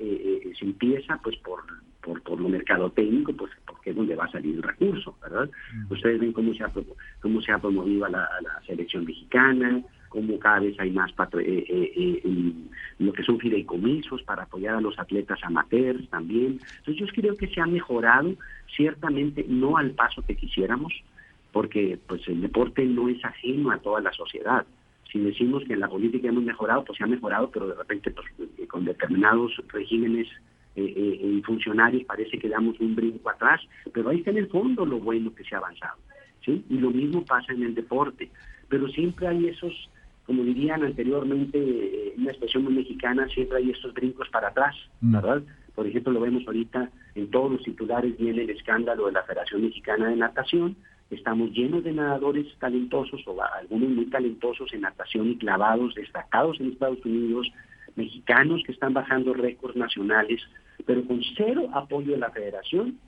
se 0.58 0.64
empieza 0.64 1.20
pues 1.22 1.36
por 1.36 1.62
por, 2.06 2.22
por 2.22 2.40
lo 2.40 2.48
mercadotecnico, 2.48 3.32
pues 3.32 3.50
porque 3.66 3.90
es 3.90 3.96
donde 3.96 4.14
va 4.14 4.26
a 4.26 4.30
salir 4.30 4.54
el 4.54 4.62
recurso, 4.62 5.16
¿verdad? 5.20 5.50
Ustedes 5.90 6.20
ven 6.20 6.32
cómo 6.32 6.54
se 6.54 6.62
ha, 6.62 6.72
cómo 7.20 7.42
se 7.42 7.50
ha 7.50 7.58
promovido 7.58 8.04
a 8.04 8.10
la, 8.10 8.28
selección 8.64 9.04
mexicana, 9.04 9.82
cómo 10.16 10.38
cada 10.38 10.60
vez 10.60 10.80
hay 10.80 10.90
más 10.92 11.10
eh, 11.10 11.66
eh, 11.68 12.22
eh, 12.24 12.52
lo 13.00 13.12
que 13.12 13.22
son 13.22 13.38
fideicomisos 13.38 14.22
para 14.22 14.44
apoyar 14.44 14.74
a 14.74 14.80
los 14.80 14.98
atletas 14.98 15.38
amateurs 15.42 16.08
también. 16.08 16.58
Entonces 16.78 16.96
yo 16.96 17.06
creo 17.14 17.36
que 17.36 17.48
se 17.48 17.60
ha 17.60 17.66
mejorado, 17.66 18.34
ciertamente 18.74 19.44
no 19.46 19.76
al 19.76 19.90
paso 19.90 20.22
que 20.26 20.34
quisiéramos, 20.34 20.94
porque 21.52 21.98
pues 22.06 22.26
el 22.28 22.40
deporte 22.40 22.82
no 22.86 23.10
es 23.10 23.22
ajeno 23.22 23.70
a 23.72 23.78
toda 23.78 24.00
la 24.00 24.12
sociedad. 24.12 24.64
Si 25.12 25.18
decimos 25.18 25.64
que 25.66 25.74
en 25.74 25.80
la 25.80 25.88
política 25.88 26.28
hemos 26.28 26.44
mejorado, 26.44 26.82
pues 26.82 26.96
se 26.96 27.04
ha 27.04 27.06
mejorado, 27.06 27.50
pero 27.50 27.68
de 27.68 27.74
repente 27.74 28.10
pues, 28.10 28.26
con 28.68 28.86
determinados 28.86 29.52
regímenes 29.68 30.28
eh, 30.76 30.94
eh, 30.96 31.42
funcionarios 31.44 32.04
parece 32.04 32.38
que 32.38 32.48
damos 32.48 32.80
un 32.80 32.96
brinco 32.96 33.28
atrás, 33.28 33.60
pero 33.92 34.08
ahí 34.08 34.18
está 34.18 34.30
en 34.30 34.38
el 34.38 34.48
fondo 34.48 34.86
lo 34.86 34.98
bueno 34.98 35.34
que 35.34 35.44
se 35.44 35.54
ha 35.54 35.58
avanzado. 35.58 35.98
¿sí? 36.42 36.64
Y 36.70 36.78
lo 36.78 36.90
mismo 36.90 37.22
pasa 37.22 37.52
en 37.52 37.62
el 37.62 37.74
deporte, 37.74 38.30
pero 38.68 38.88
siempre 38.88 39.26
hay 39.26 39.48
esos, 39.48 39.72
como 40.26 40.42
dirían 40.42 40.82
anteriormente, 40.82 41.58
eh, 41.58 42.14
una 42.18 42.30
expresión 42.30 42.64
muy 42.64 42.74
mexicana, 42.74 43.28
siempre 43.28 43.58
hay 43.58 43.70
esos 43.70 43.94
brincos 43.94 44.28
para 44.30 44.48
atrás, 44.48 44.74
mm. 45.00 45.12
¿verdad? 45.12 45.42
Por 45.74 45.86
ejemplo, 45.86 46.12
lo 46.12 46.20
vemos 46.20 46.42
ahorita 46.46 46.90
en 47.14 47.30
todos 47.30 47.52
los 47.52 47.62
titulares, 47.62 48.18
viene 48.18 48.42
el 48.42 48.50
escándalo 48.50 49.06
de 49.06 49.12
la 49.12 49.22
Federación 49.22 49.62
Mexicana 49.62 50.08
de 50.08 50.16
Natación, 50.16 50.76
estamos 51.10 51.50
llenos 51.52 51.84
de 51.84 51.92
nadadores 51.92 52.46
talentosos 52.58 53.22
o 53.26 53.36
algunos 53.42 53.90
muy 53.90 54.06
talentosos 54.06 54.72
en 54.72 54.80
natación 54.80 55.30
y 55.30 55.36
clavados, 55.36 55.94
destacados 55.94 56.58
en 56.60 56.72
Estados 56.72 57.04
Unidos, 57.04 57.48
mexicanos 57.94 58.62
que 58.64 58.72
están 58.72 58.94
bajando 58.94 59.32
récords 59.32 59.76
nacionales, 59.76 60.42
pero 60.84 61.04
con 61.04 61.20
cero 61.36 61.68
apoyo 61.72 62.12
de 62.12 62.18
la 62.18 62.30
federación, 62.30 62.98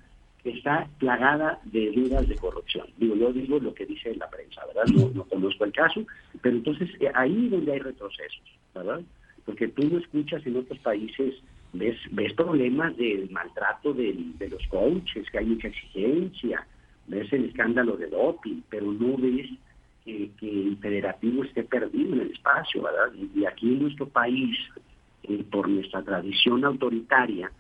está 0.45 0.89
plagada 0.99 1.61
de 1.65 1.91
dudas 1.93 2.29
de 2.29 2.37
corrupción. 2.37 2.87
Digo, 2.97 3.17
yo 3.17 3.33
digo 3.33 3.59
lo 3.59 3.75
que 3.75 3.87
dice 3.87 4.15
la 4.17 4.29
prensa, 4.31 4.63
¿verdad? 4.67 5.13
No, 5.15 5.25
conozco 5.25 5.65
el 5.65 5.73
caso, 5.73 6.05
pero 6.41 6.57
entonces 6.57 6.89
eh, 7.01 7.11
ahí 7.15 7.49
donde 7.49 7.73
hay 7.73 7.81
retrocesos, 7.81 8.45
¿verdad? 8.75 9.01
Porque 9.45 9.69
tú 9.69 9.89
no 9.89 9.99
escuchas 9.99 10.47
en 10.47 10.57
otros 10.57 10.79
países, 10.81 11.35
ves, 11.73 11.97
ves 12.13 12.33
problemas 12.35 12.97
del 12.97 13.31
maltrato 13.31 13.93
de 13.93 14.49
los 14.51 14.67
coaches, 14.69 15.29
que 15.31 15.39
hay 15.39 15.47
mucha 15.47 15.69
exigencia, 15.69 16.67
ves 17.09 17.33
el 17.33 17.47
escándalo 17.47 17.97
de 17.97 18.07
doping, 18.09 18.63
pero 18.69 18.93
no 18.93 19.17
ves 19.17 19.49
que, 20.05 20.31
el 20.41 20.77
federativo 20.79 21.45
esté 21.45 21.65
perdido 21.65 22.15
en 22.15 22.21
el 22.23 22.31
espacio, 22.31 22.83
¿verdad? 22.83 23.13
Y, 23.35 23.45
aquí 23.45 23.69
en 23.69 23.83
nuestro 23.83 24.09
país, 24.09 24.57
eh, 25.25 25.45
por 25.51 25.69
nuestra 25.69 26.03
tradición 26.03 26.65
autoritaria, 26.65 27.51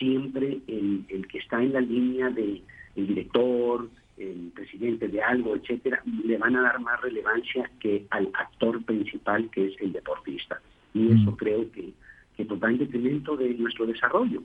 siempre 0.00 0.58
el, 0.66 1.04
el, 1.08 1.28
que 1.28 1.38
está 1.38 1.62
en 1.62 1.74
la 1.74 1.80
línea 1.80 2.30
de 2.30 2.62
el 2.96 3.06
director, 3.06 3.88
el 4.16 4.50
presidente 4.54 5.06
de 5.08 5.22
algo, 5.22 5.54
etcétera, 5.54 6.02
le 6.24 6.36
van 6.38 6.56
a 6.56 6.62
dar 6.62 6.80
más 6.80 7.00
relevancia 7.00 7.70
que 7.78 8.06
al 8.10 8.30
actor 8.34 8.82
principal 8.84 9.48
que 9.50 9.66
es 9.66 9.80
el 9.80 9.92
deportista. 9.92 10.60
Y 10.94 11.00
mm. 11.00 11.22
eso 11.22 11.36
creo 11.36 11.70
que, 11.70 11.92
que 12.36 12.44
pues, 12.44 12.60
va 12.60 12.70
en 12.70 12.78
detrimento 12.78 13.36
de 13.36 13.54
nuestro 13.54 13.86
desarrollo. 13.86 14.42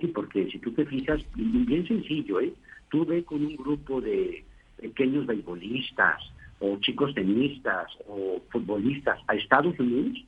¿sí? 0.00 0.08
Porque 0.08 0.50
si 0.50 0.58
tú 0.58 0.72
te 0.72 0.84
fijas, 0.86 1.22
bien 1.34 1.86
sencillo, 1.86 2.40
¿eh? 2.40 2.52
tú 2.90 3.04
ve 3.04 3.22
con 3.22 3.44
un 3.44 3.56
grupo 3.56 4.00
de 4.00 4.42
pequeños 4.80 5.26
beisbolistas, 5.26 6.22
o 6.60 6.76
chicos 6.80 7.14
tenistas 7.14 7.86
o 8.08 8.40
futbolistas 8.50 9.20
a 9.28 9.34
Estados 9.34 9.78
Unidos, 9.78 10.24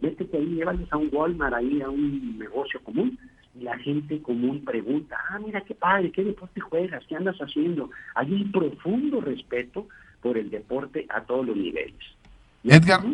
vete 0.00 0.26
que 0.26 0.36
ahí, 0.36 0.46
llévales 0.46 0.90
a 0.92 0.96
un 0.96 1.10
Walmart, 1.12 1.54
ahí 1.54 1.82
a 1.82 1.90
un 1.90 2.38
negocio 2.38 2.80
común, 2.82 3.18
y 3.58 3.62
la 3.62 3.78
gente 3.78 4.20
común 4.20 4.64
pregunta, 4.64 5.16
ah, 5.30 5.38
mira 5.38 5.60
qué 5.62 5.74
padre, 5.74 6.10
qué 6.10 6.24
deporte 6.24 6.60
juegas, 6.60 7.02
qué 7.08 7.16
andas 7.16 7.36
haciendo. 7.38 7.90
Hay 8.14 8.32
un 8.32 8.50
profundo 8.50 9.20
respeto 9.20 9.88
por 10.20 10.36
el 10.38 10.50
deporte 10.50 11.06
a 11.08 11.20
todos 11.22 11.46
los 11.46 11.56
niveles. 11.56 11.94
Edgar, 12.64 13.04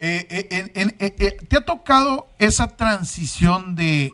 eh, 0.00 0.26
eh, 0.30 0.94
eh, 0.98 1.36
¿te 1.48 1.56
ha 1.56 1.64
tocado 1.64 2.26
esa 2.38 2.76
transición 2.76 3.74
de 3.74 4.12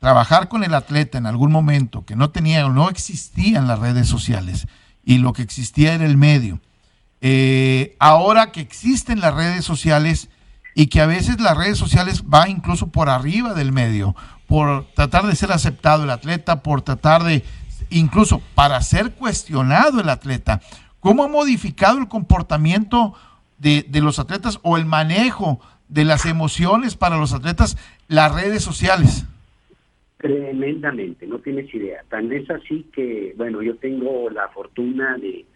trabajar 0.00 0.48
con 0.48 0.64
el 0.64 0.74
atleta 0.74 1.16
en 1.16 1.26
algún 1.26 1.52
momento 1.52 2.04
que 2.04 2.16
no 2.16 2.30
tenía 2.30 2.66
o 2.66 2.70
no 2.70 2.90
existían 2.90 3.68
las 3.68 3.78
redes 3.78 4.08
sociales 4.08 4.66
y 5.04 5.18
lo 5.18 5.32
que 5.32 5.42
existía 5.42 5.94
era 5.94 6.04
el 6.04 6.16
medio? 6.16 6.60
Ahora 8.00 8.50
que 8.50 8.60
existen 8.60 9.20
las 9.20 9.34
redes 9.34 9.64
sociales 9.64 10.28
y 10.74 10.86
que 10.86 11.00
a 11.00 11.06
veces 11.06 11.40
las 11.40 11.56
redes 11.56 11.78
sociales 11.78 12.24
va 12.24 12.48
incluso 12.48 12.88
por 12.88 13.08
arriba 13.08 13.54
del 13.54 13.72
medio, 13.72 14.16
por 14.52 14.84
tratar 14.92 15.24
de 15.24 15.34
ser 15.34 15.50
aceptado 15.50 16.04
el 16.04 16.10
atleta, 16.10 16.62
por 16.62 16.82
tratar 16.82 17.22
de, 17.22 17.42
incluso 17.88 18.42
para 18.54 18.82
ser 18.82 19.12
cuestionado 19.12 20.02
el 20.02 20.10
atleta. 20.10 20.60
¿Cómo 21.00 21.24
ha 21.24 21.28
modificado 21.28 21.98
el 21.98 22.06
comportamiento 22.06 23.14
de, 23.56 23.82
de 23.88 24.02
los 24.02 24.18
atletas 24.18 24.60
o 24.62 24.76
el 24.76 24.84
manejo 24.84 25.58
de 25.88 26.04
las 26.04 26.26
emociones 26.26 26.96
para 26.96 27.16
los 27.16 27.32
atletas 27.32 27.78
las 28.08 28.34
redes 28.34 28.62
sociales? 28.62 29.24
Tremendamente, 30.18 31.26
no 31.26 31.38
tienes 31.38 31.74
idea. 31.74 32.04
Tan 32.10 32.30
es 32.30 32.50
así 32.50 32.84
que, 32.92 33.32
bueno, 33.38 33.62
yo 33.62 33.76
tengo 33.76 34.28
la 34.28 34.48
fortuna 34.48 35.16
de 35.16 35.46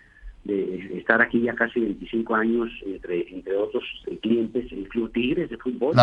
de 0.47 0.99
estar 0.99 1.21
aquí 1.21 1.43
ya 1.43 1.55
casi 1.55 1.81
25 1.81 2.35
años 2.35 2.71
entre, 2.85 3.29
entre 3.31 3.57
otros 3.57 3.83
clientes 4.23 4.71
en 4.71 4.85
Club 4.85 5.13
Tigres 5.13 5.51
de 5.51 5.57
fútbol. 5.57 5.95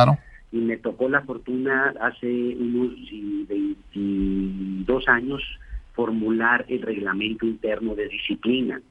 Y 0.54 0.60
me 0.60 0.78
tocó 0.78 1.10
la 1.10 1.24
fortuna 1.24 1.94
hace 2.00 2.28
unos 2.28 2.94
22 3.50 5.08
años 5.10 5.42
formular 5.94 6.66
el 6.70 6.82
reglamento 6.82 7.46
interno 7.46 7.96
de 7.96 8.08
disciplina. 8.08 8.82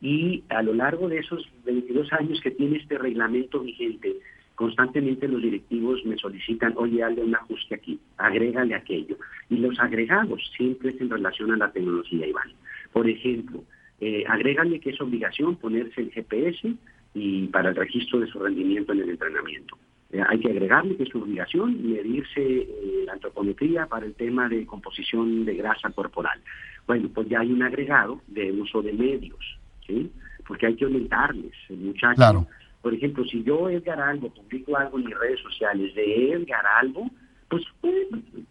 Y 0.00 0.44
a 0.50 0.62
lo 0.62 0.74
largo 0.74 1.08
de 1.08 1.18
esos 1.18 1.48
22 1.64 2.12
años 2.12 2.40
que 2.40 2.50
tiene 2.50 2.76
este 2.76 2.98
reglamento 2.98 3.60
vigente, 3.60 4.16
constantemente 4.54 5.26
los 5.28 5.42
directivos 5.42 6.04
me 6.04 6.16
solicitan, 6.18 6.74
oye, 6.76 7.02
hazle 7.02 7.24
un 7.24 7.34
ajuste 7.34 7.74
aquí, 7.74 7.98
agrégale 8.16 8.74
aquello. 8.74 9.16
Y 9.48 9.56
los 9.56 9.80
agregados 9.80 10.40
siempre 10.56 10.90
es 10.90 11.00
en 11.00 11.10
relación 11.10 11.52
a 11.52 11.56
la 11.56 11.72
tecnología, 11.72 12.26
Iván. 12.26 12.52
Por 12.92 13.08
ejemplo, 13.08 13.64
eh, 14.00 14.24
agrégale 14.28 14.78
que 14.78 14.90
es 14.90 15.00
obligación 15.00 15.56
ponerse 15.56 16.00
el 16.00 16.12
GPS 16.12 16.74
y 17.14 17.46
para 17.48 17.70
el 17.70 17.76
registro 17.76 18.20
de 18.20 18.28
su 18.28 18.38
rendimiento 18.38 18.92
en 18.92 19.00
el 19.00 19.10
entrenamiento. 19.10 19.76
Eh, 20.10 20.22
hay 20.26 20.40
que 20.40 20.50
agregarle 20.50 20.96
que 20.96 21.02
es 21.02 21.08
su 21.10 21.18
obligación 21.18 21.82
medirse 21.82 22.40
eh, 22.40 23.02
la 23.04 23.12
antropometría 23.12 23.86
para 23.86 24.06
el 24.06 24.14
tema 24.14 24.48
de 24.48 24.64
composición 24.64 25.44
de 25.44 25.54
grasa 25.54 25.90
corporal. 25.90 26.40
Bueno, 26.86 27.10
pues 27.12 27.28
ya 27.28 27.40
hay 27.40 27.52
un 27.52 27.62
agregado 27.62 28.22
de 28.26 28.50
uso 28.52 28.80
de 28.80 28.94
medios, 28.94 29.58
¿sí? 29.86 30.10
Porque 30.46 30.66
hay 30.66 30.76
que 30.76 30.86
orientarles, 30.86 31.52
el 31.68 31.78
muchacho. 31.78 32.46
Por 32.80 32.94
ejemplo, 32.94 33.24
si 33.24 33.42
yo, 33.42 33.68
Edgar 33.68 34.00
Albo, 34.00 34.30
publico 34.30 34.76
algo 34.78 34.98
en 34.98 35.06
mis 35.06 35.18
redes 35.18 35.40
sociales 35.40 35.94
de 35.94 36.32
Edgar 36.32 36.64
Albo, 36.80 37.10
pues, 37.50 37.64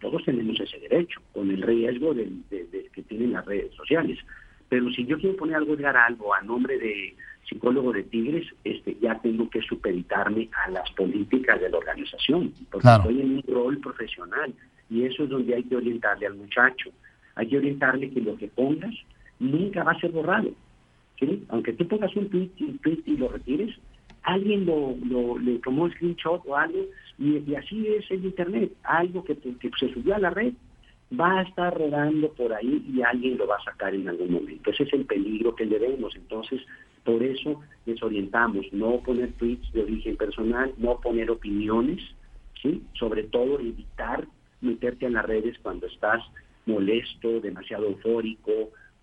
todos 0.00 0.24
tenemos 0.24 0.60
ese 0.60 0.78
derecho, 0.78 1.20
con 1.32 1.50
el 1.50 1.62
riesgo 1.62 2.14
de 2.14 2.30
que 2.92 3.02
tienen 3.02 3.32
las 3.32 3.44
redes 3.46 3.74
sociales. 3.74 4.18
Pero 4.68 4.90
si 4.90 5.06
yo 5.06 5.18
quiero 5.18 5.36
poner 5.36 5.56
algo 5.56 5.76
de 5.76 5.86
algo 5.86 6.34
a 6.34 6.42
nombre 6.42 6.78
de 6.78 7.14
psicólogo 7.48 7.92
de 7.92 8.02
Tigres, 8.04 8.46
este, 8.64 8.96
ya 9.00 9.18
tengo 9.20 9.48
que 9.48 9.62
supeditarme 9.62 10.48
a 10.66 10.70
las 10.70 10.90
políticas 10.92 11.60
de 11.60 11.70
la 11.70 11.78
organización, 11.78 12.52
porque 12.70 12.88
estoy 12.88 13.20
en 13.20 13.36
un 13.36 13.42
rol 13.48 13.78
profesional 13.78 14.54
y 14.90 15.04
eso 15.04 15.24
es 15.24 15.30
donde 15.30 15.54
hay 15.54 15.62
que 15.64 15.76
orientarle 15.76 16.26
al 16.26 16.34
muchacho. 16.34 16.90
Hay 17.34 17.48
que 17.48 17.58
orientarle 17.58 18.10
que 18.10 18.20
lo 18.20 18.36
que 18.36 18.48
pongas 18.48 18.94
nunca 19.38 19.84
va 19.84 19.92
a 19.92 20.00
ser 20.00 20.10
borrado. 20.10 20.50
Aunque 21.48 21.72
tú 21.72 21.86
pongas 21.88 22.14
un 22.14 22.28
tweet, 22.28 22.50
y 23.06 23.16
lo 23.16 23.28
retires, 23.28 23.74
alguien 24.22 24.66
lo, 24.66 24.96
lo, 25.04 25.38
le 25.38 25.58
tomó 25.58 25.88
screenshot 25.90 26.42
o 26.46 26.56
algo, 26.56 26.78
y, 27.18 27.54
así 27.54 27.86
es 27.88 28.08
el 28.10 28.24
Internet, 28.24 28.72
algo 28.84 29.24
que, 29.24 29.36
que 29.36 29.70
se 29.78 29.92
subió 29.92 30.14
a 30.14 30.18
la 30.18 30.30
red 30.30 30.52
va 31.18 31.40
a 31.40 31.42
estar 31.42 31.76
rodando 31.76 32.30
por 32.32 32.52
ahí 32.52 32.84
y 32.92 33.02
alguien 33.02 33.38
lo 33.38 33.46
va 33.46 33.56
a 33.56 33.64
sacar 33.64 33.94
en 33.94 34.08
algún 34.08 34.32
momento. 34.32 34.70
Ese 34.70 34.82
es 34.82 34.92
el 34.92 35.06
peligro 35.06 35.54
que 35.54 35.64
le 35.64 35.78
vemos. 35.78 36.14
Entonces, 36.16 36.60
por 37.04 37.22
eso 37.22 37.60
les 37.86 38.02
orientamos, 38.02 38.66
no 38.72 39.00
poner 39.00 39.32
tweets 39.32 39.72
de 39.72 39.82
origen 39.82 40.16
personal, 40.16 40.72
no 40.76 41.00
poner 41.00 41.30
opiniones, 41.30 42.02
¿sí? 42.60 42.82
Sobre 42.92 43.24
todo 43.24 43.58
evitar 43.58 44.26
meterte 44.60 45.06
en 45.06 45.14
las 45.14 45.24
redes 45.24 45.56
cuando 45.62 45.86
estás 45.86 46.22
molesto, 46.66 47.40
demasiado 47.40 47.86
eufórico 47.86 48.52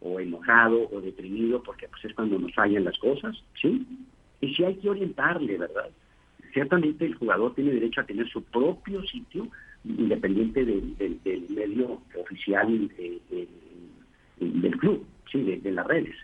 o 0.02 0.20
enojado 0.20 0.88
o 0.92 1.02
deprimido, 1.02 1.64
porque 1.64 1.88
pues 1.88 2.06
es 2.06 2.14
cuando 2.14 2.38
nos 2.38 2.54
fallan 2.54 2.84
las 2.84 2.98
cosas, 3.00 3.36
¿sí? 3.60 3.86
Y 4.42 4.54
sí 4.54 4.64
hay 4.64 4.76
que 4.76 4.90
orientarle, 4.90 5.58
¿verdad? 5.58 5.90
Ciertamente 6.54 7.06
el 7.06 7.16
jugador 7.16 7.56
tiene 7.56 7.72
derecho 7.72 8.02
a 8.02 8.06
tener 8.06 8.30
su 8.30 8.44
propio 8.44 9.02
sitio 9.08 9.48
independiente 9.88 10.66
del, 10.66 10.96
medio 11.50 12.02
oficial 12.20 12.90
eh, 12.98 13.48
del 14.40 14.78
club, 14.78 15.06
sí, 15.32 15.42
de, 15.44 15.72
las 15.72 15.86
redes. 15.86 16.16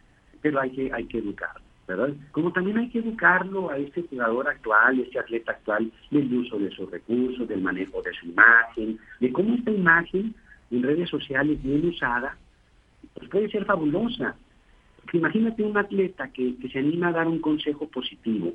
Pero 0.41 0.59
hay 0.59 0.71
que, 0.71 0.91
hay 0.91 1.05
que 1.05 1.19
educarlo, 1.19 1.61
¿verdad? 1.87 2.13
Como 2.31 2.51
también 2.51 2.77
hay 2.77 2.89
que 2.89 2.99
educarlo 2.99 3.69
a 3.69 3.77
este 3.77 4.01
jugador 4.03 4.47
actual, 4.47 4.99
este 4.99 5.19
atleta 5.19 5.51
actual, 5.51 5.91
del 6.09 6.33
uso 6.33 6.57
de 6.57 6.71
sus 6.71 6.89
recursos, 6.89 7.47
del 7.47 7.61
manejo 7.61 8.01
de 8.01 8.13
su 8.13 8.27
imagen, 8.27 8.99
de 9.19 9.31
cómo 9.31 9.55
esta 9.55 9.71
imagen 9.71 10.33
en 10.71 10.83
redes 10.83 11.09
sociales 11.09 11.61
bien 11.61 11.85
usada, 11.85 12.37
pues 13.13 13.29
puede 13.29 13.49
ser 13.49 13.65
fabulosa. 13.65 14.35
imagínate 15.13 15.63
un 15.63 15.77
atleta 15.77 16.29
que, 16.29 16.55
que 16.57 16.69
se 16.69 16.79
anima 16.79 17.09
a 17.09 17.11
dar 17.11 17.27
un 17.27 17.39
consejo 17.39 17.87
positivo, 17.87 18.53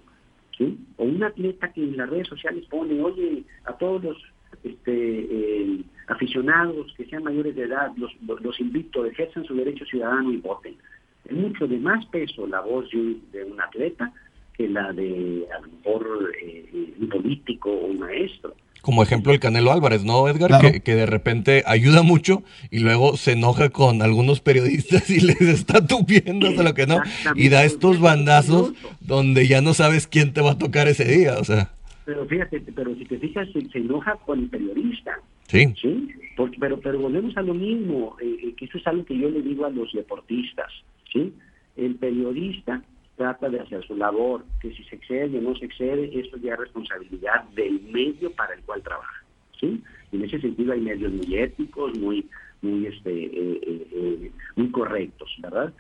¿sí? 0.57 0.79
O 0.97 1.05
un 1.05 1.23
atleta 1.23 1.73
que 1.73 1.85
en 1.85 1.97
las 1.97 2.09
redes 2.09 2.29
sociales 2.29 2.65
pone, 2.69 3.01
oye, 3.01 3.45
a 3.65 3.75
todos 3.75 4.03
los 4.03 4.36
este, 4.63 5.85
aficionados 6.09 6.93
que 6.97 7.07
sean 7.07 7.25
mayores 7.25 7.55
de 7.57 7.65
edad, 7.65 7.93
los, 7.97 8.13
los 8.41 8.61
invito, 8.61 9.05
ejerzan 9.05 9.45
su 9.45 9.55
derecho 9.55 9.85
ciudadano 9.85 10.33
y 10.33 10.39
voten. 10.39 10.77
Es 11.25 11.33
mucho 11.33 11.67
de 11.67 11.79
más 11.79 12.05
peso 12.07 12.47
la 12.47 12.61
voz 12.61 12.89
de 12.91 13.45
un, 13.45 13.61
atleta 13.61 14.13
que 14.57 14.69
la 14.69 14.93
de 14.93 15.47
a 15.55 15.61
lo 15.61 15.69
mejor 15.69 16.33
eh, 16.43 16.95
un 17.01 17.09
político 17.09 17.71
o 17.71 17.87
un 17.87 17.99
maestro. 17.99 18.55
Como 18.81 19.03
ejemplo 19.03 19.33
el 19.33 19.41
Canelo 19.41 19.73
Álvarez, 19.73 20.05
¿no, 20.05 20.29
Edgar? 20.29 20.61
Que, 20.61 20.95
de 20.95 21.07
repente 21.07 21.65
ayuda 21.67 22.03
mucho 22.03 22.45
y 22.71 22.79
luego 22.79 23.17
se 23.17 23.33
enoja 23.33 23.71
con 23.71 24.01
algunos 24.01 24.41
periodistas 24.41 25.11
y 25.11 25.19
les 25.19 25.41
está 25.41 25.85
tupiendo 25.85 26.47
hasta 26.47 26.63
lo 26.63 26.75
que 26.75 26.87
no. 26.87 27.01
Y 27.35 27.49
da 27.49 27.65
estos 27.65 27.99
bandazos 27.99 28.75
donde 29.01 29.49
ya 29.49 29.61
no 29.61 29.75
sabes 29.75 30.07
quién 30.07 30.33
te 30.33 30.41
va 30.41 30.53
a 30.53 30.59
tocar 30.59 30.87
ese 30.87 31.05
día, 31.05 31.37
o 31.39 31.45
sea. 31.45 31.73
Pero 32.07 32.25
fíjate, 32.25 32.61
pero 32.73 32.95
si 32.95 33.05
te 33.05 33.19
fijas, 33.19 33.49
se, 33.51 33.79
enoja 33.79 34.15
con 34.25 34.39
el 34.39 34.49
periodista. 34.49 35.19
Sí. 35.49 35.75
¿sí? 35.75 36.09
Porque, 36.37 36.57
pero, 36.59 36.81
pero 36.81 37.01
volvemos 37.01 37.37
a 37.37 37.43
lo 37.43 37.53
mismo, 37.53 38.17
eh, 38.21 38.37
eh, 38.45 38.55
que 38.57 38.67
eso 38.67 38.79
es 38.79 38.87
algo 38.87 39.05
que 39.05 39.19
yo 39.19 39.29
le 39.29 39.43
digo 39.43 39.67
a 39.67 39.71
los 39.71 39.93
deportistas. 39.93 40.73
¿sí? 41.13 41.35
El 41.77 41.97
periodista 41.97 42.81
trata 43.17 43.49
de 43.49 43.59
hacer 43.59 43.85
su 43.85 43.97
labor, 43.97 44.45
que 44.61 44.73
si 44.73 44.85
se 44.85 44.95
excede 44.95 45.37
o 45.37 45.43
no 45.43 45.57
se 45.57 45.65
excede, 45.65 46.17
eso 46.17 46.37
ya 46.37 46.53
es 46.53 46.61
responsabilidad 46.61 47.43
del 47.57 47.83
medio 47.91 48.31
para 48.31 48.55
el 48.55 48.61
cual 48.63 48.83
trabaja. 48.83 49.25
¿sí? 49.61 49.83
En 50.13 50.23
ese 50.25 50.41
sentido 50.41 50.75
hay 50.75 50.81
medios 50.81 51.13
muy 51.13 51.37
éticos, 51.37 51.99
muy 51.99 52.25
muy 52.63 52.87
este 52.87 53.11
eh, 53.13 54.31
muy 54.57 54.71
correctos, 54.71 55.31
¿verdad? 55.41 55.75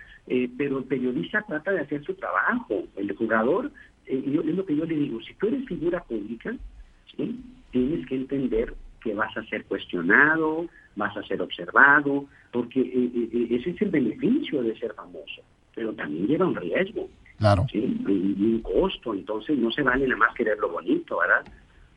pero 0.58 0.78
el 0.78 0.84
periodista 0.84 1.42
trata 1.48 1.72
de 1.72 1.80
hacer 1.80 2.04
su 2.04 2.14
trabajo, 2.14 2.84
el 2.96 3.16
jugador 3.16 3.72
eh, 4.06 4.22
es 4.26 4.54
lo 4.54 4.64
que 4.64 4.76
yo 4.76 4.84
le 4.84 4.94
digo, 4.94 5.20
si 5.22 5.34
tú 5.34 5.48
eres 5.48 5.64
figura 5.66 6.02
pública, 6.04 6.56
tienes 7.70 8.06
que 8.06 8.14
entender 8.14 8.74
que 9.02 9.14
vas 9.14 9.36
a 9.36 9.44
ser 9.44 9.64
cuestionado, 9.64 10.66
vas 10.96 11.16
a 11.16 11.22
ser 11.24 11.40
observado, 11.40 12.26
porque 12.52 12.80
eh, 12.80 13.28
eh, 13.32 13.46
ese 13.50 13.70
es 13.70 13.82
el 13.82 13.90
beneficio 13.90 14.62
de 14.62 14.76
ser 14.78 14.94
famoso, 14.94 15.42
pero 15.74 15.92
también 15.92 16.26
lleva 16.26 16.46
un 16.46 16.56
riesgo. 16.56 17.08
Claro. 17.38 17.66
Y, 17.72 17.78
un 17.78 18.62
costo, 18.62 19.12
entonces 19.12 19.58
no 19.58 19.70
se 19.70 19.82
vale 19.82 20.06
nada 20.06 20.18
más 20.18 20.34
querer 20.34 20.58
lo 20.58 20.70
bonito, 20.70 21.18
¿verdad? 21.18 21.44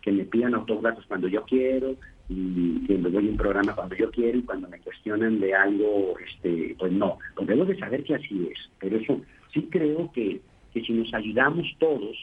Que 0.02 0.12
me 0.12 0.26
pidan 0.26 0.54
autógrafos 0.54 1.06
cuando 1.06 1.28
yo 1.28 1.44
quiero 1.44 1.96
y 2.28 2.86
que 2.86 2.98
me 2.98 3.10
doy 3.10 3.30
un 3.30 3.38
programa 3.38 3.74
cuando 3.74 3.96
yo 3.96 4.12
quiero 4.12 4.38
y 4.38 4.44
cuando 4.44 4.68
me 4.68 4.80
cuestionan 4.80 5.40
de 5.40 5.56
algo, 5.56 6.16
este, 6.20 6.76
pues 6.78 6.92
no, 6.92 7.18
pues 7.36 7.48
debo 7.48 7.66
de 7.66 7.80
saber 7.80 8.04
que 8.04 8.16
así 8.16 8.50
es, 8.52 8.70
pero 8.80 8.98
eso 8.98 9.22
sí 9.54 9.68
creo 9.72 10.12
que 10.12 10.42
que 10.74 10.82
si 10.82 10.94
nos 10.94 11.14
ayudamos 11.14 11.68
todos, 11.80 12.18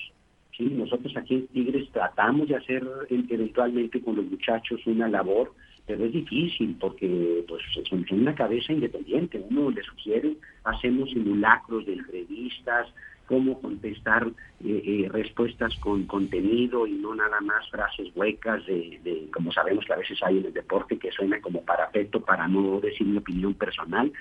¿sí? 0.57 0.65
nosotros 0.65 1.17
aquí 1.17 1.35
en 1.35 1.47
Tigres 1.49 1.91
tratamos 1.93 2.49
de 2.49 2.57
hacer 2.57 2.87
eventualmente 3.09 4.01
con 4.01 4.17
los 4.17 4.27
muchachos 4.27 4.81
una 4.87 5.09
labor, 5.09 5.53
pero 5.87 6.05
es 6.05 6.13
difícil 6.13 6.77
porque 6.81 7.45
pues 7.47 7.63
son, 7.89 8.05
una 8.11 8.35
cabeza 8.35 8.73
independiente, 8.73 9.43
uno 9.51 9.71
le 9.71 9.83
sugiere, 9.83 10.37
hacemos 10.65 11.11
simulacros 11.11 11.87
de 11.87 11.95
entrevistas, 11.95 12.89
cómo 13.27 13.61
contestar 13.61 14.27
eh, 14.65 14.83
eh, 14.85 15.09
respuestas 15.11 15.75
con 15.77 16.07
contenido 16.07 16.87
y 16.87 16.93
no 16.93 17.15
nada 17.15 17.41
más 17.41 17.69
frases 17.71 18.09
huecas 18.15 18.65
de, 18.67 19.29
como 19.33 19.53
sabemos 19.53 19.85
que 19.85 19.93
a 19.93 19.97
veces 19.97 20.19
hay 20.23 20.39
en 20.39 20.47
el 20.47 20.53
deporte 20.53 20.99
que 20.99 21.11
suena 21.11 21.41
como 21.41 21.63
parapeto 21.63 22.21
para 22.21 22.47
no 22.47 22.81
decir 22.81 23.07
mi 23.07 23.19
opinión 23.19 23.55
personal. 23.55 24.13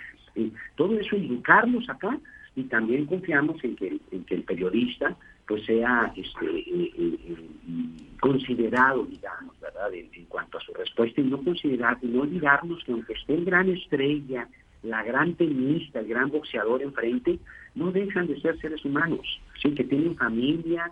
todo 0.75 0.99
eso 0.99 1.15
educarlos 1.15 1.87
acá 1.89 2.19
y 2.55 2.63
también 2.63 3.05
confiamos 3.05 3.63
en 3.63 3.75
que, 3.75 3.99
en 4.11 4.23
que 4.23 4.35
el 4.35 4.43
periodista 4.43 5.15
pues 5.47 5.63
sea 5.65 6.11
este, 6.15 6.45
eh, 6.45 6.91
eh, 6.97 7.17
eh, 7.27 7.37
considerado, 8.19 9.05
digamos, 9.05 9.59
¿verdad?, 9.59 9.93
en, 9.93 10.25
cuanto 10.25 10.57
a 10.57 10.61
su 10.61 10.73
respuesta 10.73 11.21
y 11.21 11.25
no 11.25 11.43
considerar, 11.43 11.97
y 12.01 12.07
no 12.07 12.21
olvidarnos 12.21 12.83
que 12.83 12.91
aunque 12.91 13.13
esté 13.13 13.35
el 13.35 13.45
gran 13.45 13.69
estrella, 13.69 14.47
la 14.83 15.03
gran 15.03 15.35
tenista, 15.35 15.99
el 15.99 16.07
gran 16.07 16.29
boxeador 16.29 16.81
enfrente, 16.81 17.39
no 17.75 17.91
dejan 17.91 18.27
de 18.27 18.39
ser 18.41 18.59
seres 18.59 18.83
humanos, 18.85 19.39
¿sí? 19.61 19.71
que 19.71 19.83
tienen 19.83 20.15
familia, 20.15 20.91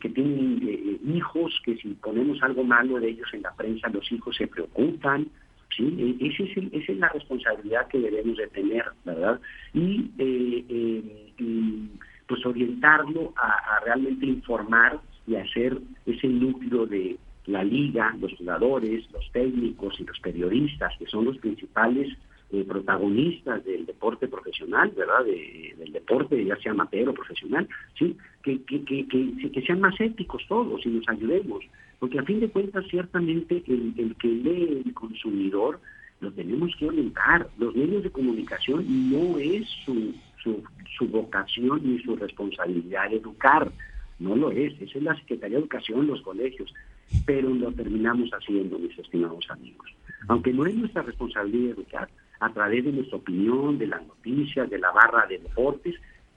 que 0.00 0.08
tienen 0.08 1.00
hijos, 1.06 1.60
que 1.64 1.76
si 1.76 1.88
ponemos 1.94 2.42
algo 2.42 2.64
malo 2.64 2.98
de 2.98 3.10
ellos 3.10 3.28
en 3.32 3.42
la 3.42 3.54
prensa, 3.54 3.88
los 3.90 4.10
hijos 4.10 4.36
se 4.36 4.46
preocupan, 4.46 5.28
¿sí? 5.76 6.16
E, 6.20 6.26
ese 6.26 6.44
es 6.44 6.72
esa 6.72 6.92
es 6.92 6.98
la 6.98 7.08
responsabilidad 7.08 7.88
que 7.88 7.98
debemos 7.98 8.36
de 8.36 8.46
tener, 8.48 8.84
¿verdad? 9.04 9.40
Y, 9.72 10.10
eh, 10.18 10.64
eh, 10.68 11.88
pues 12.26 12.44
orientarlo 12.46 13.32
a, 13.36 13.80
realmente 13.84 14.26
informar 14.26 15.00
y 15.26 15.36
hacer 15.36 15.78
ese 16.06 16.26
núcleo 16.28 16.86
de 16.86 17.18
la 17.46 17.62
liga, 17.62 18.16
los 18.18 18.32
jugadores, 18.34 19.10
los 19.12 19.30
técnicos 19.32 20.00
y 20.00 20.04
los 20.04 20.18
periodistas, 20.20 20.92
que 20.98 21.06
son 21.06 21.26
los 21.26 21.36
principales 21.38 22.08
eh, 22.50 22.64
protagonistas 22.64 23.64
del 23.64 23.86
deporte 23.86 24.28
profesional, 24.28 24.92
¿verdad? 24.96 25.24
del 25.24 25.92
deporte, 25.92 26.44
ya 26.44 26.56
sea 26.56 26.72
amateur 26.72 27.08
o 27.08 27.14
profesional, 27.14 27.68
¿sí? 27.98 28.16
Que, 28.42 28.62
que, 28.62 28.84
que, 28.84 29.06
que, 29.06 29.62
sean 29.62 29.80
más 29.80 29.98
éticos 30.00 30.42
todos 30.48 30.84
y 30.84 30.90
nos 30.90 31.08
ayudemos. 31.08 31.64
Porque 31.98 32.18
a 32.18 32.22
fin 32.22 32.40
de 32.40 32.50
cuentas, 32.50 32.84
ciertamente, 32.90 33.62
el, 33.66 33.94
el 33.96 34.14
que 34.16 34.28
lee 34.28 34.82
el 34.84 34.94
consumidor 34.94 35.80
lo 36.20 36.32
tenemos 36.32 36.74
que 36.78 36.86
orientar. 36.86 37.48
Los 37.58 37.74
medios 37.74 38.02
de 38.02 38.10
comunicación 38.10 38.84
no 39.10 39.38
es 39.38 39.68
su, 39.84 40.14
su, 40.42 40.62
su 40.96 41.08
vocación 41.08 41.80
ni 41.82 41.98
su 42.02 42.16
responsabilidad 42.16 43.12
educar. 43.12 43.70
No 44.18 44.36
lo 44.36 44.50
es. 44.50 44.72
Esa 44.80 44.98
es 44.98 45.02
la 45.02 45.16
Secretaría 45.16 45.56
de 45.56 45.62
Educación, 45.62 46.06
los 46.06 46.22
colegios. 46.22 46.72
Pero 47.26 47.50
lo 47.50 47.72
terminamos 47.72 48.30
haciendo, 48.30 48.78
mis 48.78 48.98
estimados 48.98 49.46
amigos. 49.50 49.90
Aunque 50.28 50.52
no 50.52 50.64
es 50.66 50.74
nuestra 50.74 51.02
responsabilidad 51.02 51.72
educar, 51.78 52.08
a 52.44 52.52
través 52.52 52.84
de 52.84 52.92
nuestra 52.92 53.16
opinión, 53.16 53.78
de 53.78 53.86
las 53.86 54.06
noticias, 54.06 54.68
de 54.68 54.78
la 54.78 54.92
barra 54.92 55.26
de 55.26 55.38
deportes, 55.38 55.94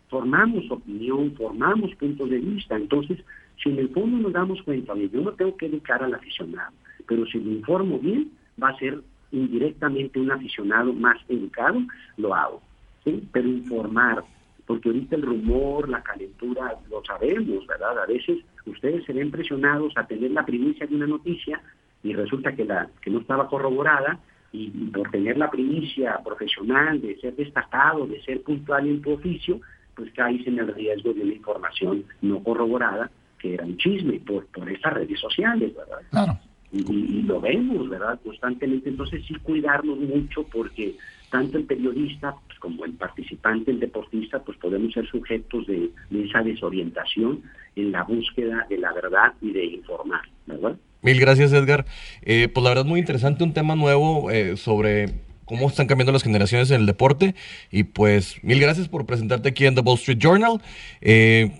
formamos 0.07 0.71
opinión, 0.71 1.33
formamos 1.35 1.93
puntos 1.95 2.29
de 2.29 2.37
vista. 2.37 2.77
Entonces, 2.77 3.19
si 3.61 3.69
en 3.69 3.79
el 3.79 3.89
fondo 3.89 4.17
nos 4.17 4.31
damos 4.31 4.61
cuenta, 4.63 4.95
yo 4.95 5.21
no 5.21 5.33
tengo 5.33 5.57
que 5.57 5.65
educar 5.65 6.01
al 6.01 6.13
aficionado, 6.13 6.71
pero 7.05 7.25
si 7.25 7.39
me 7.39 7.55
informo 7.55 7.99
bien, 7.99 8.31
va 8.61 8.69
a 8.69 8.77
ser 8.77 9.01
indirectamente 9.33 10.17
un 10.17 10.31
aficionado 10.31 10.93
más 10.93 11.17
educado, 11.27 11.81
lo 12.15 12.33
hago. 12.33 12.61
¿sí? 13.03 13.27
Pero 13.33 13.49
informar, 13.49 14.23
porque 14.65 14.87
ahorita 14.87 15.17
el 15.17 15.23
rumor, 15.23 15.89
la 15.89 16.01
calentura, 16.03 16.73
lo 16.89 17.03
sabemos, 17.03 17.67
¿verdad? 17.67 17.99
A 17.99 18.05
veces 18.05 18.37
ustedes 18.65 19.03
se 19.03 19.11
ven 19.11 19.29
presionados 19.29 19.91
a 19.97 20.07
tener 20.07 20.31
la 20.31 20.45
primicia 20.45 20.87
de 20.87 20.95
una 20.95 21.07
noticia 21.07 21.61
y 22.01 22.13
resulta 22.13 22.55
que, 22.55 22.63
la, 22.63 22.89
que 23.01 23.10
no 23.10 23.19
estaba 23.19 23.49
corroborada 23.49 24.19
y 24.52 24.69
por 24.69 25.10
tener 25.12 25.37
la 25.37 25.52
primicia 25.52 26.19
profesional 26.23 27.02
de 27.02 27.19
ser 27.19 27.35
destacado, 27.35 28.08
de 28.08 28.21
ser 28.23 28.41
puntual 28.41 28.87
en 28.87 29.02
tu 29.02 29.12
oficio, 29.12 29.60
pues 29.95 30.12
caes 30.13 30.45
en 30.48 30.60
el 30.60 30.73
riesgo 30.73 31.13
de 31.13 31.23
una 31.23 31.33
información 31.33 32.06
no 32.21 32.41
corroborada 32.43 33.10
que 33.39 33.54
era 33.54 33.65
un 33.65 33.77
chisme 33.77 34.19
por, 34.19 34.45
por 34.48 34.69
estas 34.69 34.93
redes 34.93 35.19
sociales, 35.19 35.73
¿verdad? 35.75 36.00
Claro. 36.10 36.39
Y, 36.71 37.21
lo 37.21 37.39
vemos, 37.39 37.89
¿verdad? 37.89 38.19
Constantemente. 38.23 38.89
Entonces 38.89 39.23
sí 39.25 39.35
cuidarnos 39.35 39.98
mucho 40.00 40.43
porque 40.43 40.98
tanto 41.29 41.58
el 41.58 41.63
periodista 41.63 42.35
pues, 42.45 42.60
como 42.60 42.85
el 42.85 42.93
participante, 42.93 43.71
el 43.71 43.79
deportista, 43.79 44.39
pues 44.39 44.58
podemos 44.58 44.93
ser 44.93 45.08
sujetos 45.08 45.65
de, 45.67 45.91
esa 46.12 46.41
desorientación 46.41 47.41
en 47.75 47.91
la 47.91 48.04
búsqueda 48.04 48.65
de 48.69 48.77
la 48.77 48.91
verdad 48.91 49.33
y 49.41 49.52
de 49.52 49.65
informar, 49.65 50.21
¿verdad? 50.45 50.77
Mil 51.02 51.19
gracias, 51.19 51.54
Edgar. 51.54 51.85
Eh, 52.23 52.50
pues 52.54 52.63
la 52.63 52.69
verdad 52.69 52.85
muy 52.85 53.00
interesante, 53.00 53.43
un 53.43 53.54
tema 53.54 53.75
nuevo 53.75 54.31
eh, 54.31 54.58
sobre 54.58 55.08
cómo 55.45 55.67
están 55.67 55.87
cambiando 55.87 56.12
las 56.12 56.23
generaciones 56.23 56.71
en 56.71 56.81
el 56.81 56.85
deporte. 56.85 57.35
Y 57.71 57.83
pues 57.83 58.43
mil 58.43 58.60
gracias 58.60 58.87
por 58.89 59.06
presentarte 59.06 59.50
aquí 59.50 59.65
en 59.65 59.75
The 59.75 59.81
Wall 59.81 59.98
Street 59.98 60.19
Journal. 60.19 60.62
Eh, 61.02 61.52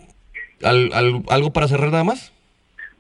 algo 0.62 1.54
para 1.54 1.68
cerrar 1.68 1.92
nada 1.92 2.04
más? 2.04 2.34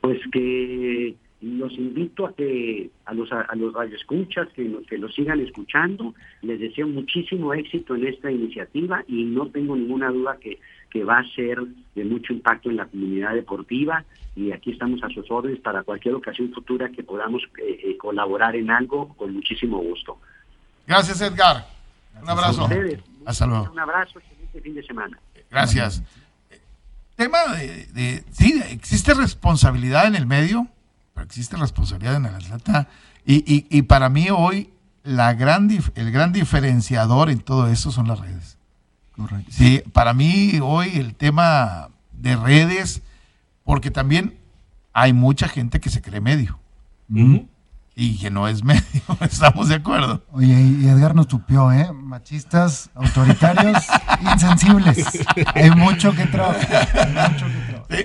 Pues 0.01 0.19
que 0.31 1.15
los 1.41 1.73
invito 1.73 2.25
a 2.25 2.35
que 2.35 2.89
a 3.05 3.13
los 3.13 3.31
a, 3.31 3.55
los 3.55 3.73
radioescuchas 3.73 4.47
que, 4.55 4.71
que 4.89 4.97
los 4.97 5.13
sigan 5.13 5.39
escuchando. 5.39 6.13
Les 6.41 6.59
deseo 6.59 6.88
muchísimo 6.88 7.53
éxito 7.53 7.95
en 7.95 8.07
esta 8.07 8.31
iniciativa 8.31 9.03
y 9.07 9.23
no 9.23 9.47
tengo 9.47 9.75
ninguna 9.75 10.09
duda 10.09 10.38
que, 10.39 10.59
que 10.89 11.03
va 11.03 11.19
a 11.19 11.27
ser 11.35 11.59
de 11.95 12.03
mucho 12.05 12.33
impacto 12.33 12.69
en 12.69 12.77
la 12.77 12.85
comunidad 12.85 13.33
deportiva 13.33 14.03
y 14.35 14.51
aquí 14.51 14.71
estamos 14.71 15.01
a 15.03 15.09
sus 15.09 15.29
órdenes 15.29 15.59
para 15.59 15.83
cualquier 15.83 16.15
ocasión 16.15 16.51
futura 16.53 16.89
que 16.89 17.03
podamos 17.03 17.41
eh, 17.57 17.79
eh, 17.83 17.97
colaborar 17.97 18.55
en 18.55 18.69
algo 18.69 19.09
con 19.15 19.33
muchísimo 19.33 19.79
gusto. 19.79 20.19
Gracias 20.85 21.21
Edgar. 21.21 21.67
Un 22.21 22.29
abrazo. 22.29 22.67
Hasta 23.25 23.45
luego. 23.45 23.71
Un 23.71 23.79
abrazo, 23.79 24.19
excelente 24.19 24.61
fin 24.61 24.75
de 24.75 24.83
semana. 24.83 25.19
Gracias. 25.51 26.03
Tema 27.15 27.55
de, 27.55 27.85
de 27.88 28.23
sí, 28.31 28.61
existe 28.69 29.13
responsabilidad 29.13 30.07
en 30.07 30.15
el 30.15 30.25
medio 30.25 30.67
existe 31.23 31.57
responsabilidad 31.57 32.15
en 32.15 32.25
el 32.25 32.35
atleta. 32.35 32.88
Y, 33.25 33.65
y, 33.69 33.81
para 33.81 34.07
mí 34.07 34.27
hoy 34.29 34.69
la 35.03 35.33
gran 35.33 35.69
el 35.95 36.11
gran 36.11 36.31
diferenciador 36.31 37.29
en 37.29 37.39
todo 37.39 37.67
eso 37.67 37.91
son 37.91 38.07
las 38.07 38.19
redes. 38.19 38.56
Correcto. 39.18 39.51
Sí, 39.51 39.82
para 39.91 40.13
mí 40.13 40.59
hoy 40.61 40.91
el 40.95 41.15
tema 41.15 41.89
de 42.13 42.36
redes, 42.36 43.01
porque 43.63 43.91
también 43.91 44.38
hay 44.93 45.11
mucha 45.11 45.47
gente 45.47 45.80
que 45.80 45.89
se 45.89 46.01
cree 46.01 46.22
medio 46.22 46.59
y 47.95 48.20
que 48.20 48.30
no 48.30 48.47
es 48.47 48.63
medio, 48.63 48.84
estamos 49.22 49.70
de 49.70 49.76
acuerdo. 49.76 50.24
Oye, 50.32 50.53
y 50.53 50.88
Edgar 50.88 51.15
nos 51.15 51.28
tupió, 51.28 51.72
¿eh? 51.72 51.91
Machistas, 51.91 52.91
autoritarios, 52.93 53.86
insensibles. 54.32 55.26
Hay 55.55 55.72
mucho 55.72 56.13
que 56.13 56.28
trabajar. 56.28 56.88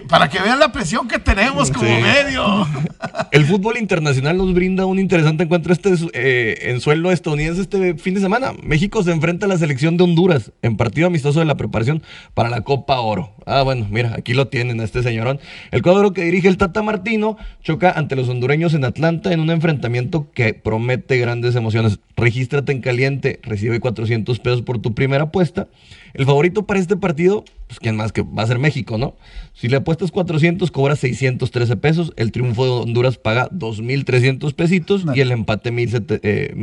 Para 0.09 0.28
que 0.28 0.41
vean 0.41 0.61
la 0.61 0.70
presión 0.70 1.09
que 1.09 1.18
tenemos 1.18 1.70
como 1.70 1.89
medio. 2.01 2.66
El 3.33 3.45
fútbol 3.45 3.78
internacional 3.78 4.37
nos 4.37 4.55
brinda 4.55 4.87
un 4.87 4.99
interesante 4.99 5.45
encuentro 5.45 5.72
este 5.72 5.95
eh, 6.12 6.70
en 6.70 6.80
suelo 6.80 7.11
estadounidense 7.11 7.62
este 7.62 7.95
fin 7.95 8.14
de 8.14 8.20
semana. 8.20 8.53
México 8.62 9.03
se 9.03 9.11
enfrenta 9.11 9.47
a 9.47 9.49
la 9.49 9.59
selección 9.59 9.97
de 9.97 10.05
Honduras 10.05 10.53
en 10.62 10.76
partido 10.76 11.09
amistoso 11.09 11.41
de 11.41 11.47
la 11.47 11.57
preparación 11.57 12.03
para 12.35 12.49
la 12.49 12.61
Copa 12.61 13.01
Oro. 13.01 13.35
Ah, 13.45 13.62
bueno, 13.62 13.87
mira, 13.91 14.14
aquí 14.16 14.35
lo 14.35 14.49
tienen 14.49 14.80
a 14.80 14.85
este 14.85 15.03
señorón. 15.03 15.41
El 15.72 15.83
cuadro 15.83 16.12
que 16.12 16.24
dirige 16.24 16.49
el 16.49 16.59
Tata 16.59 16.83
Martino 16.83 17.37
choca 17.62 17.91
ante 17.91 18.14
los 18.14 18.28
hondureños 18.28 18.74
en 18.74 18.85
Atlanta 18.85 19.33
en 19.33 19.41
un 19.41 19.51
enfrentamiento 19.51 20.30
que 20.33 20.55
promete 20.55 21.18
grandes 21.18 21.57
emociones. 21.57 21.99
Regístrate 22.16 22.70
en 22.70 22.80
caliente, 22.80 23.41
recibe 23.43 23.80
400 23.80 24.39
pesos 24.39 24.62
por 24.62 24.80
tu 24.80 24.95
primera 24.95 25.24
apuesta. 25.24 25.68
El 26.15 26.27
favorito 26.27 26.67
para 26.67 26.81
este 26.81 26.97
partido, 26.97 27.45
pues 27.67 27.81
quién 27.81 27.97
más 27.97 28.13
que 28.13 28.23
va 28.23 28.43
a 28.43 28.47
ser 28.47 28.59
México, 28.59 28.99
¿no? 28.99 29.15
Si 29.55 29.69
le 29.69 29.79
apuestas 29.79 30.11
400, 30.11 30.71
cobra 30.71 30.97
613 30.97 31.77
pesos. 31.77 32.13
El 32.17 32.33
triunfo 32.33 32.65
de 32.65 32.71
Honduras 32.71 33.19
paga 33.19 33.49
2.300 33.51 34.55
pesitos 34.55 35.05
y 35.15 35.21
el 35.21 35.33
empate 35.33 35.73
1.733. 35.73 36.19
Eh, 36.23 36.55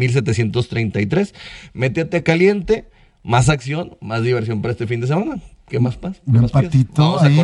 Métete 1.74 2.18
a 2.18 2.24
caliente, 2.24 2.90
más 3.24 3.50
acción, 3.50 3.98
más 4.02 4.24
diversión 4.24 4.62
para 4.62 4.74
este 4.74 4.88
fin 4.88 5.02
de 5.02 5.08
semana. 5.08 5.42
¿Qué 5.68 5.80
más 5.80 5.98
pasa? 5.98 6.20
Un 6.26 6.38
empatito 6.38 7.22
ahí. 7.22 7.44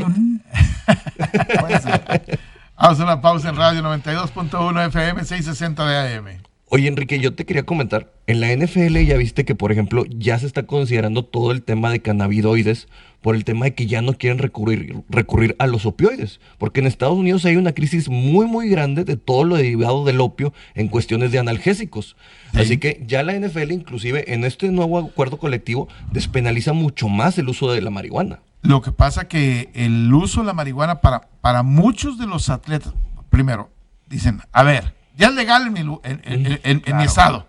Vamos 2.78 3.00
a 3.00 3.04
una 3.04 3.22
pausa 3.22 3.50
en 3.50 3.56
radio 3.56 3.82
92.1 3.82 4.88
FM 4.88 5.24
660 5.24 5.86
de 5.86 6.18
AM. 6.18 6.45
Oye, 6.68 6.88
Enrique, 6.88 7.20
yo 7.20 7.36
te 7.36 7.46
quería 7.46 7.64
comentar, 7.64 8.12
en 8.26 8.42
la 8.42 8.52
NFL 8.52 8.98
ya 9.06 9.18
viste 9.18 9.46
que, 9.46 9.54
por 9.54 9.72
ejemplo, 9.72 10.04
ya 10.10 10.40
se 10.40 10.48
está 10.48 10.64
considerando 10.64 11.24
todo 11.24 11.52
el 11.52 11.62
tema 11.62 11.92
de 11.92 12.02
cannabinoides 12.02 12.88
por 13.22 13.36
el 13.36 13.46
tema 13.46 13.66
de 13.66 13.76
que 13.76 13.86
ya 13.86 14.02
no 14.02 14.14
quieren 14.14 14.40
recurrir, 14.40 15.04
recurrir 15.08 15.56
a 15.60 15.68
los 15.68 15.86
opioides, 15.86 16.40
porque 16.58 16.80
en 16.80 16.88
Estados 16.88 17.18
Unidos 17.18 17.46
hay 17.46 17.56
una 17.56 17.74
crisis 17.74 18.10
muy, 18.10 18.48
muy 18.48 18.68
grande 18.68 19.04
de 19.04 19.16
todo 19.16 19.44
lo 19.44 19.58
derivado 19.58 20.06
del 20.06 20.20
opio 20.22 20.54
en 20.74 20.88
cuestiones 20.88 21.32
de 21.32 21.38
analgésicos. 21.38 22.16
Así 22.54 22.80
que 22.80 23.04
ya 23.06 23.22
la 23.22 23.34
NFL, 23.34 23.72
inclusive 23.72 24.34
en 24.34 24.44
este 24.44 24.72
nuevo 24.72 24.98
acuerdo 24.98 25.38
colectivo, 25.38 25.88
despenaliza 26.12 26.74
mucho 26.74 27.10
más 27.10 27.38
el 27.38 27.48
uso 27.48 27.72
de 27.72 27.82
la 27.82 27.92
marihuana. 27.92 28.40
Lo 28.64 28.82
que 28.82 28.92
pasa 28.92 29.28
que 29.28 29.70
el 29.76 30.12
uso 30.12 30.42
de 30.42 30.48
la 30.48 30.54
marihuana 30.54 31.00
para, 31.00 31.30
para 31.42 31.62
muchos 31.62 32.18
de 32.18 32.26
los 32.26 32.50
atletas, 32.50 32.94
primero, 33.30 33.70
dicen, 34.10 34.42
a 34.52 34.64
ver, 34.64 34.96
ya 35.16 35.28
es 35.28 35.34
legal 35.36 35.68
en 35.68 35.74
mi, 35.74 36.00
en, 36.04 36.98
mi 36.98 37.04
estado, 37.04 37.48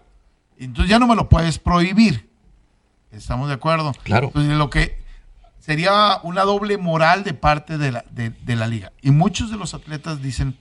entonces 0.59 0.91
ya 0.91 0.99
no 0.99 1.07
me 1.07 1.17
lo 1.17 1.29
puedes 1.29 1.59
prohibir. 1.59 2.31
¿Estamos 3.11 3.49
de 3.49 3.55
acuerdo? 3.55 3.93
Claro. 4.03 4.27
Entonces, 4.29 4.57
lo 4.57 4.69
que 4.69 4.99
sería 5.59 6.21
una 6.23 6.43
doble 6.43 6.77
moral 6.77 7.25
de 7.25 7.35
parte 7.35 7.79
de 7.79 7.93
la, 7.93 8.05
de, 8.11 8.57
la 8.57 8.67
liga. 8.67 8.93
Y 9.01 9.11
muchos 9.11 9.51
de 9.51 9.57
los 9.57 9.75
atletas 9.75 10.23
dicen 10.23 10.57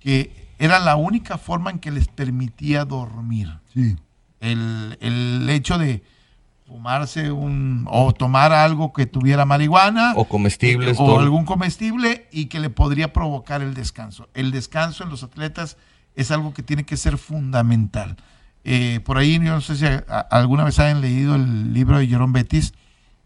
que 0.00 0.48
era 0.58 0.78
la 0.78 0.96
única 0.96 1.38
forma 1.38 1.70
en 1.70 1.78
que 1.78 1.90
les 1.90 2.08
permitía 2.08 2.84
dormir. 2.84 3.52
Sí. 3.72 3.96
El, 4.40 4.98
el 5.00 5.48
hecho 5.48 5.78
de, 5.78 6.02
fumarse 6.66 7.30
un 7.30 7.86
o 7.88 8.12
tomar 8.12 8.52
algo 8.52 8.92
que 8.92 9.06
tuviera 9.06 9.44
marihuana 9.44 10.14
o 10.16 10.24
comestibles 10.24 10.98
o 10.98 11.20
algún 11.20 11.44
comestible 11.44 12.28
y 12.32 12.46
que 12.46 12.58
le 12.58 12.70
podría 12.70 13.12
provocar 13.12 13.62
el 13.62 13.74
descanso. 13.74 14.28
El 14.34 14.50
descanso 14.50 15.04
en 15.04 15.10
los 15.10 15.22
atletas 15.22 15.76
es 16.16 16.30
algo 16.30 16.52
que 16.52 16.62
tiene 16.62 16.84
que 16.84 16.96
ser 16.96 17.18
fundamental. 17.18 18.16
Eh, 18.64 19.00
por 19.04 19.18
ahí, 19.18 19.34
yo 19.34 19.52
no 19.52 19.60
sé 19.60 19.76
si 19.76 19.86
alguna 20.30 20.64
vez 20.64 20.78
hayan 20.80 21.00
leído 21.00 21.36
el 21.36 21.72
libro 21.72 21.98
de 21.98 22.08
Jerome 22.08 22.32
Betis, 22.32 22.74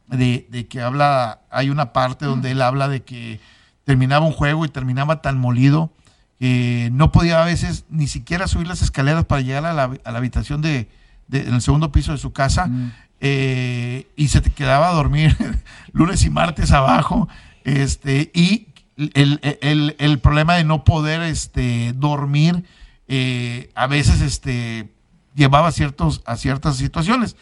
de, 0.08 0.46
de, 0.50 0.66
que 0.66 0.82
habla, 0.82 1.40
hay 1.50 1.70
una 1.70 1.92
parte 1.92 2.26
donde 2.26 2.50
él 2.50 2.60
habla 2.60 2.88
de 2.88 3.02
que 3.02 3.40
terminaba 3.84 4.26
un 4.26 4.32
juego 4.32 4.64
y 4.64 4.68
terminaba 4.68 5.22
tan 5.22 5.38
molido 5.38 5.92
que 6.38 6.88
no 6.92 7.12
podía 7.12 7.42
a 7.42 7.44
veces 7.44 7.84
ni 7.90 8.08
siquiera 8.08 8.48
subir 8.48 8.66
las 8.66 8.82
escaleras 8.82 9.24
para 9.24 9.42
llegar 9.42 9.66
a 9.66 9.72
la, 9.72 9.90
a 10.04 10.10
la 10.10 10.18
habitación 10.18 10.62
de, 10.62 10.88
en 11.30 11.54
el 11.54 11.60
segundo 11.60 11.92
piso 11.92 12.12
de 12.12 12.18
su 12.18 12.32
casa. 12.32 12.66
Mm. 12.66 12.92
Eh, 13.22 14.06
y 14.16 14.28
se 14.28 14.40
te 14.40 14.50
quedaba 14.50 14.88
a 14.88 14.92
dormir 14.92 15.36
lunes 15.92 16.24
y 16.24 16.30
martes 16.30 16.72
abajo, 16.72 17.28
este, 17.64 18.30
y 18.32 18.68
el, 19.14 20.18
problema 20.22 20.54
de 20.54 20.64
no 20.64 20.84
poder 20.84 21.22
este, 21.22 21.92
dormir 21.94 22.64
eh, 23.08 23.70
a 23.74 23.86
veces 23.86 24.20
este, 24.20 24.92
llevaba 25.34 25.72
ciertos, 25.72 26.22
a 26.26 26.36
ciertas 26.36 26.76
situaciones. 26.76 27.36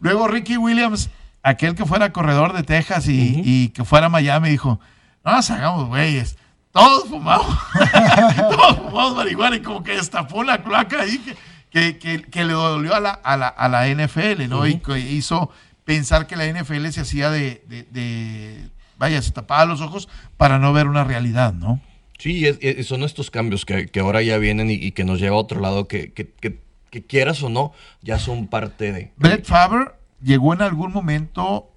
Luego 0.00 0.28
Ricky 0.28 0.56
Williams, 0.56 1.10
aquel 1.42 1.74
que 1.74 1.86
fuera 1.86 2.12
corredor 2.12 2.52
de 2.52 2.62
Texas 2.62 3.06
y, 3.08 3.68
que 3.70 3.84
fuera 3.84 4.06
a 4.06 4.10
Miami, 4.10 4.50
dijo, 4.50 4.80
no 5.24 5.32
nos 5.32 5.50
hagamos 5.50 5.88
güeyes, 5.88 6.36
todos 6.70 7.08
fumamos, 7.08 7.46
todos 8.36 8.76
fumamos 8.76 9.16
marihuana 9.16 9.56
y 9.56 9.62
como 9.62 9.82
que 9.82 9.92
destapó 9.96 10.44
la 10.44 10.62
cloaca 10.62 11.00
ahí 11.00 11.18
que 11.18 11.36
que, 11.70 12.44
le 12.44 12.52
dolió 12.52 12.94
a 12.94 13.00
la, 13.00 13.10
a 13.10 13.36
la, 13.36 13.48
a 13.48 13.68
la 13.68 13.88
NFL, 13.88 14.48
¿no? 14.48 14.66
Y 14.66 14.78
que 14.78 14.98
hizo 14.98 15.50
pensar 15.84 16.26
que 16.26 16.36
la 16.36 16.46
NFL 16.46 16.88
se 16.88 17.02
hacía 17.02 17.30
de, 17.30 17.62
de, 17.90 18.70
vaya, 18.98 19.20
se 19.22 19.30
tapaba 19.32 19.64
los 19.64 19.80
ojos 19.80 20.08
para 20.36 20.58
no 20.58 20.72
ver 20.72 20.86
una 20.86 21.04
realidad, 21.04 21.52
¿no? 21.52 21.80
Sí, 22.18 22.44
son 22.82 23.02
estos 23.02 23.30
cambios 23.30 23.66
que, 23.66 23.90
ahora 24.00 24.22
ya 24.22 24.38
vienen 24.38 24.70
y, 24.70 24.92
que 24.92 25.04
nos 25.04 25.20
lleva 25.20 25.36
a 25.36 25.38
otro 25.38 25.60
lado, 25.60 25.86
que, 25.86 26.12
que, 26.12 26.60
quieras 27.06 27.42
o 27.42 27.50
no, 27.50 27.74
ya 28.00 28.18
son 28.18 28.46
parte 28.46 28.90
de... 28.90 29.12
Brett 29.18 29.44
Favre 29.44 29.90
llegó 30.22 30.54
en 30.54 30.62
algún 30.62 30.92
momento, 30.92 31.70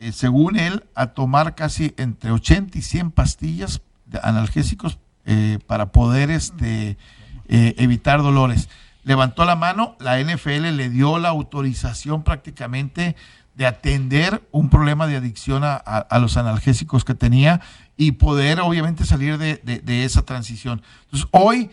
eh, 0.00 0.12
según 0.12 0.58
él, 0.58 0.84
a 0.94 1.08
tomar 1.08 1.54
casi 1.54 1.92
entre 1.98 2.30
80 2.30 2.78
y 2.78 2.80
100 2.80 3.10
pastillas 3.10 3.82
de 4.06 4.18
analgésicos 4.22 4.98
eh, 5.26 5.58
para 5.66 5.92
poder 5.92 6.30
este, 6.30 6.96
eh, 7.48 7.74
evitar 7.76 8.22
dolores 8.22 8.70
levantó 9.04 9.44
la 9.44 9.56
mano, 9.56 9.96
la 9.98 10.20
NFL 10.20 10.76
le 10.76 10.88
dio 10.88 11.18
la 11.18 11.28
autorización 11.28 12.22
prácticamente 12.22 13.16
de 13.54 13.66
atender 13.66 14.46
un 14.50 14.68
problema 14.70 15.06
de 15.06 15.16
adicción 15.16 15.62
a, 15.64 16.18
los 16.18 16.36
analgésicos 16.36 17.04
que 17.04 17.14
tenía 17.14 17.60
y 17.96 18.12
poder 18.12 18.60
obviamente 18.60 19.04
salir 19.04 19.38
de, 19.38 20.04
esa 20.04 20.22
transición. 20.22 20.82
Entonces 21.04 21.28
hoy, 21.32 21.70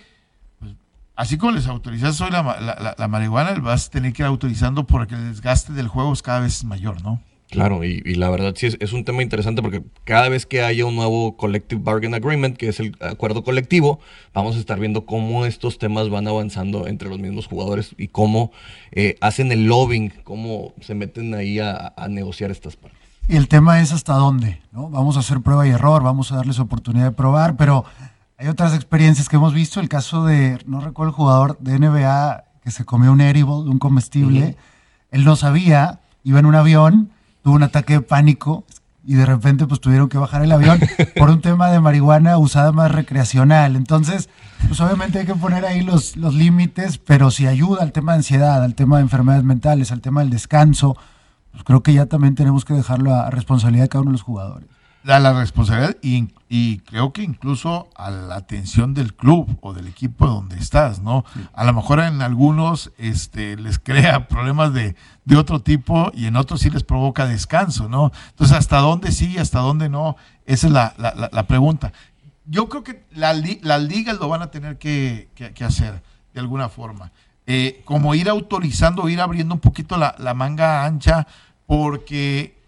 pues, 0.59 0.73
así 1.15 1.37
como 1.37 1.53
les 1.53 1.67
autorizas 1.67 2.19
hoy 2.21 2.31
la, 2.31 2.95
la, 2.97 3.07
marihuana, 3.07 3.53
vas 3.55 3.87
a 3.87 3.91
tener 3.91 4.13
que 4.13 4.23
ir 4.23 4.27
autorizando 4.27 4.85
porque 4.85 5.15
el 5.15 5.29
desgaste 5.29 5.73
del 5.73 5.87
juego 5.87 6.11
es 6.13 6.21
cada 6.21 6.41
vez 6.41 6.63
mayor, 6.63 7.01
¿no? 7.01 7.21
Claro, 7.49 7.83
y, 7.83 8.03
y 8.05 8.15
la 8.15 8.29
verdad 8.29 8.53
sí 8.55 8.67
es, 8.67 8.77
es 8.79 8.93
un 8.93 9.05
tema 9.05 9.23
interesante 9.23 9.63
porque 9.63 9.83
cada 10.03 10.29
vez 10.29 10.45
que 10.45 10.61
haya 10.61 10.85
un 10.85 10.95
nuevo 10.95 11.35
Collective 11.35 11.81
Bargain 11.83 12.13
Agreement, 12.13 12.55
que 12.55 12.69
es 12.69 12.79
el 12.79 12.95
acuerdo 12.99 13.43
colectivo, 13.43 13.99
vamos 14.35 14.55
a 14.55 14.59
estar 14.59 14.79
viendo 14.79 15.05
cómo 15.05 15.45
estos 15.45 15.79
temas 15.79 16.09
van 16.09 16.27
avanzando 16.27 16.85
entre 16.85 17.09
los 17.09 17.17
mismos 17.17 17.47
jugadores 17.47 17.95
y 17.97 18.09
cómo 18.09 18.51
eh, 18.91 19.17
hacen 19.19 19.51
el 19.51 19.65
lobbying, 19.65 20.09
cómo 20.23 20.73
se 20.81 20.93
meten 20.93 21.33
ahí 21.33 21.57
a, 21.57 21.93
a 21.97 22.07
negociar 22.07 22.51
estas 22.51 22.75
partes. 22.75 22.99
Y 23.27 23.35
el 23.35 23.47
tema 23.47 23.81
es 23.81 23.93
hasta 23.93 24.13
dónde, 24.13 24.61
¿no? 24.71 24.89
Vamos 24.89 25.17
a 25.17 25.21
hacer 25.21 25.41
prueba 25.41 25.67
y 25.67 25.71
error, 25.71 26.03
vamos 26.03 26.31
a 26.31 26.35
darles 26.35 26.59
oportunidad 26.59 27.05
de 27.05 27.11
probar, 27.11 27.57
pero 27.57 27.85
hay 28.37 28.47
otras 28.47 28.73
experiencias 28.73 29.27
que 29.27 29.35
hemos 29.35 29.53
visto. 29.53 29.79
El 29.79 29.89
caso 29.89 30.23
de, 30.25 30.59
no 30.65 30.81
recuerdo 30.81 31.09
el 31.09 31.15
jugador 31.15 31.57
de 31.59 31.77
NBA 31.77 32.43
que 32.63 32.71
se 32.71 32.85
comió 32.85 33.11
un 33.11 33.21
edible, 33.21 33.51
un 33.51 33.79
comestible. 33.79 34.55
Él 35.11 35.25
no 35.25 35.35
sabía, 35.35 35.99
iba 36.23 36.39
en 36.39 36.45
un 36.45 36.55
avión, 36.55 37.11
tuvo 37.43 37.55
un 37.55 37.63
ataque 37.63 37.93
de 37.93 38.01
pánico 38.01 38.65
y 39.05 39.15
de 39.15 39.25
repente 39.25 39.65
pues 39.65 39.79
tuvieron 39.79 40.09
que 40.09 40.17
bajar 40.17 40.43
el 40.43 40.51
avión 40.51 40.79
por 41.17 41.29
un 41.29 41.41
tema 41.41 41.71
de 41.71 41.79
marihuana 41.79 42.37
usada 42.37 42.71
más 42.71 42.91
recreacional. 42.91 43.75
Entonces, 43.75 44.29
pues 44.67 44.79
obviamente 44.81 45.19
hay 45.19 45.25
que 45.25 45.35
poner 45.35 45.65
ahí 45.65 45.81
los, 45.81 46.15
los 46.17 46.33
límites, 46.33 46.97
pero 46.97 47.31
si 47.31 47.47
ayuda 47.47 47.81
al 47.81 47.91
tema 47.91 48.11
de 48.11 48.17
ansiedad, 48.17 48.63
al 48.63 48.75
tema 48.75 48.97
de 48.97 49.03
enfermedades 49.03 49.43
mentales, 49.43 49.91
al 49.91 50.01
tema 50.01 50.21
del 50.21 50.29
descanso, 50.29 50.97
pues 51.51 51.63
creo 51.63 51.81
que 51.81 51.93
ya 51.93 52.05
también 52.05 52.35
tenemos 52.35 52.65
que 52.65 52.73
dejarlo 52.73 53.15
a 53.15 53.29
responsabilidad 53.29 53.85
de 53.85 53.89
cada 53.89 54.01
uno 54.01 54.11
de 54.11 54.13
los 54.13 54.21
jugadores. 54.21 54.69
A 55.07 55.17
la 55.19 55.31
responsabilidad 55.33 55.95
y, 56.01 56.27
y 56.49 56.79
creo 56.79 57.13
que 57.13 57.23
incluso 57.23 57.89
a 57.95 58.11
la 58.11 58.35
atención 58.35 58.93
del 58.93 59.13
club 59.15 59.57
o 59.61 59.73
del 59.73 59.87
equipo 59.87 60.27
donde 60.27 60.57
estás, 60.57 61.01
¿no? 61.01 61.23
A 61.53 61.63
lo 61.63 61.73
mejor 61.73 62.01
en 62.01 62.21
algunos 62.21 62.91
este, 62.97 63.55
les 63.55 63.79
crea 63.79 64.27
problemas 64.27 64.73
de, 64.73 64.95
de 65.23 65.37
otro 65.37 65.61
tipo 65.61 66.11
y 66.13 66.25
en 66.25 66.35
otros 66.35 66.59
sí 66.59 66.69
les 66.69 66.83
provoca 66.83 67.25
descanso, 67.25 67.87
¿no? 67.87 68.11
Entonces, 68.31 68.57
¿hasta 68.57 68.79
dónde 68.79 69.11
sí 69.13 69.31
y 69.31 69.37
hasta 69.37 69.59
dónde 69.59 69.87
no? 69.87 70.17
Esa 70.45 70.67
es 70.67 70.73
la, 70.73 70.93
la- 70.97 71.15
la- 71.15 71.29
la 71.31 71.43
pregunta. 71.47 71.93
Yo 72.45 72.67
creo 72.67 72.83
que 72.83 73.05
li- 73.13 73.59
las 73.63 73.81
ligas 73.81 74.19
lo 74.19 74.27
van 74.27 74.41
a 74.41 74.51
tener 74.51 74.77
que, 74.77 75.29
que- 75.33 75.53
que 75.53 75.63
hacer 75.63 76.03
de 76.33 76.39
alguna 76.41 76.67
forma. 76.67 77.11
Eh, 77.47 77.81
como 77.85 78.13
ir 78.15 78.27
autorizando, 78.29 79.07
ir 79.07 79.21
abriendo 79.21 79.53
un 79.55 79.61
poquito 79.61 79.97
la, 79.97 80.13
la 80.19 80.33
manga 80.33 80.83
ancha, 80.85 81.25
porque 81.65 82.58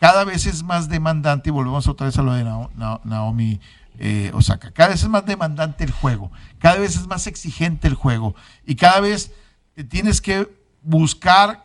cada 0.00 0.24
vez 0.24 0.46
es 0.46 0.64
más 0.64 0.88
demandante, 0.88 1.50
y 1.50 1.52
volvemos 1.52 1.86
otra 1.86 2.06
vez 2.06 2.18
a 2.18 2.22
lo 2.22 2.32
de 2.32 2.42
Nao- 2.44 2.70
Nao- 2.76 3.00
Naomi 3.04 3.60
eh, 3.98 4.30
Osaka, 4.34 4.72
cada 4.72 4.88
vez 4.90 5.02
es 5.02 5.08
más 5.08 5.26
demandante 5.26 5.84
el 5.84 5.90
juego, 5.92 6.32
cada 6.58 6.76
vez 6.78 6.96
es 6.96 7.06
más 7.06 7.26
exigente 7.26 7.86
el 7.86 7.94
juego, 7.94 8.34
y 8.66 8.74
cada 8.76 9.00
vez 9.00 9.30
te 9.74 9.84
tienes 9.84 10.20
que 10.20 10.48
buscar 10.82 11.64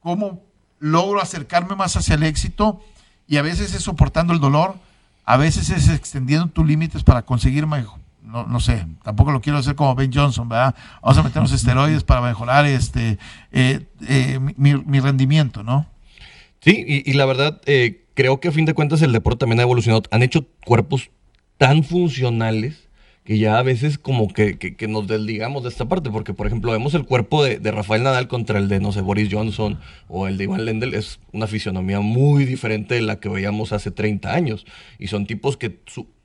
cómo 0.00 0.42
logro 0.80 1.20
acercarme 1.20 1.76
más 1.76 1.96
hacia 1.96 2.16
el 2.16 2.22
éxito, 2.24 2.80
y 3.28 3.36
a 3.36 3.42
veces 3.42 3.72
es 3.74 3.82
soportando 3.84 4.32
el 4.32 4.40
dolor, 4.40 4.74
a 5.24 5.36
veces 5.36 5.70
es 5.70 5.88
extendiendo 5.88 6.48
tus 6.48 6.66
límites 6.66 7.04
para 7.04 7.22
conseguir 7.22 7.66
mejor. 7.66 8.00
No, 8.22 8.44
no 8.46 8.60
sé, 8.60 8.86
tampoco 9.02 9.30
lo 9.32 9.40
quiero 9.40 9.58
hacer 9.58 9.74
como 9.76 9.94
Ben 9.94 10.12
Johnson, 10.12 10.48
¿verdad? 10.48 10.74
Vamos 11.02 11.18
a 11.18 11.22
meternos 11.22 11.52
esteroides 11.52 12.02
para 12.04 12.20
mejorar 12.20 12.64
este 12.66 13.18
eh, 13.52 13.88
eh, 14.06 14.38
mi, 14.56 14.74
mi 14.74 15.00
rendimiento, 15.00 15.62
¿no? 15.62 15.86
Sí, 16.60 16.84
y, 16.86 17.08
y 17.10 17.14
la 17.14 17.24
verdad, 17.26 17.60
eh, 17.66 18.04
creo 18.14 18.40
que 18.40 18.48
a 18.48 18.52
fin 18.52 18.64
de 18.66 18.74
cuentas 18.74 19.02
el 19.02 19.12
deporte 19.12 19.40
también 19.40 19.60
ha 19.60 19.62
evolucionado. 19.62 20.02
Han 20.10 20.22
hecho 20.22 20.46
cuerpos 20.66 21.10
tan 21.58 21.84
funcionales 21.84 22.88
que 23.24 23.38
ya 23.38 23.58
a 23.58 23.62
veces 23.62 23.98
como 23.98 24.28
que, 24.28 24.58
que- 24.58 24.88
nos 24.88 25.06
desligamos 25.06 25.62
de 25.62 25.68
esta 25.68 25.86
parte, 25.86 26.10
porque 26.10 26.34
por 26.34 26.46
ejemplo 26.46 26.72
vemos 26.72 26.94
el 26.94 27.04
cuerpo 27.04 27.44
de, 27.44 27.58
de 27.58 27.70
Rafael 27.70 28.02
Nadal 28.02 28.28
contra 28.28 28.58
el 28.58 28.68
de, 28.68 28.80
no 28.80 28.92
sé, 28.92 29.02
Boris 29.02 29.28
Johnson 29.30 29.78
o 30.08 30.26
el 30.26 30.36
de 30.36 30.44
Iván 30.44 30.64
Lendl, 30.64 30.94
es 30.94 31.20
una 31.32 31.46
fisionomía 31.46 32.00
muy 32.00 32.44
diferente 32.44 32.94
de 32.94 33.02
la 33.02 33.20
que 33.20 33.28
veíamos 33.28 33.72
hace 33.72 33.90
30 33.90 34.32
años, 34.34 34.66
y 34.98 35.08
son 35.08 35.26
tipos 35.26 35.56
que 35.56 35.78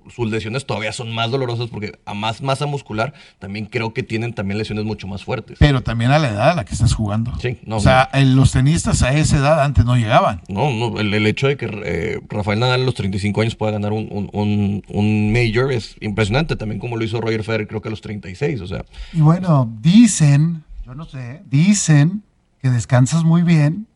sus 0.09 0.29
lesiones 0.29 0.65
todavía 0.65 0.91
son 0.91 1.13
más 1.13 1.31
dolorosas 1.31 1.69
porque 1.69 1.97
a 2.05 2.13
más 2.13 2.41
masa 2.41 2.65
muscular 2.65 3.13
también 3.39 3.65
creo 3.65 3.93
que 3.93 4.03
tienen 4.03 4.33
también 4.33 4.57
lesiones 4.57 4.85
mucho 4.85 5.07
más 5.07 5.23
fuertes. 5.23 5.57
Pero 5.59 5.81
también 5.83 6.11
a 6.11 6.19
la 6.19 6.29
edad 6.29 6.51
a 6.51 6.55
la 6.55 6.65
que 6.65 6.73
estás 6.73 6.93
jugando. 6.93 7.33
Sí, 7.41 7.57
no, 7.65 7.77
o 7.77 7.79
sea, 7.79 8.09
el- 8.13 8.35
los 8.35 8.51
tenistas 8.51 9.01
a 9.03 9.13
esa 9.13 9.37
edad 9.37 9.63
antes 9.63 9.85
no 9.85 9.95
llegaban. 9.95 10.41
No, 10.47 10.71
no, 10.71 10.99
el, 10.99 11.13
el 11.13 11.25
hecho 11.27 11.47
de 11.47 11.57
que 11.57 11.65
eh, 11.85 12.19
Rafael 12.29 12.59
Nadal 12.59 12.81
a 12.81 12.85
los 12.85 12.93
35 12.95 13.41
años 13.41 13.55
pueda 13.55 13.71
ganar 13.73 13.93
un, 13.93 14.07
un, 14.11 14.29
un- 14.33 14.83
un 14.89 15.31
major 15.33 15.71
es 15.71 15.95
impresionante, 16.01 16.55
también 16.55 16.79
como 16.79 16.97
lo 16.97 17.03
hizo 17.03 17.19
Roger 17.21 17.43
Federer 17.43 17.67
creo 17.67 17.81
que 17.81 17.89
a 17.89 17.91
los 17.91 18.01
36, 18.01 18.61
o 18.61 18.67
sea, 18.67 18.85
Y 19.13 19.21
bueno, 19.21 19.71
dicen, 19.81 20.63
yo 20.85 20.93
no 20.95 21.05
sé, 21.05 21.41
dicen 21.49 22.23
que 22.61 22.69
descansas 22.69 23.23
muy 23.23 23.41
bien, 23.43 23.87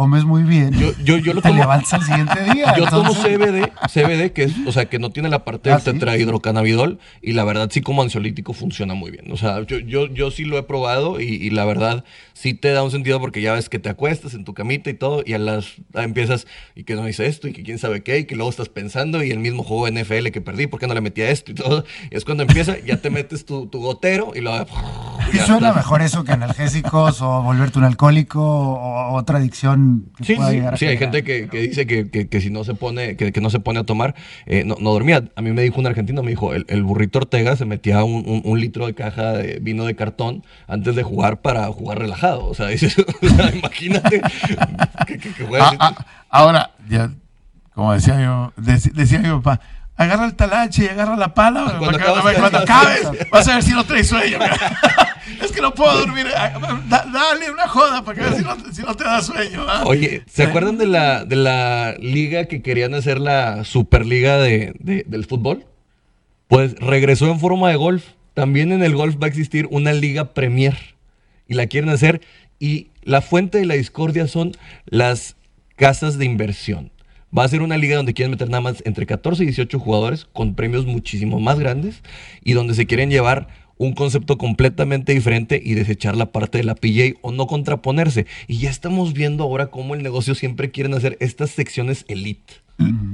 comes 0.00 0.24
muy 0.24 0.44
bien, 0.44 0.72
yo, 0.72 0.92
yo, 1.04 1.18
yo 1.18 1.34
lo 1.34 1.42
te 1.42 1.48
tomo, 1.50 1.60
levantas 1.60 1.92
al 1.92 2.02
siguiente 2.02 2.42
día. 2.54 2.74
yo 2.74 2.86
tomo 2.86 3.10
entonces- 3.10 3.36
CBD, 3.36 3.70
CBD 3.92 4.32
que 4.32 4.44
es, 4.44 4.52
o 4.66 4.72
sea, 4.72 4.86
que 4.86 4.98
no 4.98 5.10
tiene 5.10 5.28
la 5.28 5.44
parte 5.44 5.70
Ah, 5.70 5.74
del 5.76 5.82
¿sí? 5.84 5.92
tetrahidrocannabidol 5.92 6.98
y 7.20 7.34
la 7.34 7.44
verdad 7.44 7.68
sí 7.70 7.82
como 7.82 8.00
ansiolítico 8.00 8.54
funciona 8.54 8.94
muy 8.94 9.10
bien, 9.10 9.30
o 9.30 9.36
sea, 9.36 9.62
yo, 9.66 9.78
yo, 9.78 10.06
yo 10.06 10.30
sí 10.30 10.44
lo 10.46 10.56
he 10.56 10.62
probado 10.62 11.20
y, 11.20 11.24
y 11.26 11.50
la 11.50 11.66
verdad 11.66 12.02
sí 12.32 12.54
te 12.54 12.70
da 12.72 12.82
un 12.82 12.90
sentido 12.90 13.20
porque 13.20 13.42
ya 13.42 13.52
ves 13.52 13.68
que 13.68 13.78
te 13.78 13.90
acuestas 13.90 14.32
en 14.32 14.44
tu 14.44 14.54
camita 14.54 14.88
y 14.88 14.94
todo 14.94 15.22
y 15.26 15.34
a 15.34 15.38
las 15.38 15.74
a 15.94 16.02
empiezas 16.04 16.46
y 16.74 16.84
que 16.84 16.94
no 16.94 17.06
hice 17.06 17.26
esto 17.26 17.46
y 17.46 17.52
que 17.52 17.62
quién 17.62 17.78
sabe 17.78 18.02
qué 18.02 18.20
y 18.20 18.24
que 18.24 18.36
luego 18.36 18.48
estás 18.48 18.70
pensando 18.70 19.22
y 19.22 19.30
el 19.30 19.38
mismo 19.38 19.62
juego 19.62 19.86
NFL 19.86 20.30
que 20.32 20.40
perdí, 20.40 20.66
¿por 20.66 20.80
qué 20.80 20.86
no 20.86 20.94
le 20.94 21.02
metí 21.02 21.20
a 21.20 21.28
esto 21.30 21.50
y 21.52 21.54
todo? 21.54 21.84
Y 22.10 22.16
es 22.16 22.24
cuando 22.24 22.44
empieza, 22.44 22.76
ya 22.86 22.96
te 22.96 23.10
metes 23.10 23.44
tu, 23.44 23.66
tu 23.66 23.80
gotero 23.80 24.32
y 24.34 24.40
luego... 24.40 24.64
Y 25.32 25.36
suena 25.40 25.72
mejor 25.74 26.00
eso 26.02 26.24
que 26.24 26.32
analgésicos 26.32 27.20
o 27.22 27.42
volverte 27.42 27.78
un 27.78 27.84
alcohólico 27.84 28.40
o 28.42 29.12
otra 29.14 29.38
adicción 29.38 29.89
que 30.16 30.24
Sí, 30.24 30.34
pueda 30.34 30.50
sí, 30.50 30.56
llegar 30.56 30.74
a 30.74 30.76
sí, 30.76 30.86
hay 30.86 30.96
gente 30.98 31.22
que, 31.24 31.48
que 31.48 31.58
dice 31.60 31.86
que, 31.86 32.10
que- 32.10 32.28
que 32.28 32.40
si 32.40 32.50
no 32.50 32.64
se 32.64 32.74
pone, 32.74 33.16
que, 33.16 33.32
que 33.32 33.40
no 33.40 33.50
se 33.50 33.60
pone 33.60 33.80
a 33.80 33.84
tomar, 33.84 34.14
eh, 34.46 34.64
no, 34.64 34.76
no 34.80 34.90
dormía. 34.92 35.24
A 35.36 35.42
mí 35.42 35.52
me 35.52 35.62
dijo 35.62 35.80
un 35.80 35.86
argentino, 35.86 36.22
me 36.22 36.30
dijo, 36.30 36.54
el, 36.54 36.64
el 36.68 36.82
burrito 36.82 37.18
Ortega 37.18 37.56
se 37.56 37.64
metía 37.64 38.04
un, 38.04 38.24
un- 38.26 38.42
un 38.44 38.60
litro 38.60 38.86
de 38.86 38.94
caja 38.94 39.32
de 39.32 39.58
vino 39.60 39.84
de 39.84 39.96
cartón 39.96 40.44
antes 40.68 40.94
de 40.96 41.02
jugar 41.02 41.40
para 41.40 41.66
jugar 41.66 41.98
relajado. 41.98 42.44
O 42.46 42.54
sea, 42.54 42.66
dices, 42.68 42.96
o 42.98 43.28
sea, 43.28 43.50
imagínate 43.54 44.20
que, 45.06 45.18
que, 45.18 45.32
que 45.32 45.44
juegas- 45.44 45.74
Ah, 45.78 45.94
ah, 45.98 46.06
ahora, 46.28 46.70
ya, 46.88 47.10
como 47.74 47.92
decía 47.92 48.20
yo, 48.20 48.52
dec- 48.56 48.92
decía 48.92 49.18
mi 49.20 49.28
papá, 49.28 49.60
agarra 49.96 50.24
el 50.26 50.34
talache 50.34 50.84
y 50.84 50.88
agarra 50.88 51.16
la 51.16 51.34
pala. 51.34 51.64
Ah, 51.66 51.76
Cuando 51.78 51.86
para 51.86 51.98
que- 51.98 52.04
acabas- 52.10 52.34
cuando 52.38 52.58
acabes, 52.58 53.08
vas 53.30 53.48
a 53.48 53.54
ver 53.54 53.62
si 53.62 53.72
no 53.72 53.84
traes 53.84 54.06
sueño. 54.08 54.38
es 55.42 55.52
que 55.52 55.60
no 55.60 55.74
puedo 55.74 55.98
dormir. 55.98 56.26
Da- 56.88 57.06
dale 57.12 57.50
una 57.50 57.68
joda 57.68 58.04
para 58.04 58.16
que 58.16 58.22
veas 58.24 58.36
si 58.36 58.42
no, 58.42 58.56
si 58.72 58.82
no 58.82 58.94
te 58.94 59.04
da 59.04 59.22
sueño. 59.22 59.64
¿ah? 59.68 59.84
Oye, 59.86 60.22
¿se 60.26 60.44
acuerdan 60.44 60.78
de 60.78 60.86
la, 60.86 61.24
de 61.24 61.36
la 61.36 61.94
liga 61.98 62.46
que 62.46 62.62
querían 62.62 62.94
hacer 62.94 63.18
la 63.20 63.64
Superliga 63.64 64.38
de, 64.38 64.74
de- 64.78 65.04
del 65.06 65.24
fútbol? 65.26 65.66
Pues 66.48 66.74
regresó 66.76 67.30
en 67.30 67.38
forma 67.40 67.68
de 67.70 67.76
golf. 67.76 68.04
También 68.34 68.72
en 68.72 68.82
el 68.82 68.94
golf 68.94 69.16
va 69.20 69.26
a 69.26 69.28
existir 69.28 69.66
una 69.70 69.92
liga 69.92 70.32
Premier. 70.34 70.76
Y 71.48 71.54
la 71.54 71.66
quieren 71.66 71.90
hacer. 71.90 72.20
Y 72.58 72.88
la 73.02 73.20
fuente 73.22 73.58
de 73.58 73.66
la 73.66 73.74
discordia 73.74 74.26
son 74.26 74.52
las 74.86 75.36
casas 75.76 76.18
de 76.18 76.24
inversión. 76.26 76.90
Va 77.36 77.44
a 77.44 77.48
ser 77.48 77.62
una 77.62 77.76
liga 77.76 77.96
donde 77.96 78.12
quieren 78.12 78.32
meter 78.32 78.48
nada 78.50 78.60
más 78.60 78.82
entre 78.84 79.06
14 79.06 79.44
y 79.44 79.46
18 79.46 79.78
jugadores 79.78 80.26
con 80.32 80.54
premios 80.56 80.84
muchísimo 80.84 81.38
más 81.38 81.60
grandes 81.60 82.02
y 82.42 82.54
donde 82.54 82.74
se 82.74 82.86
quieren 82.86 83.08
llevar 83.08 83.46
un 83.80 83.94
concepto 83.94 84.36
completamente 84.36 85.14
diferente 85.14 85.60
y 85.64 85.72
desechar 85.72 86.14
la 86.14 86.32
parte 86.32 86.58
de 86.58 86.64
la 86.64 86.74
PJ 86.74 87.18
o 87.22 87.32
no 87.32 87.46
contraponerse. 87.46 88.26
Y 88.46 88.58
ya 88.58 88.68
estamos 88.68 89.14
viendo 89.14 89.42
ahora 89.42 89.68
cómo 89.68 89.94
el 89.94 90.02
negocio 90.02 90.34
siempre 90.34 90.70
quieren 90.70 90.92
hacer 90.92 91.16
estas 91.18 91.50
secciones 91.50 92.04
elite. 92.06 92.56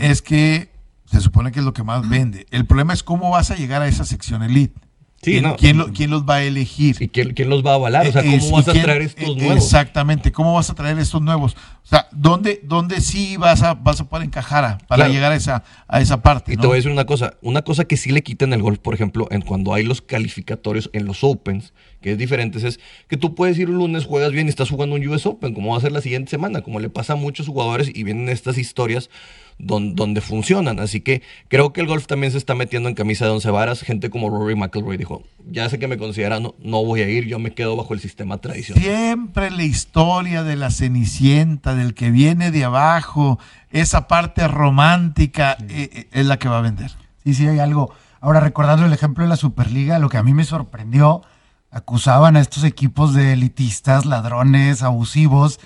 Es 0.01 0.23
que 0.23 0.69
se 1.05 1.21
supone 1.21 1.53
que 1.53 1.61
es 1.61 1.65
lo 1.65 1.73
que 1.73 1.85
más 1.85 2.09
vende. 2.09 2.47
El 2.51 2.67
problema 2.67 2.93
es 2.93 3.05
cómo 3.05 3.31
vas 3.31 3.53
a 3.53 3.55
llegar 3.55 3.81
a 3.81 3.87
esa 3.87 4.05
sección 4.05 4.43
elite. 4.43 4.81
Sí, 5.27 5.33
¿Quién, 5.33 5.43
no. 5.43 5.57
quién 5.57 5.77
lo- 5.77 5.93
quién 5.93 6.11
los 6.11 6.23
va 6.25 6.37
a 6.37 6.43
elegir? 6.45 6.97
¿Y 7.01 7.09
quién, 7.09 7.35
quién 7.35 7.51
los 7.51 7.65
va 7.67 7.73
a 7.73 7.75
avalar? 7.75 8.07
O 8.07 8.13
sea, 8.13 8.23
Es- 8.23 8.45
¿cómo 8.45 8.59
vas 8.59 8.69
a 8.69 8.73
quién- 8.73 8.85
traer 8.85 9.03
estos 9.03 9.25
eh, 9.29 9.35
nuevos? 9.37 9.57
Exactamente, 9.57 10.31
¿cómo 10.31 10.55
vas 10.55 10.71
a 10.71 10.75
traer 10.77 10.97
estos 11.01 11.21
nuevos? 11.21 11.57
O 11.85 11.89
sea, 11.89 12.07
¿dónde, 12.13 12.61
dónde 12.63 13.01
sí 13.01 13.37
vas 13.37 13.61
a, 13.65 13.75
vas 13.75 14.01
a 14.01 14.09
poder 14.09 14.25
encajar 14.27 14.65
a- 14.65 14.79
para 14.79 14.99
Claro. 15.01 15.13
llegar 15.13 15.33
a 15.33 15.35
esa, 15.35 15.65
a 15.89 16.01
esa 16.01 16.23
parte? 16.23 16.53
Y 16.53 16.57
¿no? 16.57 16.61
te 16.61 16.67
voy 16.69 16.75
a 16.75 16.77
decir 16.77 16.93
una 16.93 17.07
cosa, 17.07 17.35
una 17.43 17.63
cosa 17.63 17.85
que 17.87 17.97
sí 17.97 18.13
le 18.13 18.23
quita 18.23 18.45
en 18.45 18.53
el 18.53 18.63
golf, 18.63 18.79
por 18.79 18.95
ejemplo, 18.95 19.27
en 19.33 19.43
cuando 19.43 19.75
hay 19.75 19.83
los 19.83 20.01
calificatorios 20.01 20.91
en 20.93 21.07
los 21.07 21.25
Opens, 21.25 21.73
que 22.07 22.13
es 22.13 22.19
diferente, 22.19 22.65
es 22.65 22.79
que 23.09 23.17
tú 23.17 23.35
puedes 23.35 23.59
ir 23.59 23.69
un 23.69 23.79
lunes, 23.79 24.05
juegas 24.05 24.31
bien 24.31 24.47
y 24.47 24.51
estás 24.51 24.71
jugando 24.71 24.95
un 24.95 25.05
US 25.09 25.27
Open, 25.27 25.53
como 25.55 25.73
va 25.73 25.79
a 25.79 25.81
ser 25.81 25.91
la 25.91 26.01
siguiente 26.01 26.31
semana, 26.31 26.63
como 26.63 26.79
le 26.79 26.89
pasa 26.89 27.15
a 27.15 27.17
muchos 27.17 27.49
jugadores 27.49 27.91
y 27.93 28.05
vienen 28.05 28.29
estas 28.29 28.59
historias 28.59 29.11
don- 29.59 29.97
donde 29.97 30.21
funcionan. 30.21 30.79
Así 30.79 31.01
que 31.01 31.23
creo 31.49 31.73
que 31.73 31.81
el 31.81 31.89
golf 31.89 32.07
también 32.07 32.31
se 32.31 32.39
está 32.39 32.55
metiendo 32.55 32.89
en 32.89 32.95
camisa 32.95 33.25
de 33.25 33.33
once 33.33 33.51
varas. 33.51 33.81
Gente 33.81 34.09
como 34.09 34.31
Rory 34.31 34.55
McIlroy 34.55 34.97
dijo, 34.97 35.25
ya 35.51 35.69
sé 35.69 35.81
que 35.81 35.89
me 35.89 35.99
consideran, 35.99 36.45
no, 36.45 36.55
no 36.61 36.85
voy 36.85 37.01
a 37.01 37.09
ir, 37.09 37.25
yo 37.27 37.41
me 37.41 37.51
quedo 37.55 37.75
bajo 37.75 37.93
el 37.93 37.99
sistema 37.99 38.39
tradicional. 38.39 38.85
Siempre 38.85 39.51
la 39.51 39.65
historia 39.65 40.45
de 40.45 40.55
la 40.55 40.71
cenicienta, 40.71 41.75
del 41.75 41.93
que 41.95 42.13
viene 42.13 42.53
de 42.53 42.63
abajo, 42.63 43.41
esa 43.73 44.07
parte 44.07 44.47
romántica, 44.47 45.57
eh, 45.69 45.91
eh, 45.93 46.07
es 46.13 46.27
la 46.27 46.39
que 46.39 46.49
va 46.49 46.59
a 46.59 46.63
vender. 46.63 46.93
Sí, 47.25 47.35
sí, 47.35 47.49
hay 47.49 47.59
algo. 47.59 47.93
Ahora, 48.21 48.39
recordando 48.39 48.87
el 48.87 48.93
ejemplo 48.93 49.25
de 49.25 49.29
la 49.29 49.37
Superliga, 49.37 49.99
lo 49.99 50.09
que 50.09 50.19
a 50.19 50.23
mí 50.23 50.33
me 50.35 50.45
sorprendió, 50.45 51.23
acusaban 51.71 52.37
a 52.37 52.41
estos 52.41 52.65
equipos 52.65 53.15
de 53.15 53.33
elitistas, 53.33 54.07
ladrones, 54.07 54.83
abusivos, 54.83 55.61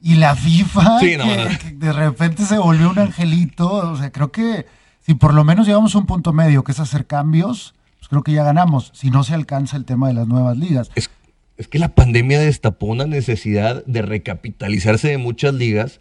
y 0.00 0.16
la 0.16 0.36
FIFA 0.36 1.00
Sí, 1.00 1.16
no, 1.16 1.24
que, 1.24 1.36
no. 1.36 1.58
que 1.58 1.70
de 1.72 1.92
repente 1.92 2.44
se 2.44 2.58
volvió 2.58 2.90
un 2.90 2.98
angelito. 2.98 3.68
O 3.70 3.96
sea, 3.96 4.12
creo 4.12 4.30
que 4.30 4.66
si 5.00 5.14
por 5.14 5.34
lo 5.34 5.44
menos 5.44 5.66
llegamos 5.66 5.94
a 5.94 5.98
un 5.98 6.06
punto 6.06 6.32
medio, 6.32 6.64
que 6.64 6.72
es 6.72 6.80
hacer 6.80 7.06
cambios, 7.06 7.74
pues 7.98 8.08
creo 8.08 8.22
que 8.22 8.32
ya 8.32 8.44
ganamos. 8.44 8.90
Si 8.94 9.10
no 9.10 9.24
se 9.24 9.34
alcanza 9.34 9.76
el 9.76 9.84
tema 9.84 10.08
de 10.08 10.14
las 10.14 10.28
nuevas 10.28 10.56
ligas. 10.56 10.90
Es, 10.94 11.10
es 11.58 11.68
que 11.68 11.78
la 11.78 11.94
pandemia 11.94 12.38
destapó 12.38 12.86
una 12.86 13.06
necesidad 13.06 13.84
de 13.86 14.02
recapitalizarse 14.02 15.08
de 15.08 15.18
muchas 15.18 15.54
ligas 15.54 16.00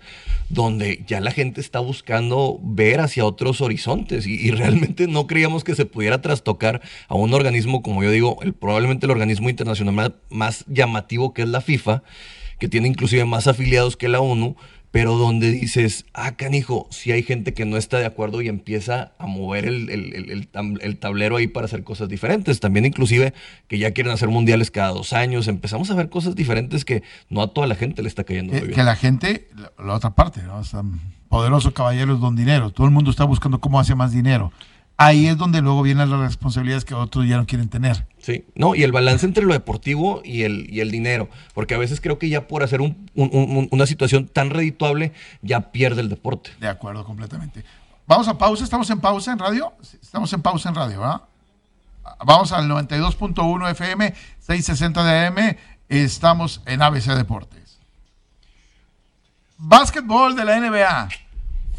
donde 0.50 1.04
ya 1.08 1.22
la 1.22 1.32
gente 1.32 1.62
está 1.62 1.80
buscando 1.80 2.60
ver 2.62 3.00
hacia 3.00 3.26
otros 3.26 3.62
horizontes 3.62 4.28
y, 4.28 4.52
realmente 4.52 5.08
no 5.08 5.28
creíamos 5.28 5.64
que 5.64 5.76
se 5.76 5.86
pudiera 5.86 6.22
trastocar 6.22 6.82
a 7.08 7.16
un 7.16 7.34
organismo, 7.34 7.82
como 7.82 8.04
yo 8.04 8.12
digo, 8.12 8.38
el, 8.42 8.54
probablemente 8.54 9.06
el 9.06 9.12
organismo 9.12 9.50
internacional 9.50 9.94
más, 9.96 10.12
más 10.30 10.66
llamativo 10.68 11.34
que 11.34 11.44
es 11.44 11.50
la 11.50 11.62
FIFA, 11.62 12.04
que 12.60 12.68
tiene 12.68 12.88
inclusive 12.88 13.26
más 13.26 13.48
afiliados 13.48 13.98
que 13.98 14.10
la 14.10 14.20
ONU, 14.20 14.56
pero 14.96 15.18
donde 15.18 15.52
dices, 15.52 16.06
ah, 16.14 16.38
canijo, 16.38 16.88
si 16.90 17.12
hay 17.12 17.22
gente 17.22 17.54
que 17.54 17.66
no 17.66 17.76
está 17.76 17.98
de 17.98 18.06
acuerdo 18.06 18.42
y 18.42 18.48
empieza 18.48 19.12
a 19.20 19.26
mover 19.28 19.66
el, 19.66 19.90
el- 19.90 20.48
el- 20.82 20.98
tablero 20.98 21.36
ahí 21.36 21.48
para 21.48 21.66
hacer 21.66 21.84
cosas 21.84 22.08
diferentes. 22.08 22.62
También 22.62 22.86
inclusive 22.86 23.34
que 23.68 23.78
ya 23.78 23.92
quieren 23.92 24.14
hacer 24.14 24.30
mundiales 24.30 24.72
cada 24.72 24.94
dos 24.94 25.12
años. 25.12 25.50
Empezamos 25.50 25.92
a 25.92 25.96
ver 25.96 26.08
cosas 26.08 26.34
diferentes 26.34 26.86
que 26.86 27.04
no 27.30 27.42
a 27.42 27.48
toda 27.54 27.68
la 27.68 27.76
gente 27.76 28.04
le 28.04 28.08
está 28.08 28.24
cayendo 28.24 28.54
muy 28.54 28.62
Que, 28.62 28.68
bien. 28.68 28.76
que 28.78 28.84
la 28.86 28.96
gente, 28.96 29.50
la, 29.58 29.74
la 29.86 29.94
otra 29.96 30.12
parte, 30.12 30.42
¿no? 30.44 30.60
O 30.60 30.64
sea, 30.64 30.82
poderoso 31.28 31.74
caballero 31.74 32.14
es 32.14 32.22
don 32.22 32.38
dinero. 32.38 32.70
Todo 32.70 32.88
el 32.88 32.94
mundo 32.94 33.12
está 33.12 33.26
buscando 33.26 33.60
cómo 33.60 33.82
hace 33.82 33.96
más 33.96 34.14
dinero. 34.14 34.54
Ahí 34.98 35.28
es 35.28 35.36
donde 35.38 35.62
luego 35.62 35.82
vienen 35.82 36.10
las 36.10 36.20
responsabilidades 36.22 36.86
que 36.86 36.94
otros 36.94 37.28
ya 37.28 37.36
no 37.38 37.46
quieren 37.46 37.68
tener. 37.68 38.08
Sí, 38.18 38.46
no, 38.56 38.76
y 38.76 38.84
el 38.84 38.94
balance 38.94 39.26
entre 39.26 39.44
lo 39.46 39.52
deportivo 39.54 40.22
y 40.24 40.44
el, 40.44 40.68
y 40.74 40.80
el 40.80 40.90
dinero, 40.90 41.30
porque 41.54 41.76
a 41.76 41.78
veces 41.78 42.00
creo 42.00 42.18
que 42.18 42.30
ya 42.30 42.48
por 42.48 42.64
hacer 42.64 42.80
un- 42.82 43.10
un- 43.14 43.30
un- 43.34 43.68
una 43.72 43.86
situación 43.88 44.28
tan 44.28 44.50
redituable 44.52 45.12
ya 45.42 45.72
pierde 45.72 46.02
el 46.02 46.08
deporte. 46.10 46.52
De 46.62 46.68
acuerdo, 46.70 47.04
completamente. 47.04 47.66
Vamos 48.08 48.28
a 48.30 48.38
pausa, 48.38 48.64
estamos 48.64 48.90
en 48.90 49.00
pausa 49.02 49.34
en 49.34 49.40
radio. 49.40 49.74
Estamos 50.02 50.32
en 50.32 50.42
pausa 50.42 50.70
en 50.70 50.76
radio, 50.76 51.00
¿verdad? 51.02 51.22
Vamos 52.24 52.52
al 52.54 52.68
92.1 52.70 53.68
FM, 53.72 54.14
660 54.40 55.04
de 55.04 55.26
AM. 55.28 55.58
Estamos 55.90 56.62
en 56.66 56.82
ABC 56.82 57.16
Deportes. 57.16 57.80
Básquetbol 59.58 60.36
de 60.36 60.46
la 60.46 60.60
NBA. 60.60 61.10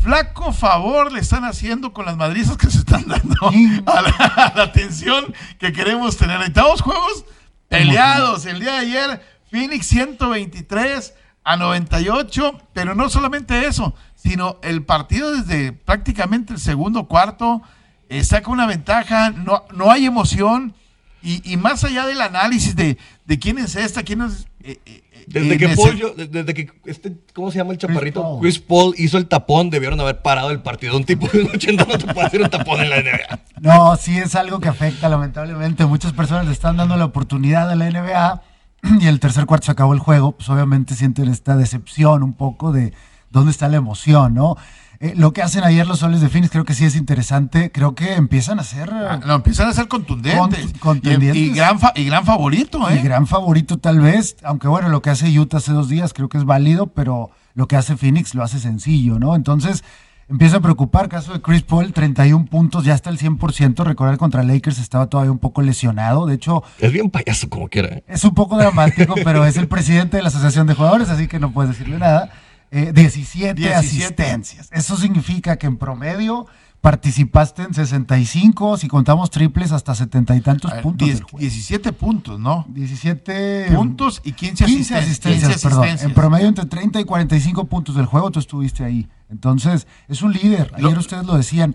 Flaco 0.07 0.53
favor 0.53 1.11
le 1.11 1.19
están 1.19 1.45
haciendo 1.45 1.93
con 1.93 2.07
las 2.07 2.17
madrizas 2.17 2.57
que 2.57 2.71
se 2.71 2.79
están 2.79 3.09
dando 3.09 3.35
a 3.87 4.03
la, 4.03 4.11
a 4.11 4.53
la 4.55 4.63
atención 4.63 5.35
que 5.59 5.73
queremos 5.73 6.17
tener. 6.17 6.39
Necesitamos 6.39 6.81
juegos 6.81 7.25
peleados. 7.69 8.47
El 8.47 8.61
día 8.61 8.75
de 8.75 8.79
ayer, 8.79 9.27
Phoenix 9.51 9.85
123 9.89 11.13
a 11.43 11.57
98, 11.57 12.57
pero 12.73 12.95
no 12.95 13.11
solamente 13.11 13.67
eso, 13.67 13.97
sino 14.15 14.61
el 14.63 14.85
partido 14.85 15.33
desde 15.33 15.73
prácticamente 15.73 16.53
el 16.53 16.61
segundo 16.61 17.09
cuarto 17.09 17.63
eh, 18.09 18.23
saca 18.23 18.49
una 18.53 18.67
ventaja, 18.67 19.31
no, 19.31 19.65
no 19.75 19.91
hay 19.91 20.07
emoción. 20.07 20.77
Y, 21.21 21.43
y 21.53 21.57
más 21.57 21.83
allá 21.83 22.07
del 22.07 22.21
análisis 22.21 22.77
de, 22.77 22.97
de 23.25 23.39
quién 23.41 23.59
es 23.59 23.75
esta, 23.75 24.05
quién 24.05 24.21
es... 24.23 24.47
eh, 24.61 24.79
eh, 24.87 25.03
Desde 25.27 25.59
que 25.59 25.75
yo- 25.99 26.15
desde 26.17 26.55
que 26.55 26.71
este, 26.85 27.17
¿cómo 27.35 27.51
se 27.51 27.59
llama 27.59 27.73
el 27.73 27.79
chaparrito? 27.79 28.23
Paul. 28.23 28.41
Chris 28.41 28.59
Paul 28.61 28.95
hizo 28.97 29.19
el 29.19 29.27
tapón, 29.27 29.71
debieron 29.71 30.01
haber 30.01 30.23
parado 30.23 30.51
el 30.51 30.61
partido. 30.63 30.97
Un 30.97 31.05
tipo 31.05 31.27
de 31.29 31.43
80 31.45 31.85
no 31.85 31.99
te 31.99 32.13
puede 32.15 32.27
hacer 32.29 32.41
un 32.43 32.49
tapón 32.49 32.81
en 32.81 32.91
la 32.91 32.97
NBA. 33.01 33.41
No, 33.61 33.97
sí 33.97 34.17
es 34.19 34.35
algo 34.37 34.61
que 34.61 34.69
afecta 34.69 35.09
lamentablemente. 35.09 35.85
Muchas 35.85 36.13
personas 36.13 36.47
le 36.47 36.53
están 36.53 36.77
dando 36.77 36.97
la 36.97 37.07
oportunidad 37.07 37.69
a 37.71 37.75
la 37.75 37.87
NBA 37.91 38.43
y 39.01 39.07
el 39.07 39.19
tercer 39.19 39.47
cuarto 39.47 39.67
se 39.67 39.73
acabó 39.73 39.95
el 39.95 39.99
juego. 39.99 40.33
Pues 40.33 40.49
obviamente 40.49 40.95
sienten 40.95 41.29
esta 41.29 41.57
decepción 41.57 42.23
un 42.23 42.33
poco 42.35 42.71
de 42.71 42.93
dónde 43.31 43.51
está 43.51 43.69
la 43.69 43.77
emoción, 43.79 44.35
¿no? 44.35 44.57
Eh, 45.01 45.15
lo 45.17 45.33
que 45.33 45.43
hacen 45.43 45.63
ayer 45.65 45.87
los 45.87 45.99
soles 45.99 46.21
de 46.21 46.29
Phoenix 46.29 46.51
creo 46.53 46.65
que 46.65 46.75
sí 46.75 46.85
es 46.85 46.97
interesante. 46.97 47.71
Creo 47.73 47.95
que 47.95 48.15
empiezan 48.15 48.59
a 48.61 48.65
ser 48.65 48.91
Ah, 48.93 49.21
No, 49.27 49.35
empiezan 49.35 49.69
a 49.69 49.73
ser 49.73 49.89
contundentes. 49.89 50.73
Cont- 50.75 50.79
contendientes. 50.79 51.37
Y, 51.43 51.47
y 51.47 51.53
gran, 51.55 51.79
fa- 51.79 51.93
y 51.95 52.05
gran 52.05 52.25
favorito, 52.25 52.89
¿eh? 52.89 52.95
el 52.99 53.03
gran 53.03 53.27
favorito 53.27 53.79
tal 53.79 54.01
vez, 54.01 54.37
aunque 54.43 54.69
bueno, 54.69 54.89
lo 54.89 55.03
que 55.03 55.11
hace 55.11 55.27
Utah 55.39 55.59
hace 55.59 55.73
dos 55.73 55.89
días 55.89 56.13
creo 56.15 56.29
que 56.29 56.39
es 56.39 56.45
válido, 56.45 56.87
pero 56.89 57.31
lo 57.55 57.69
que 57.69 57.77
hace 57.77 57.97
Phoenix 57.97 58.35
lo 58.35 58.43
hace 58.43 58.59
sencillo, 58.59 59.19
¿no? 59.19 59.35
Entonces 59.35 59.83
empieza 60.29 60.57
a 60.57 60.61
preocupar, 60.61 61.09
caso 61.09 61.33
de 61.33 61.41
Chris 61.41 61.63
Paul, 61.63 61.93
31 61.93 62.47
puntos, 62.47 62.85
ya 62.85 62.95
está 62.95 63.11
al 63.11 63.19
100%, 63.19 63.85
recordar 63.85 64.17
contra 64.19 64.43
Lakers 64.43 64.79
estaba 64.79 65.07
todavía 65.07 65.31
un 65.31 65.39
poco 65.39 65.63
lesionado, 65.63 66.27
de 66.27 66.35
hecho 66.35 66.65
Es 66.81 66.91
bien 66.93 67.11
payaso 67.11 67.49
como 67.49 67.69
quiera. 67.69 67.89
¿eh? 67.99 68.05
es 68.09 68.25
un 68.25 68.35
poco 68.35 68.59
dramático, 68.59 69.15
pero 69.25 69.45
es 69.45 69.57
el 69.57 69.69
presidente 69.69 70.17
de 70.17 70.23
la 70.25 70.29
Asociación 70.31 70.67
de 70.67 70.75
Jugadores, 70.75 71.11
así 71.11 71.29
que 71.29 71.39
no 71.39 71.53
puedes 71.53 71.71
decirle 71.73 71.99
nada. 71.99 72.31
Eh, 72.71 72.93
17, 72.95 73.55
17. 73.55 73.75
asistencias. 73.75 74.69
Eso 74.73 74.97
significa 74.97 75.57
que 75.57 75.67
en 75.67 75.77
promedio 75.77 76.47
participaste 76.81 77.63
en 77.63 77.75
65, 77.75 78.77
si 78.77 78.87
contamos 78.87 79.31
triples, 79.31 79.73
hasta 79.73 79.95
70 79.95 80.37
y 80.37 80.41
tantos 80.41 80.71
ver, 80.73 80.83
puntos. 80.83 81.09
diez- 81.09 81.15
del 81.19 81.25
juego. 81.25 81.39
17 81.39 81.93
puntos, 81.93 82.39
¿no? 82.39 82.65
17 82.69 83.73
Puntos 83.75 84.21
y 84.25 84.33
15 84.33 84.65
15 84.67 84.95
asisten- 84.95 85.03
asistencias, 85.03 85.51
15 85.53 85.63
perdón. 85.69 85.83
asistencias. 85.85 86.09
En 86.11 86.15
promedio 86.15 86.47
entre 86.49 86.67
30 86.67 87.01
y 87.01 87.05
45 87.05 87.65
puntos 87.65 87.97
del 87.97 88.07
juego, 88.07 88.31
tú 88.31 88.39
estuviste 88.41 88.85
ahí. 88.85 89.09
Entonces, 89.31 89.87
es 90.07 90.23
un 90.23 90.33
líder. 90.33 90.71
Ayer 90.77 90.93
Lo- 90.93 91.01
ustedes 91.01 91.25
lo 91.27 91.37
decían. 91.37 91.75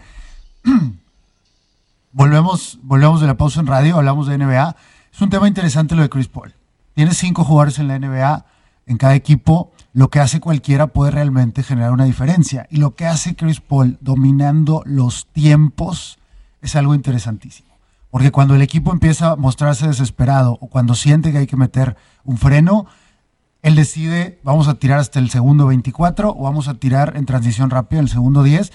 volvemos, 2.11 2.79
volvemos 2.83 3.21
de 3.21 3.27
la 3.27 3.35
pausa 3.37 3.59
en 3.59 3.67
radio, 3.67 3.97
hablamos 3.97 4.27
de 4.27 4.37
NBA. 4.37 4.75
Es 5.13 5.21
un 5.21 5.29
tema 5.29 5.47
interesante 5.47 5.95
lo 5.95 6.01
de 6.03 6.09
Chris 6.09 6.27
Paul. 6.27 6.53
Tienes 6.93 7.17
cinco 7.17 7.43
jugadores 7.43 7.79
en 7.79 7.87
la 7.87 7.97
NBA, 7.99 8.45
en 8.85 8.97
cada 8.97 9.15
equipo. 9.15 9.71
Lo 9.93 10.09
que 10.09 10.21
hace 10.21 10.39
cualquiera 10.39 10.87
puede 10.87 11.11
realmente 11.11 11.63
generar 11.63 11.91
una 11.91 12.05
diferencia. 12.05 12.65
Y 12.69 12.77
lo 12.77 12.95
que 12.95 13.05
hace 13.05 13.35
Chris 13.35 13.59
Paul 13.59 13.97
dominando 13.99 14.83
los 14.85 15.27
tiempos 15.27 16.17
es 16.61 16.75
algo 16.75 16.95
interesantísimo. 16.95 17.69
Porque 18.09 18.31
cuando 18.31 18.55
el 18.55 18.61
equipo 18.61 18.91
empieza 18.91 19.31
a 19.31 19.35
mostrarse 19.35 19.87
desesperado 19.87 20.57
o 20.61 20.67
cuando 20.67 20.95
siente 20.95 21.31
que 21.31 21.39
hay 21.39 21.47
que 21.47 21.57
meter 21.57 21.97
un 22.23 22.37
freno, 22.37 22.85
él 23.61 23.75
decide, 23.75 24.39
vamos 24.43 24.67
a 24.67 24.75
tirar 24.75 24.99
hasta 24.99 25.19
el 25.19 25.29
segundo 25.29 25.67
24 25.67 26.29
o 26.29 26.43
vamos 26.43 26.67
a 26.67 26.75
tirar 26.75 27.17
en 27.17 27.25
transición 27.25 27.69
rápida 27.69 27.99
en 27.99 28.05
el 28.05 28.11
segundo 28.11 28.43
10. 28.43 28.71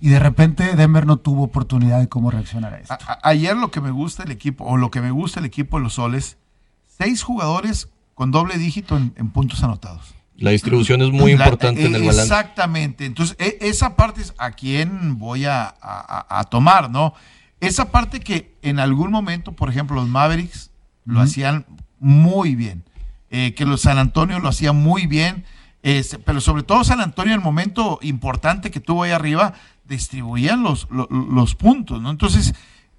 Y 0.00 0.08
de 0.08 0.18
repente 0.18 0.74
Denver 0.74 1.06
no 1.06 1.16
tuvo 1.16 1.44
oportunidad 1.44 2.00
de 2.00 2.08
cómo 2.08 2.30
reaccionar 2.30 2.74
a 2.74 2.78
esto. 2.78 2.96
Ayer 3.22 3.56
lo 3.56 3.70
que 3.70 3.80
me 3.80 3.92
gusta 3.92 4.24
el 4.24 4.30
equipo, 4.30 4.64
o 4.64 4.76
lo 4.76 4.90
que 4.90 5.00
me 5.00 5.10
gusta 5.10 5.40
el 5.40 5.46
equipo 5.46 5.78
de 5.78 5.84
los 5.84 5.94
soles, 5.94 6.38
seis 6.86 7.22
jugadores 7.22 7.88
con 8.14 8.30
doble 8.30 8.58
dígito 8.58 8.96
en 8.96 9.30
puntos 9.30 9.62
anotados. 9.62 10.15
La 10.38 10.50
distribución 10.50 11.00
es 11.02 11.10
muy 11.10 11.34
La- 11.34 11.44
importante 11.44 11.84
en 11.86 11.94
el 11.94 12.02
eh, 12.02 12.06
balance. 12.06 12.22
Exactamente. 12.22 13.06
Entonces, 13.06 13.36
e- 13.38 13.58
esa 13.62 13.96
parte 13.96 14.20
es 14.22 14.34
a 14.38 14.50
quién 14.52 15.18
voy 15.18 15.44
a, 15.46 15.62
a- 15.80 16.26
a 16.40 16.44
tomar, 16.44 16.90
¿no? 16.90 17.14
Esa 17.60 17.90
parte 17.90 18.20
que 18.20 18.54
en 18.62 18.78
algún 18.78 19.10
momento, 19.10 19.52
por 19.52 19.70
ejemplo, 19.70 19.96
los 19.96 20.08
Mavericks 20.08 20.70
lo 21.06 21.20
hacían 21.20 21.64
muy 21.98 22.54
bien. 22.54 22.84
eh, 23.30 23.54
que 23.54 23.64
los 23.66 23.80
San 23.80 23.98
Antonio 23.98 24.38
lo 24.38 24.48
hacían 24.48 24.76
muy 24.76 25.06
bien. 25.06 25.44
este, 25.82 26.18
pero 26.18 26.40
sobre 26.40 26.62
todo 26.62 26.84
San 26.84 27.00
Antonio, 27.00 27.32
en 27.34 27.40
el 27.40 27.44
momento 27.44 27.98
importante 28.02 28.70
que 28.70 28.78
tuvo 28.80 29.02
ahí 29.04 29.10
arriba, 29.12 29.52
distribuían 29.84 30.62
los, 30.62 30.86
lo- 30.90 31.08
los 31.10 31.54
puntos, 31.54 32.00
¿no? 32.02 32.10
Entonces, 32.10 32.54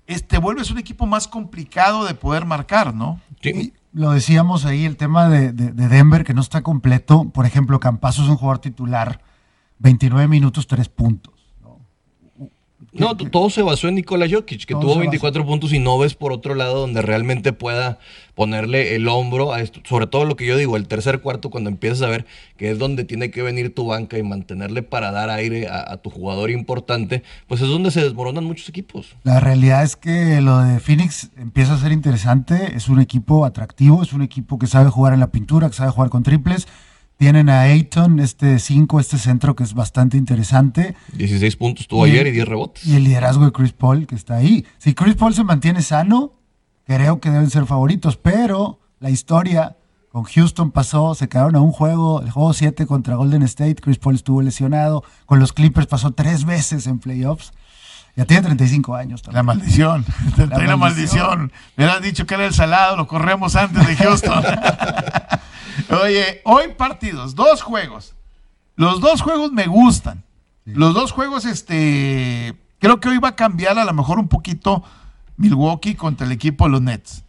este 0.06 0.38
vuelves 0.38 0.72
un 0.72 0.78
equipo 0.80 1.06
más 1.06 1.28
complicado 1.28 2.06
de 2.06 2.14
poder 2.14 2.46
marcar, 2.46 2.94
¿no? 2.94 3.20
Sí. 3.42 3.74
Lo 3.94 4.12
decíamos 4.12 4.66
ahí, 4.66 4.86
el 4.86 4.98
tema 4.98 5.28
de, 5.30 5.52
de- 5.54 5.72
de 5.72 5.88
Denver 5.88 6.24
que 6.24 6.34
no 6.34 6.42
está 6.42 6.62
completo. 6.62 7.30
Por 7.30 7.46
ejemplo, 7.46 7.80
Campazo 7.80 8.24
es 8.24 8.30
un 8.30 8.38
jugador 8.38 8.60
titular, 8.60 9.22
29 9.80 10.28
minutos, 10.28 10.68
3 10.68 10.90
puntos. 10.90 11.34
¿No? 12.98 13.16
Todo 13.16 13.50
se 13.50 13.62
basó 13.62 13.88
en 13.88 13.96
Nikola 13.96 14.28
Jokic, 14.30 14.66
que 14.66 14.74
Todo 14.74 14.82
tuvo 14.82 14.94
se 14.94 15.00
24 15.00 15.46
puntos 15.46 15.74
y 15.74 15.80
no 15.80 15.98
ves 15.98 16.16
por 16.16 16.32
otro 16.32 16.56
lado 16.56 16.82
donde 16.82 17.02
realmente 17.02 17.54
pueda 17.54 18.00
ponerle 18.36 18.96
el 18.96 19.08
hombro 19.08 19.54
a 19.54 19.62
esto. 19.62 19.80
Sobre 19.84 20.08
todo 20.08 20.26
lo 20.26 20.36
que 20.36 20.46
yo 20.46 20.58
digo, 20.58 20.78
el 20.78 20.88
tercer 20.88 21.22
cuarto, 21.22 21.50
cuando 21.50 21.70
empiezas 21.70 22.02
a 22.04 22.10
ver 22.10 22.26
que 22.58 22.70
es 22.70 22.78
donde 22.78 23.04
tiene 23.04 23.32
que 23.32 23.42
venir 23.42 23.74
tu 23.74 23.88
banca 23.88 24.18
y 24.18 24.24
mantenerle 24.24 24.84
para 24.84 25.12
dar 25.12 25.30
aire 25.30 25.68
a, 25.68 25.92
a 25.92 25.98
tu 25.98 26.10
jugador 26.10 26.52
importante, 26.52 27.24
pues 27.48 27.62
es 27.62 27.68
donde 27.68 27.92
se 27.92 28.04
desmoronan 28.04 28.44
muchos 28.44 28.70
equipos. 28.70 29.16
La 29.24 29.40
realidad 29.40 29.84
es 29.84 29.96
que 29.96 30.42
lo 30.42 30.60
de 30.60 30.80
Phoenix 30.80 31.32
empieza 31.38 31.74
a 31.74 31.80
ser 31.80 31.92
interesante. 31.92 32.76
Es 32.76 32.90
un 32.90 33.00
equipo 33.00 33.46
atractivo, 33.46 34.04
es 34.04 34.14
un 34.14 34.22
equipo 34.22 34.60
que 34.60 34.68
sabe 34.68 34.90
jugar 34.90 35.14
en 35.14 35.20
la 35.20 35.32
pintura, 35.32 35.70
que 35.70 35.76
sabe 35.76 35.92
jugar 35.92 36.10
con 36.10 36.24
triples. 36.24 36.68
Tienen 37.18 37.50
a 37.50 37.62
Ayton, 37.62 38.20
este 38.20 38.60
5, 38.60 39.00
este 39.00 39.18
centro 39.18 39.56
que 39.56 39.64
es 39.64 39.74
bastante 39.74 40.18
interesante. 40.18 40.96
16 41.14 41.56
puntos 41.56 41.88
tuvo 41.88 42.06
Y- 42.06 42.12
ayer 42.12 42.28
y 42.28 42.32
10 42.32 42.48
rebotes. 42.48 42.86
Y 42.86 42.96
el 42.96 43.04
liderazgo 43.06 43.46
de 43.46 43.52
Chris 43.52 43.74
Paul 43.74 44.06
que 44.06 44.16
está 44.16 44.36
ahí. 44.36 44.66
Si 44.78 44.94
Chris 44.94 45.16
Paul 45.16 45.34
se 45.34 45.44
mantiene 45.44 45.82
sano, 45.82 46.34
creo 46.86 47.20
que 47.20 47.32
deben 47.32 47.50
ser 47.50 47.66
favoritos, 47.66 48.18
pero 48.18 48.80
la 49.00 49.10
historia 49.10 49.76
con 50.12 50.24
Houston 50.26 50.72
pasó, 50.72 51.16
se 51.16 51.28
quedaron 51.28 51.56
a 51.56 51.62
un 51.62 51.72
juego, 51.72 52.22
el 52.22 52.30
juego 52.32 52.54
7 52.54 52.86
contra 52.86 53.16
Golden 53.16 53.44
State, 53.44 53.76
Chris 53.76 53.98
Paul 53.98 54.16
estuvo 54.16 54.42
lesionado, 54.42 55.04
con 55.26 55.40
los 55.40 55.54
Clippers 55.54 55.86
pasó 55.88 56.12
tres 56.12 56.46
veces 56.46 56.88
en 56.88 56.98
playoffs, 57.00 57.52
ya 58.16 58.26
tiene 58.26 58.42
35 58.44 58.96
años 58.96 59.22
La 59.28 59.34
también. 59.34 59.46
maldición. 59.46 60.06
Trae 60.36 60.48
la, 60.48 60.76
maldición. 60.78 60.80
maldición. 60.80 61.52
Me 61.76 61.84
hubieran 61.86 62.02
dicho 62.02 62.26
que 62.26 62.34
era 62.36 62.46
el 62.46 62.54
salado, 62.54 62.96
lo 62.96 63.06
corremos 63.08 63.56
antes 63.56 63.86
de 63.86 63.96
Houston. 63.96 64.44
Oye, 65.90 66.42
hoy 66.44 66.70
partidos, 66.78 67.36
dos 67.36 67.62
juegos. 67.62 68.14
Los 68.76 69.00
dos 69.02 69.22
juegos 69.22 69.52
me 69.52 69.68
gustan. 69.68 70.24
Los 70.66 70.94
dos 70.94 71.12
juegos, 71.14 71.46
este, 71.46 72.54
creo 72.80 73.00
que 73.00 73.08
hoy 73.10 73.20
va 73.20 73.30
a 73.30 73.36
cambiar 73.36 73.80
a 73.80 73.86
lo 73.86 73.94
mejor 73.94 74.20
un 74.20 74.28
poquito 74.28 74.84
Milwaukee 75.38 75.96
contra 75.96 76.26
el 76.26 76.34
equipo 76.34 76.66
de 76.66 76.72
los 76.72 76.82
Nets. 76.82 77.24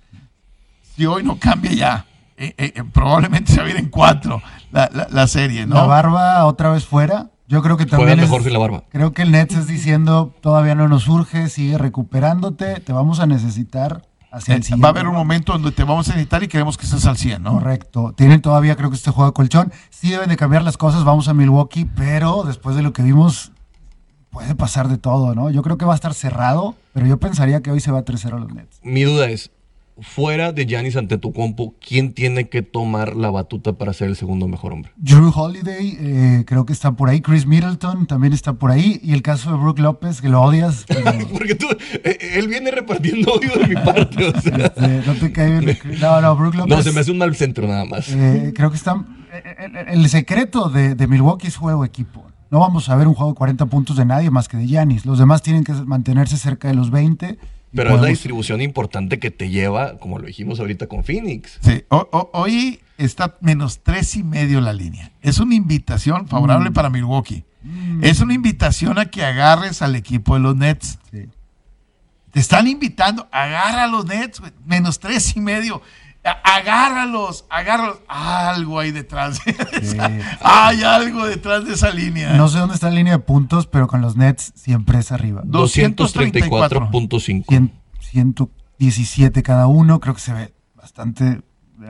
Si 0.96 1.06
hoy 1.06 1.22
no 1.22 1.38
cambia 1.38 1.72
ya, 1.72 2.06
eh, 2.36 2.54
eh, 2.58 2.72
eh, 2.74 2.82
probablemente 2.92 3.52
se 3.54 3.60
va 3.60 3.66
a 3.68 3.70
ir 3.70 3.76
en 3.76 3.88
cuatro 3.90 4.42
la, 4.72 4.90
la- 4.92 5.06
la 5.10 5.26
serie, 5.28 5.66
¿no? 5.66 5.76
La 5.76 5.82
barba 5.84 6.44
otra 6.46 6.70
vez 6.70 6.84
fuera. 6.84 7.30
Yo 7.46 7.62
creo 7.62 7.76
que 7.76 7.86
también 7.86 8.18
mejor 8.20 8.40
es- 8.40 8.44
sin 8.44 8.52
la 8.52 8.58
barba. 8.58 8.84
Creo 8.90 9.12
que 9.12 9.22
el 9.22 9.30
Nets 9.30 9.54
es 9.54 9.66
diciendo, 9.68 10.34
todavía 10.42 10.74
no 10.74 10.88
nos 10.88 11.06
urge, 11.08 11.48
sigue 11.48 11.78
recuperándote, 11.78 12.80
te 12.80 12.92
vamos 12.92 13.20
a 13.20 13.26
necesitar 13.26 14.02
hacia 14.30 14.54
el 14.54 14.60
Eh, 14.60 14.62
siguiente. 14.64 14.82
va 14.82 14.88
a 14.88 14.90
haber 14.92 15.06
un 15.08 15.14
momento 15.14 15.52
donde 15.52 15.72
te 15.72 15.84
vamos 15.84 16.08
a 16.08 16.12
necesitar 16.12 16.42
y 16.42 16.48
queremos 16.48 16.76
que 16.76 16.84
estés 16.86 17.04
al 17.06 17.16
100, 17.16 17.42
¿no? 17.42 17.52
Correcto. 17.54 18.12
Tienen 18.16 18.40
todavía, 18.42 18.76
creo 18.76 18.90
que 18.90 18.96
este 18.96 19.10
juego 19.10 19.30
de 19.30 19.34
colchón. 19.34 19.72
Sí 19.90 20.10
deben 20.10 20.28
de 20.28 20.36
cambiar 20.36 20.62
las 20.62 20.76
cosas, 20.76 21.04
vamos 21.04 21.28
a 21.28 21.34
Milwaukee, 21.34 21.84
pero 21.84 22.42
después 22.44 22.76
de 22.76 22.82
lo 22.82 22.92
que 22.92 23.02
vimos, 23.02 23.52
puede 24.30 24.54
pasar 24.54 24.88
de 24.88 24.98
todo, 24.98 25.34
¿no? 25.34 25.50
Yo 25.50 25.62
creo 25.62 25.78
que 25.78 25.84
va 25.84 25.92
a 25.92 25.96
estar 25.96 26.14
cerrado, 26.14 26.74
pero 26.92 27.06
yo 27.06 27.18
pensaría 27.18 27.62
que 27.62 27.70
hoy 27.70 27.80
se 27.80 27.90
va 27.90 28.00
a 28.00 28.04
3-0 28.04 28.36
a 28.36 28.40
los 28.40 28.52
Nets. 28.52 28.78
Mi 28.82 29.02
duda 29.04 29.28
es, 29.30 29.50
fuera 30.00 30.52
de 30.52 30.66
Giannis 30.66 30.96
Antetokounmpo, 30.96 31.74
¿quién 31.86 32.12
tiene 32.12 32.48
que 32.48 32.62
tomar 32.62 33.16
la 33.16 33.30
batuta 33.30 33.72
para 33.74 33.92
ser 33.92 34.08
el 34.08 34.16
segundo 34.16 34.46
mejor 34.48 34.72
hombre? 34.72 34.92
Drew 34.96 35.30
Holiday, 35.34 35.96
eh, 36.00 36.44
creo 36.46 36.64
que 36.66 36.72
está 36.72 36.92
por 36.92 37.08
ahí. 37.08 37.20
Chris 37.20 37.46
Middleton 37.46 38.06
también 38.06 38.32
está 38.32 38.52
por 38.54 38.70
ahí. 38.70 39.00
Y 39.02 39.12
el 39.12 39.22
caso 39.22 39.50
de 39.50 39.58
Brook 39.58 39.78
López, 39.78 40.20
que 40.20 40.28
lo 40.28 40.40
odias, 40.42 40.84
pero 40.88 41.02
Porque 41.32 41.54
tú, 41.54 41.66
eh, 42.04 42.18
él 42.34 42.48
viene 42.48 42.70
repartiendo 42.70 43.32
odio 43.32 43.50
de 43.58 43.66
mi 43.66 43.74
parte, 43.74 44.26
o 44.28 44.40
sea. 44.40 44.56
este, 44.66 45.02
no 45.06 45.14
te 45.14 45.32
cae 45.32 45.60
bien. 45.60 45.78
No, 46.00 46.20
no, 46.20 46.36
Brook 46.36 46.54
López. 46.54 46.76
No, 46.76 46.82
se 46.82 46.92
me 46.92 47.00
hace 47.00 47.10
un 47.10 47.18
mal 47.18 47.34
centro 47.34 47.66
nada 47.66 47.84
más. 47.84 48.08
Eh, 48.10 48.52
creo 48.54 48.70
que 48.70 48.76
están. 48.76 49.18
El, 49.58 50.02
el- 50.02 50.08
secreto 50.08 50.68
de, 50.70 50.94
de 50.94 51.06
Milwaukee 51.06 51.48
es 51.48 51.56
juego 51.56 51.84
equipo. 51.84 52.24
No 52.50 52.60
vamos 52.60 52.88
a 52.88 52.96
ver 52.96 53.06
un 53.06 53.14
juego 53.14 53.32
de 53.32 53.36
40 53.36 53.66
puntos 53.66 53.96
de 53.96 54.06
nadie 54.06 54.30
más 54.30 54.48
que 54.48 54.56
de 54.56 54.66
Giannis. 54.66 55.04
Los 55.04 55.18
demás 55.18 55.42
tienen 55.42 55.64
que 55.64 55.72
mantenerse 55.74 56.38
cerca 56.38 56.68
de 56.68 56.74
los 56.74 56.90
20. 56.90 57.38
Pero 57.74 57.94
es 57.96 58.00
la 58.00 58.08
distribución 58.08 58.60
importante 58.62 59.18
que 59.18 59.30
te 59.30 59.50
lleva, 59.50 59.98
como 59.98 60.18
lo 60.18 60.26
dijimos 60.26 60.58
ahorita 60.60 60.86
con 60.86 61.04
Phoenix. 61.04 61.58
Sí, 61.60 61.84
hoy 61.88 62.80
está 62.96 63.36
menos 63.40 63.80
tres 63.82 64.16
y 64.16 64.22
medio 64.22 64.60
la 64.60 64.72
línea. 64.72 65.12
Es 65.22 65.38
una 65.38 65.54
invitación 65.54 66.22
Mm. 66.24 66.28
favorable 66.28 66.70
para 66.70 66.88
Milwaukee. 66.90 67.44
Es 68.02 68.20
una 68.20 68.32
invitación 68.34 68.98
a 68.98 69.06
que 69.06 69.24
agarres 69.24 69.82
al 69.82 69.94
equipo 69.96 70.34
de 70.34 70.40
los 70.40 70.56
Nets. 70.56 70.98
Sí. 71.10 71.26
Te 72.32 72.40
están 72.40 72.66
invitando, 72.68 73.28
agarra 73.32 73.84
a 73.84 73.86
los 73.88 74.06
Nets, 74.06 74.40
menos 74.64 74.98
tres 75.00 75.36
y 75.36 75.40
medio. 75.40 75.82
Agárralos, 76.24 77.46
agárralos. 77.48 77.98
Algo 78.08 78.80
hay 78.80 78.90
detrás. 78.90 79.40
de 79.44 79.52
esa- 79.80 80.10
Hay 80.42 80.82
algo 80.82 81.26
detrás 81.26 81.64
de 81.64 81.74
esa 81.74 81.90
línea. 81.90 82.34
No 82.34 82.48
sé 82.48 82.58
dónde 82.58 82.74
está 82.74 82.88
la 82.90 82.96
línea 82.96 83.14
de 83.14 83.18
puntos, 83.20 83.66
pero 83.66 83.86
con 83.86 84.00
los 84.00 84.16
Nets 84.16 84.52
siempre 84.54 84.98
es 84.98 85.12
arriba. 85.12 85.42
234.5. 85.44 87.44
100 87.48 87.72
117 88.00 89.42
cada 89.42 89.66
uno, 89.66 90.00
creo 90.00 90.14
que 90.14 90.20
se 90.20 90.32
ve 90.32 90.54
bastante 90.74 91.40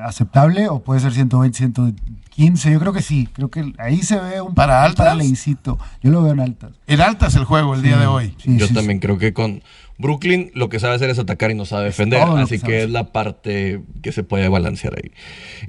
aceptable, 0.03 0.69
o 0.69 0.81
puede 0.83 1.01
ser 1.01 1.13
120, 1.13 1.57
115, 1.57 2.71
yo 2.73 2.79
creo 2.81 2.93
que 2.93 3.03
sí, 3.03 3.29
creo 3.33 3.51
que 3.51 3.73
ahí 3.79 4.03
se 4.03 4.19
ve 4.21 4.41
un 4.41 4.55
¿Para 4.55 4.85
altas? 4.85 5.07
paraleicito. 5.07 5.79
yo 6.03 6.11
lo 6.11 6.23
veo 6.23 6.33
en 6.33 6.41
altas. 6.41 6.73
En 6.87 7.01
altas 7.01 7.35
el 7.37 7.45
juego 7.45 7.75
el 7.75 7.83
día 7.83 7.97
de 7.99 8.07
hoy. 8.07 8.35
Sí, 8.39 8.57
Yo 8.59 8.67
sí, 8.67 8.75
también 8.75 8.99
creo 9.01 9.19
que 9.19 9.33
con 9.33 9.63
Brooklyn 9.99 10.51
lo 10.55 10.69
que 10.69 10.79
sabe 10.79 10.95
hacer 10.95 11.11
es 11.11 11.19
atacar 11.19 11.51
y 11.51 11.55
no 11.55 11.65
sabe 11.65 11.87
defender. 11.87 12.25
todo 12.25 12.37
Así 12.37 12.59
que 12.61 12.85
es 12.85 12.91
la 12.91 13.13
parte 13.13 13.83
que 14.03 14.13
se 14.13 14.23
puede 14.23 14.49
balancear 14.49 14.95
ahí. 14.97 15.11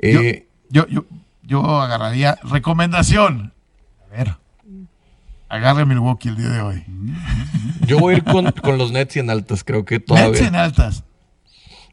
Eh, 0.01 0.47
Yo, 0.70 0.86
yo, 0.88 1.05
yo 1.43 1.82
agarraría. 1.82 2.38
Recomendación. 2.43 3.53
A 4.11 4.15
ver, 4.15 4.36
Agarre 5.51 5.84
Milwaukee 5.86 6.30
el 6.30 6.36
día 6.38 6.49
de 6.49 6.61
hoy. 6.61 6.84
yo 7.88 7.97
voy 7.97 8.13
a 8.13 8.17
ir 8.17 8.24
con, 8.24 8.51
con 8.51 8.78
los 8.78 8.91
Nets 8.91 9.15
y 9.15 9.20
en 9.20 9.32
altas. 9.32 9.63
Creo 9.63 9.84
que 9.84 9.95
Nets 9.95 10.05
todavía. 10.05 10.47
en 10.47 10.55
altas. 10.55 11.03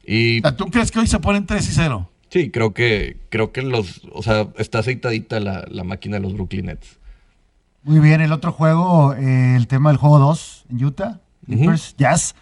Y 0.06 0.42
¿Tú 0.42 0.66
crees 0.66 0.90
que 0.90 0.98
hoy 0.98 1.06
se 1.06 1.18
ponen 1.20 1.46
3 1.46 1.66
y 1.68 1.72
0? 1.72 2.10
Sí, 2.28 2.50
creo 2.50 2.74
que, 2.74 3.18
creo 3.28 3.52
que 3.52 3.62
los. 3.62 4.02
O 4.12 4.22
sea, 4.22 4.48
está 4.58 4.80
aceitadita 4.80 5.40
la, 5.40 5.64
la 5.70 5.84
máquina 5.84 6.16
de 6.16 6.22
los 6.22 6.34
Brooklyn 6.34 6.66
Nets. 6.66 6.98
muy 7.82 8.00
bien, 8.00 8.20
el 8.20 8.32
otro 8.32 8.52
juego, 8.52 9.14
eh, 9.14 9.56
el 9.56 9.66
tema 9.66 9.90
del 9.90 9.98
juego 9.98 10.18
2 10.18 10.66
en 10.70 10.84
Utah, 10.84 11.20
Clippers, 11.46 11.94
Jazz. 11.96 12.34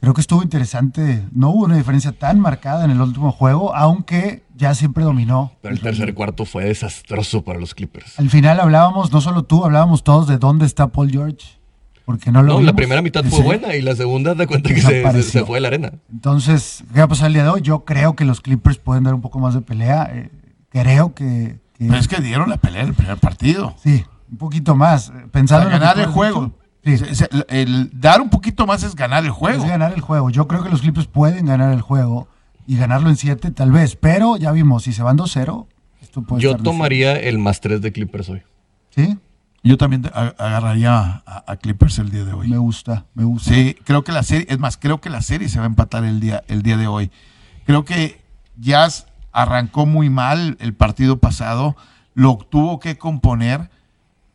Creo 0.00 0.14
que 0.14 0.22
estuvo 0.22 0.42
interesante. 0.42 1.26
No 1.30 1.50
hubo 1.50 1.64
una 1.64 1.76
diferencia 1.76 2.12
tan 2.12 2.40
marcada 2.40 2.86
en 2.86 2.90
el 2.90 3.00
último 3.02 3.32
juego, 3.32 3.74
aunque 3.74 4.42
ya 4.56 4.74
siempre 4.74 5.04
dominó. 5.04 5.52
Pero 5.60 5.74
el 5.74 5.80
tercer 5.80 6.14
cuarto 6.14 6.46
fue 6.46 6.64
desastroso 6.64 7.42
para 7.44 7.58
los 7.58 7.74
Clippers. 7.74 8.18
Al 8.18 8.30
final 8.30 8.60
hablábamos, 8.60 9.12
no 9.12 9.20
solo 9.20 9.42
tú, 9.42 9.62
hablábamos 9.62 10.02
todos 10.02 10.26
de 10.26 10.38
dónde 10.38 10.64
está 10.64 10.86
Paul 10.86 11.10
George, 11.10 11.59
porque 12.10 12.32
no 12.32 12.42
lo 12.42 12.54
No, 12.54 12.60
la 12.62 12.72
primera 12.72 13.02
mitad 13.02 13.22
Sí. 13.22 13.30
fue 13.30 13.42
buena 13.42 13.74
y 13.76 13.82
la 13.82 13.94
segunda 13.94 14.34
te 14.34 14.46
cuenta 14.46 14.74
que 14.74 14.80
se, 14.80 15.22
se, 15.22 15.44
fue 15.44 15.56
de 15.58 15.60
la 15.60 15.68
arena. 15.68 15.92
Entonces, 16.10 16.82
¿qué 16.92 16.98
va 16.98 17.04
a 17.04 17.08
pasar 17.08 17.28
el 17.28 17.34
día 17.34 17.44
de 17.44 17.48
hoy? 17.50 17.60
Yo 17.62 17.84
creo 17.84 18.16
que 18.16 18.24
los 18.24 18.40
Clippers 18.40 18.78
pueden 18.78 19.04
dar 19.04 19.14
un 19.14 19.20
poco 19.20 19.38
más 19.38 19.54
de 19.54 19.60
pelea. 19.60 20.10
eh, 20.12 20.30
creo 20.70 21.14
que, 21.14 21.58
que- 21.78 21.86
Pero 21.86 21.96
es 21.96 22.08
que 22.08 22.20
dieron 22.20 22.50
la 22.50 22.56
pelea 22.56 22.82
en 22.82 22.88
el 22.88 22.94
primer 22.94 23.16
partido. 23.18 23.74
sí, 23.82 24.04
un 24.30 24.38
poquito 24.38 24.74
más. 24.74 25.10
eh, 25.10 25.12
Pensando 25.30 25.66
Para 25.66 25.78
ganar 25.78 25.98
el 26.00 26.06
juego. 26.06 26.52
dicho, 26.82 27.06
sí, 27.06 27.14
Se- 27.14 27.14
se- 27.14 27.28
el 27.48 27.90
dar 27.92 28.20
un 28.20 28.30
poquito 28.30 28.66
más 28.66 28.82
es 28.82 28.94
ganar 28.96 29.24
el 29.24 29.30
juego. 29.30 29.62
es 29.62 29.68
ganar 29.68 29.92
el 29.94 30.00
juego. 30.00 30.30
Yo 30.30 30.48
creo 30.48 30.62
que 30.64 30.68
los 30.70 30.80
Clippers 30.80 31.06
pueden 31.06 31.46
ganar 31.46 31.72
el 31.72 31.80
juego 31.80 32.26
y 32.66 32.76
ganarlo 32.76 33.08
en 33.08 33.16
7 33.16 33.50
tal 33.50 33.70
vez, 33.72 33.96
pero 33.96 34.36
ya 34.36 34.50
vimos, 34.52 34.82
si 34.84 34.92
se 34.92 35.02
van 35.02 35.16
2-0, 35.16 35.66
esto 36.02 36.22
puede 36.22 36.42
Yo 36.42 36.56
tomaría 36.56 37.14
el 37.14 37.38
más 37.38 37.60
3 37.60 37.80
de 37.80 37.92
Clippers 37.92 38.28
hoy. 38.30 38.42
Sí, 38.94 39.16
Yo 39.62 39.76
también 39.76 40.06
agarraría 40.14 41.22
a, 41.26 41.44
a 41.46 41.56
Clippers 41.56 41.98
el 41.98 42.10
día 42.10 42.24
de 42.24 42.32
hoy. 42.32 42.48
me 42.48 42.56
gusta, 42.58 43.04
me 43.14 43.24
gusta. 43.24 43.52
Sí, 43.54 43.76
creo 43.84 44.04
que 44.04 44.12
la 44.12 44.22
serie, 44.22 44.46
es 44.48 44.58
más, 44.58 44.76
creo 44.78 45.00
que 45.00 45.10
la 45.10 45.20
serie 45.20 45.48
se 45.48 45.58
va 45.58 45.64
a 45.64 45.68
empatar 45.68 46.04
el 46.04 46.18
día, 46.20 46.42
el 46.48 46.62
día 46.62 46.76
de 46.78 46.86
hoy. 46.86 47.10
Creo 47.66 47.84
que 47.84 48.20
Jazz 48.58 49.06
arrancó 49.32 49.84
muy 49.86 50.08
mal 50.10 50.56
el 50.60 50.72
partido 50.74 51.18
pasado, 51.18 51.76
lo 52.14 52.36
tuvo 52.38 52.80
que 52.80 52.96
componer. 52.96 53.70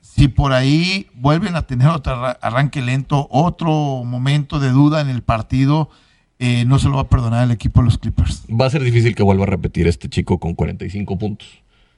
Si 0.01 0.28
por 0.28 0.53
ahí 0.53 1.07
vuelven 1.15 1.55
a 1.55 1.63
tener 1.63 1.88
otro 1.88 2.13
arra- 2.13 2.38
arranque 2.41 2.82
lento, 2.84 3.28
otro 3.32 4.03
momento 4.05 4.59
de 4.59 4.69
duda 4.69 5.01
en 5.01 5.09
el 5.09 5.23
partido, 5.23 5.89
eh, 6.38 6.65
no 6.65 6.78
se 6.80 6.88
lo 6.88 6.95
va 6.97 7.01
a 7.01 7.09
perdonar 7.09 7.43
el 7.43 7.51
equipo 7.51 7.82
de 7.82 7.86
los 7.86 7.97
Clippers. 7.97 8.43
Va 8.49 8.67
a 8.67 8.69
ser 8.69 8.84
difícil 8.84 9.15
que 9.15 9.23
vuelva 9.23 9.43
a 9.43 9.47
repetir 9.47 9.88
este 9.88 10.07
chico 10.07 10.39
con 10.39 10.53
45 10.53 11.17
puntos. 11.17 11.47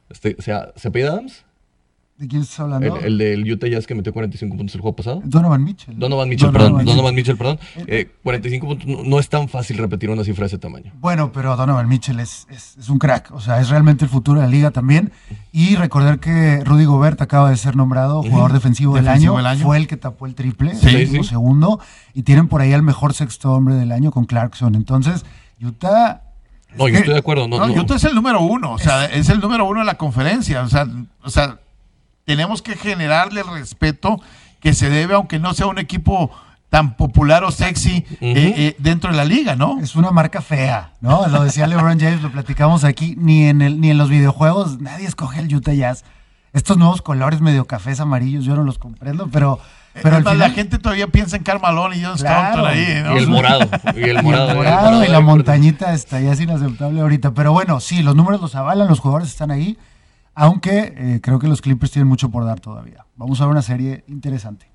Este, 0.09 0.35
o 0.39 0.41
sea, 0.41 0.69
¿se 0.77 0.89
pide 0.89 1.09
Adams? 1.09 1.43
¿De 2.17 2.27
quién 2.27 2.41
estás 2.41 2.57
El, 2.59 2.73
hablando? 2.73 2.97
el 2.97 3.17
del 3.19 3.51
Utah 3.51 3.67
Jazz 3.67 3.85
que 3.85 3.93
metió 3.93 4.11
45 4.11 4.57
puntos 4.57 4.73
el 4.73 4.81
juego 4.81 4.95
pasado. 4.95 5.21
Donovan 5.23 5.63
Mitchell. 5.63 5.99
Donovan 5.99 6.27
Mitchell, 6.27 6.47
Donovan 6.51 6.63
perdón. 6.71 6.77
Mitchell. 6.79 6.95
Donovan 6.95 7.15
Mitchell, 7.15 7.37
perdón. 7.37 7.59
Eh, 7.85 8.11
45 8.23 8.67
puntos. 8.67 8.87
No, 8.87 9.03
no 9.03 9.19
es 9.19 9.29
tan 9.29 9.47
fácil 9.47 9.77
repetir 9.77 10.09
una 10.09 10.23
cifra 10.23 10.41
de 10.43 10.47
ese 10.47 10.57
tamaño. 10.57 10.91
Bueno, 10.99 11.31
pero 11.31 11.55
Donovan 11.55 11.87
Mitchell 11.87 12.19
es, 12.19 12.47
es- 12.49 12.75
es 12.77 12.89
un 12.89 12.97
crack, 12.97 13.31
o 13.31 13.39
sea, 13.39 13.59
es 13.61 13.69
realmente 13.69 14.03
el 14.05 14.09
futuro 14.09 14.39
de 14.41 14.47
la 14.47 14.51
liga 14.51 14.71
también. 14.71 15.11
Y 15.51 15.75
recordar 15.75 16.19
que 16.19 16.63
Rudy 16.65 16.85
Gobert 16.85 17.21
acaba 17.21 17.51
de 17.51 17.57
ser 17.57 17.75
nombrado 17.75 18.23
jugador 18.23 18.51
defensivo, 18.51 18.95
del, 18.95 19.05
Defensivo 19.05 19.33
año. 19.37 19.43
del 19.49 19.57
año. 19.57 19.63
fue 19.65 19.77
el 19.77 19.87
que 19.87 19.97
tapó 19.97 20.25
el 20.25 20.33
triple, 20.33 20.73
Sí, 20.75 20.87
el 20.89 20.95
último 21.05 21.23
sí. 21.23 21.29
segundo, 21.29 21.79
y 22.15 22.23
tienen 22.23 22.47
por 22.47 22.61
ahí 22.61 22.73
al 22.73 22.81
mejor 22.81 23.13
sexto 23.13 23.53
hombre 23.53 23.75
del 23.75 23.91
año 23.91 24.09
con 24.11 24.25
Clarkson. 24.25 24.73
Entonces, 24.73 25.23
Utah... 25.61 26.23
No, 26.77 26.87
es 26.87 26.93
yo 26.93 26.99
estoy 26.99 27.13
de 27.13 27.19
acuerdo. 27.19 27.47
No, 27.47 27.59
No, 27.59 27.67
no. 27.67 27.81
Utah 27.81 27.95
es 27.95 28.03
el 28.05 28.15
número 28.15 28.41
uno, 28.41 28.73
o 28.73 28.79
sea, 28.79 29.05
es 29.05 29.29
el 29.29 29.39
número 29.39 29.65
uno 29.65 29.79
de 29.81 29.85
la 29.85 29.95
conferencia. 29.95 30.61
O 30.63 30.67
sea, 30.67 30.87
o 31.23 31.29
sea, 31.29 31.59
tenemos 32.27 32.61
que 32.61 32.75
generarle 32.75 33.39
el 33.41 33.47
respeto 33.47 34.19
que 34.59 34.73
se 34.73 34.89
debe, 34.89 35.13
aunque 35.15 35.39
no 35.39 35.53
sea 35.53 35.67
un 35.67 35.79
equipo 35.79 36.29
tan 36.69 36.97
popular 36.97 37.45
o 37.45 37.51
sexy 37.51 38.05
eh, 38.19 38.53
eh, 38.57 38.75
dentro 38.79 39.09
de 39.11 39.15
la 39.15 39.23
liga, 39.23 39.55
¿no? 39.55 39.79
Es 39.79 39.95
una 39.95 40.11
marca 40.11 40.41
fea, 40.41 40.91
¿no? 40.99 41.25
Lo 41.27 41.43
decía 41.45 41.65
LeBron 41.67 41.97
James, 41.97 42.21
lo 42.21 42.29
platicamos 42.29 42.83
aquí, 42.83 43.15
ni 43.17 43.45
en, 43.45 43.61
el, 43.61 43.79
ni 43.79 43.89
en 43.91 43.97
los 43.97 44.09
videojuegos 44.09 44.81
nadie 44.81 45.07
escoge 45.07 45.39
el 45.39 45.55
Utah 45.55 45.73
Jazz. 45.73 46.03
Estos 46.51 46.77
nuevos 46.77 47.01
colores 47.01 47.39
medio 47.39 47.63
cafés 47.65 48.01
amarillos, 48.01 48.43
yo 48.43 48.55
no 48.57 48.63
los 48.63 48.77
comprendo, 48.77 49.29
pero, 49.31 49.59
pero 49.93 50.15
más, 50.15 50.19
final... 50.23 50.39
la 50.39 50.49
gente 50.49 50.79
todavía 50.79 51.07
piensa 51.07 51.37
en 51.37 51.43
Carmalón 51.43 51.93
y 51.93 52.03
John 52.03 52.17
Claro. 52.17 52.65
Stockton 52.65 52.65
ahí, 52.67 53.03
¿no? 53.03 53.15
Y 53.15 53.17
el 53.19 53.27
morado. 53.27 53.69
Y 53.95 53.99
el 54.01 54.05
Y 54.05 54.09
el 54.09 54.23
morado. 54.23 54.55
morado 54.55 55.05
y 55.05 55.07
la 55.07 55.17
de- 55.17 55.23
montañita 55.23 55.93
está 55.93 56.19
ya 56.19 56.33
es 56.33 56.41
inaceptable 56.41 56.99
ahorita. 56.99 57.31
Pero 57.31 57.53
bueno, 57.53 57.79
sí, 57.79 58.03
los 58.03 58.15
números 58.15 58.41
los 58.41 58.55
avalan, 58.55 58.89
los 58.89 58.99
jugadores 58.99 59.29
están 59.29 59.51
ahí. 59.51 59.77
Aunque 60.39 60.93
eh, 60.95 61.19
creo 61.21 61.39
que 61.39 61.47
los 61.47 61.61
Clippers 61.61 61.91
tienen 61.91 62.07
mucho 62.07 62.29
por 62.29 62.45
dar 62.45 62.59
todavía. 62.59 63.05
Vamos 63.15 63.41
a 63.41 63.45
ver 63.45 63.51
una 63.53 63.63
serie 63.63 64.03
interesante. 64.07 64.67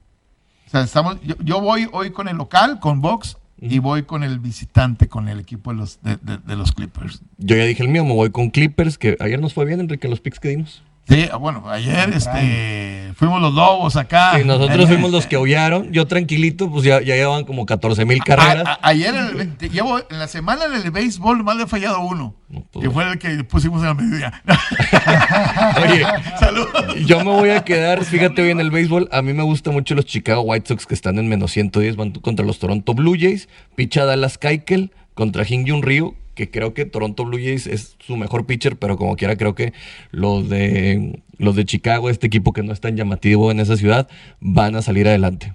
O 0.66 0.70
sea, 0.70 0.80
estamos, 0.80 1.18
yo, 1.22 1.36
yo 1.44 1.60
voy 1.60 1.88
hoy 1.92 2.10
con 2.10 2.26
el 2.26 2.36
local, 2.36 2.80
con 2.80 3.00
Box, 3.00 3.36
y 3.60 3.78
voy 3.78 4.02
con 4.02 4.24
el 4.24 4.40
visitante, 4.40 5.06
con 5.06 5.28
el 5.28 5.38
equipo 5.38 5.70
de 5.70 5.76
los, 5.76 6.02
de, 6.02 6.16
de- 6.16 6.38
de 6.38 6.56
los 6.56 6.72
Clippers. 6.72 7.22
Yo 7.38 7.54
ya 7.54 7.62
dije 7.64 7.84
el 7.84 7.90
mío, 7.90 8.04
me 8.04 8.12
voy 8.12 8.30
con 8.30 8.50
Clippers, 8.50 8.98
que 8.98 9.16
ayer 9.20 9.40
nos 9.40 9.54
fue 9.54 9.64
bien, 9.64 9.78
Enrique, 9.78 10.08
los 10.08 10.18
picks 10.20 10.40
que 10.40 10.48
dimos. 10.48 10.82
Sí, 11.08 11.28
bueno, 11.40 11.64
ayer 11.68 12.10
este, 12.14 13.12
fuimos 13.16 13.42
los 13.42 13.52
lobos 13.52 13.96
acá. 13.96 14.38
Sí, 14.38 14.44
nosotros 14.44 14.86
fuimos 14.88 15.10
los 15.10 15.26
que 15.26 15.34
aullaron. 15.36 15.92
Yo 15.92 16.06
tranquilito, 16.06 16.70
pues 16.70 16.84
ya, 16.84 17.00
ya 17.02 17.16
llevaban 17.16 17.44
como 17.44 17.66
14 17.66 18.04
mil 18.04 18.22
carreras. 18.22 18.64
A- 18.66 18.72
a- 18.74 18.78
ayer, 18.82 19.12
en, 19.14 19.40
el- 19.40 19.56
te- 19.56 19.68
llevo, 19.68 19.98
en 19.98 20.18
la 20.18 20.28
semana 20.28 20.64
en 20.66 20.74
el 20.74 20.90
béisbol, 20.92 21.42
más 21.42 21.56
le 21.56 21.64
he 21.64 21.66
fallado 21.66 22.00
uno. 22.00 22.34
No, 22.48 22.64
pues, 22.72 22.84
que 22.84 22.90
fue 22.90 23.10
el 23.10 23.18
que 23.18 23.44
pusimos 23.44 23.80
en 23.82 23.88
la 23.88 23.94
mediodía. 23.94 24.42
Oye, 25.82 26.04
Saludos. 26.38 26.94
yo 27.06 27.18
me 27.18 27.30
voy 27.32 27.50
a 27.50 27.64
quedar, 27.64 28.04
fíjate 28.04 28.42
bien, 28.42 28.60
el 28.60 28.70
béisbol. 28.70 29.08
A 29.12 29.22
mí 29.22 29.32
me 29.32 29.42
gustan 29.42 29.74
mucho 29.74 29.94
los 29.94 30.06
Chicago 30.06 30.42
White 30.42 30.68
Sox 30.68 30.86
que 30.86 30.94
están 30.94 31.18
en 31.18 31.28
menos 31.28 31.52
110, 31.52 31.96
van 31.96 32.12
contra 32.12 32.44
los 32.46 32.58
Toronto 32.58 32.94
Blue 32.94 33.16
Jays. 33.18 33.48
Picha 33.74 34.04
Dallas 34.04 34.38
Keuchel 34.38 34.92
contra 35.14 35.44
Hyun 35.44 35.66
Jun 35.68 35.82
Ryu, 35.82 36.14
que 36.34 36.50
creo 36.50 36.74
que 36.74 36.84
Toronto 36.84 37.24
Blue 37.24 37.38
Jays 37.38 37.66
es 37.66 37.96
su 37.98 38.16
mejor 38.16 38.46
pitcher, 38.46 38.76
pero 38.76 38.96
como 38.96 39.16
quiera 39.16 39.36
creo 39.36 39.54
que 39.54 39.72
los 40.10 40.48
de 40.48 41.22
los 41.38 41.56
de 41.56 41.64
Chicago, 41.64 42.08
este 42.08 42.26
equipo 42.26 42.52
que 42.52 42.62
no 42.62 42.72
es 42.72 42.80
tan 42.80 42.96
llamativo 42.96 43.50
en 43.50 43.60
esa 43.60 43.76
ciudad, 43.76 44.08
van 44.40 44.76
a 44.76 44.82
salir 44.82 45.08
adelante. 45.08 45.52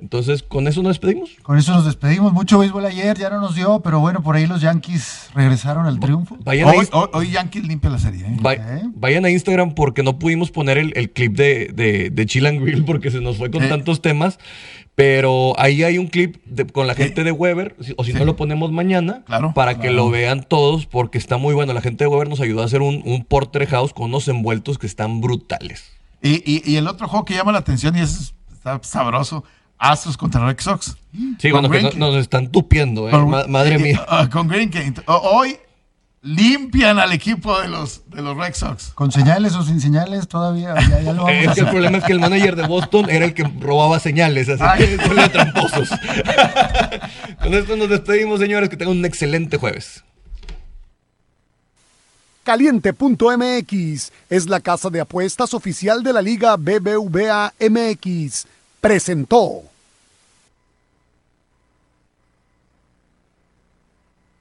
Entonces, 0.00 0.42
con 0.42 0.66
eso 0.66 0.82
nos 0.82 0.90
despedimos. 0.98 1.30
Con 1.42 1.58
eso 1.58 1.72
nos 1.72 1.84
despedimos. 1.84 2.32
Mucho 2.32 2.58
béisbol 2.58 2.84
ayer, 2.86 3.18
ya 3.18 3.28
no 3.30 3.40
nos 3.40 3.54
dio, 3.54 3.80
pero 3.80 4.00
bueno, 4.00 4.22
por 4.22 4.36
ahí 4.36 4.46
los 4.46 4.60
Yankees 4.60 5.28
regresaron 5.34 5.86
al 5.86 6.00
triunfo. 6.00 6.36
Vayan 6.44 6.68
Hoy, 6.68 6.88
hoy, 6.92 7.08
hoy 7.12 7.30
Yankees 7.30 7.64
limpia 7.66 7.90
la 7.90 7.98
serie. 7.98 8.24
¿eh? 8.26 8.36
va- 8.44 8.52
Ok. 8.52 8.92
vayan 8.94 9.24
a 9.24 9.30
Instagram 9.30 9.74
porque 9.74 10.02
no 10.02 10.18
pudimos 10.18 10.50
poner 10.50 10.78
el, 10.78 10.92
el 10.96 11.10
clip 11.10 11.36
de, 11.36 11.70
de, 11.74 12.10
de 12.10 12.26
Chill 12.26 12.46
and 12.46 12.60
Grill 12.62 12.84
porque 12.84 13.10
se 13.10 13.20
nos 13.20 13.36
fue 13.36 13.50
con 13.50 13.62
Sí. 13.62 13.68
tantos 13.68 14.00
temas. 14.02 14.38
Pero 14.94 15.54
ahí 15.58 15.82
hay 15.82 15.96
un 15.98 16.08
clip 16.08 16.36
de- 16.44 16.66
con 16.66 16.86
la 16.86 16.94
gente 16.94 17.24
de 17.24 17.32
Weber, 17.32 17.74
o 17.96 18.04
si 18.04 18.12
no 18.12 18.24
lo 18.24 18.36
ponemos 18.36 18.70
mañana, 18.72 19.22
Claro, 19.24 19.52
para 19.54 19.78
que 19.78 19.90
lo 19.90 20.10
vean 20.10 20.44
todos, 20.46 20.86
porque 20.86 21.16
está 21.16 21.38
muy 21.38 21.54
bueno. 21.54 21.72
La 21.72 21.80
gente 21.80 22.04
de 22.04 22.08
Weber 22.08 22.28
nos 22.28 22.40
ayudó 22.40 22.60
a 22.62 22.64
hacer 22.66 22.82
un, 22.82 23.02
un 23.06 23.24
porterhouse 23.24 23.92
con 23.94 24.06
unos 24.06 24.28
envueltos 24.28 24.78
que 24.78 24.86
están 24.86 25.20
brutales. 25.20 25.84
Y, 26.22 26.42
y- 26.44 26.62
y 26.70 26.76
el 26.76 26.86
otro 26.86 27.08
juego 27.08 27.24
que 27.24 27.34
llama 27.34 27.52
la 27.52 27.58
atención 27.60 27.96
y 27.96 28.00
es 28.00 28.34
está 28.52 28.78
sabroso, 28.82 29.42
Astros 29.80 30.16
contra 30.16 30.46
Red 30.46 30.60
Sox. 30.60 30.96
Sí, 31.38 31.50
Con 31.50 31.62
bueno, 31.62 31.70
que 31.70 31.82
no- 31.82 31.88
Greinke. 31.88 31.98
nos 31.98 32.14
están 32.16 32.48
tupiendo, 32.52 33.08
eh, 33.08 33.12
Con- 33.12 33.30
ma- 33.30 33.46
madre 33.48 33.78
mía. 33.78 34.04
ah, 34.08 34.28
con 34.30 34.46
Greinke. 34.46 34.92
O- 35.06 35.14
Hoy 35.16 35.56
limpian 36.22 36.98
al 36.98 37.12
equipo 37.12 37.58
de 37.60 37.68
los, 37.68 38.02
de 38.10 38.20
los 38.20 38.36
Red 38.36 38.52
Sox. 38.54 38.90
Con 38.94 39.10
señales 39.10 39.54
o 39.54 39.62
sin 39.62 39.80
señales 39.80 40.28
todavía, 40.28 40.74
ya, 40.88 41.00
ya 41.00 41.12
lo 41.14 41.24
vamos 41.24 41.32
Es 41.42 41.48
a 41.48 41.54
que 41.54 41.60
el 41.60 41.68
problema 41.68 41.96
es 41.98 42.04
que 42.04 42.12
el 42.12 42.20
manager 42.20 42.56
de 42.56 42.66
Boston 42.66 43.08
era 43.08 43.24
el 43.24 43.32
que 43.32 43.42
robaba 43.58 43.98
señales, 44.00 44.50
así 44.50 44.62
Ay. 44.62 44.86
que 44.96 44.96
son 45.06 45.16
los 45.16 45.32
tramposos. 45.32 45.88
Con 47.42 47.54
esto 47.54 47.74
nos 47.76 47.88
despedimos, 47.88 48.38
señores, 48.38 48.68
que 48.68 48.76
tengan 48.76 48.98
un 48.98 49.04
excelente 49.06 49.56
jueves. 49.56 50.04
Caliente.mx 52.44 54.12
es 54.28 54.46
la 54.48 54.60
casa 54.60 54.90
de 54.90 55.00
apuestas 55.00 55.54
oficial 55.54 56.02
de 56.02 56.12
la 56.12 56.20
Liga 56.22 56.56
BBVA 56.56 57.52
MX. 57.60 58.46
Presentó. 58.80 59.62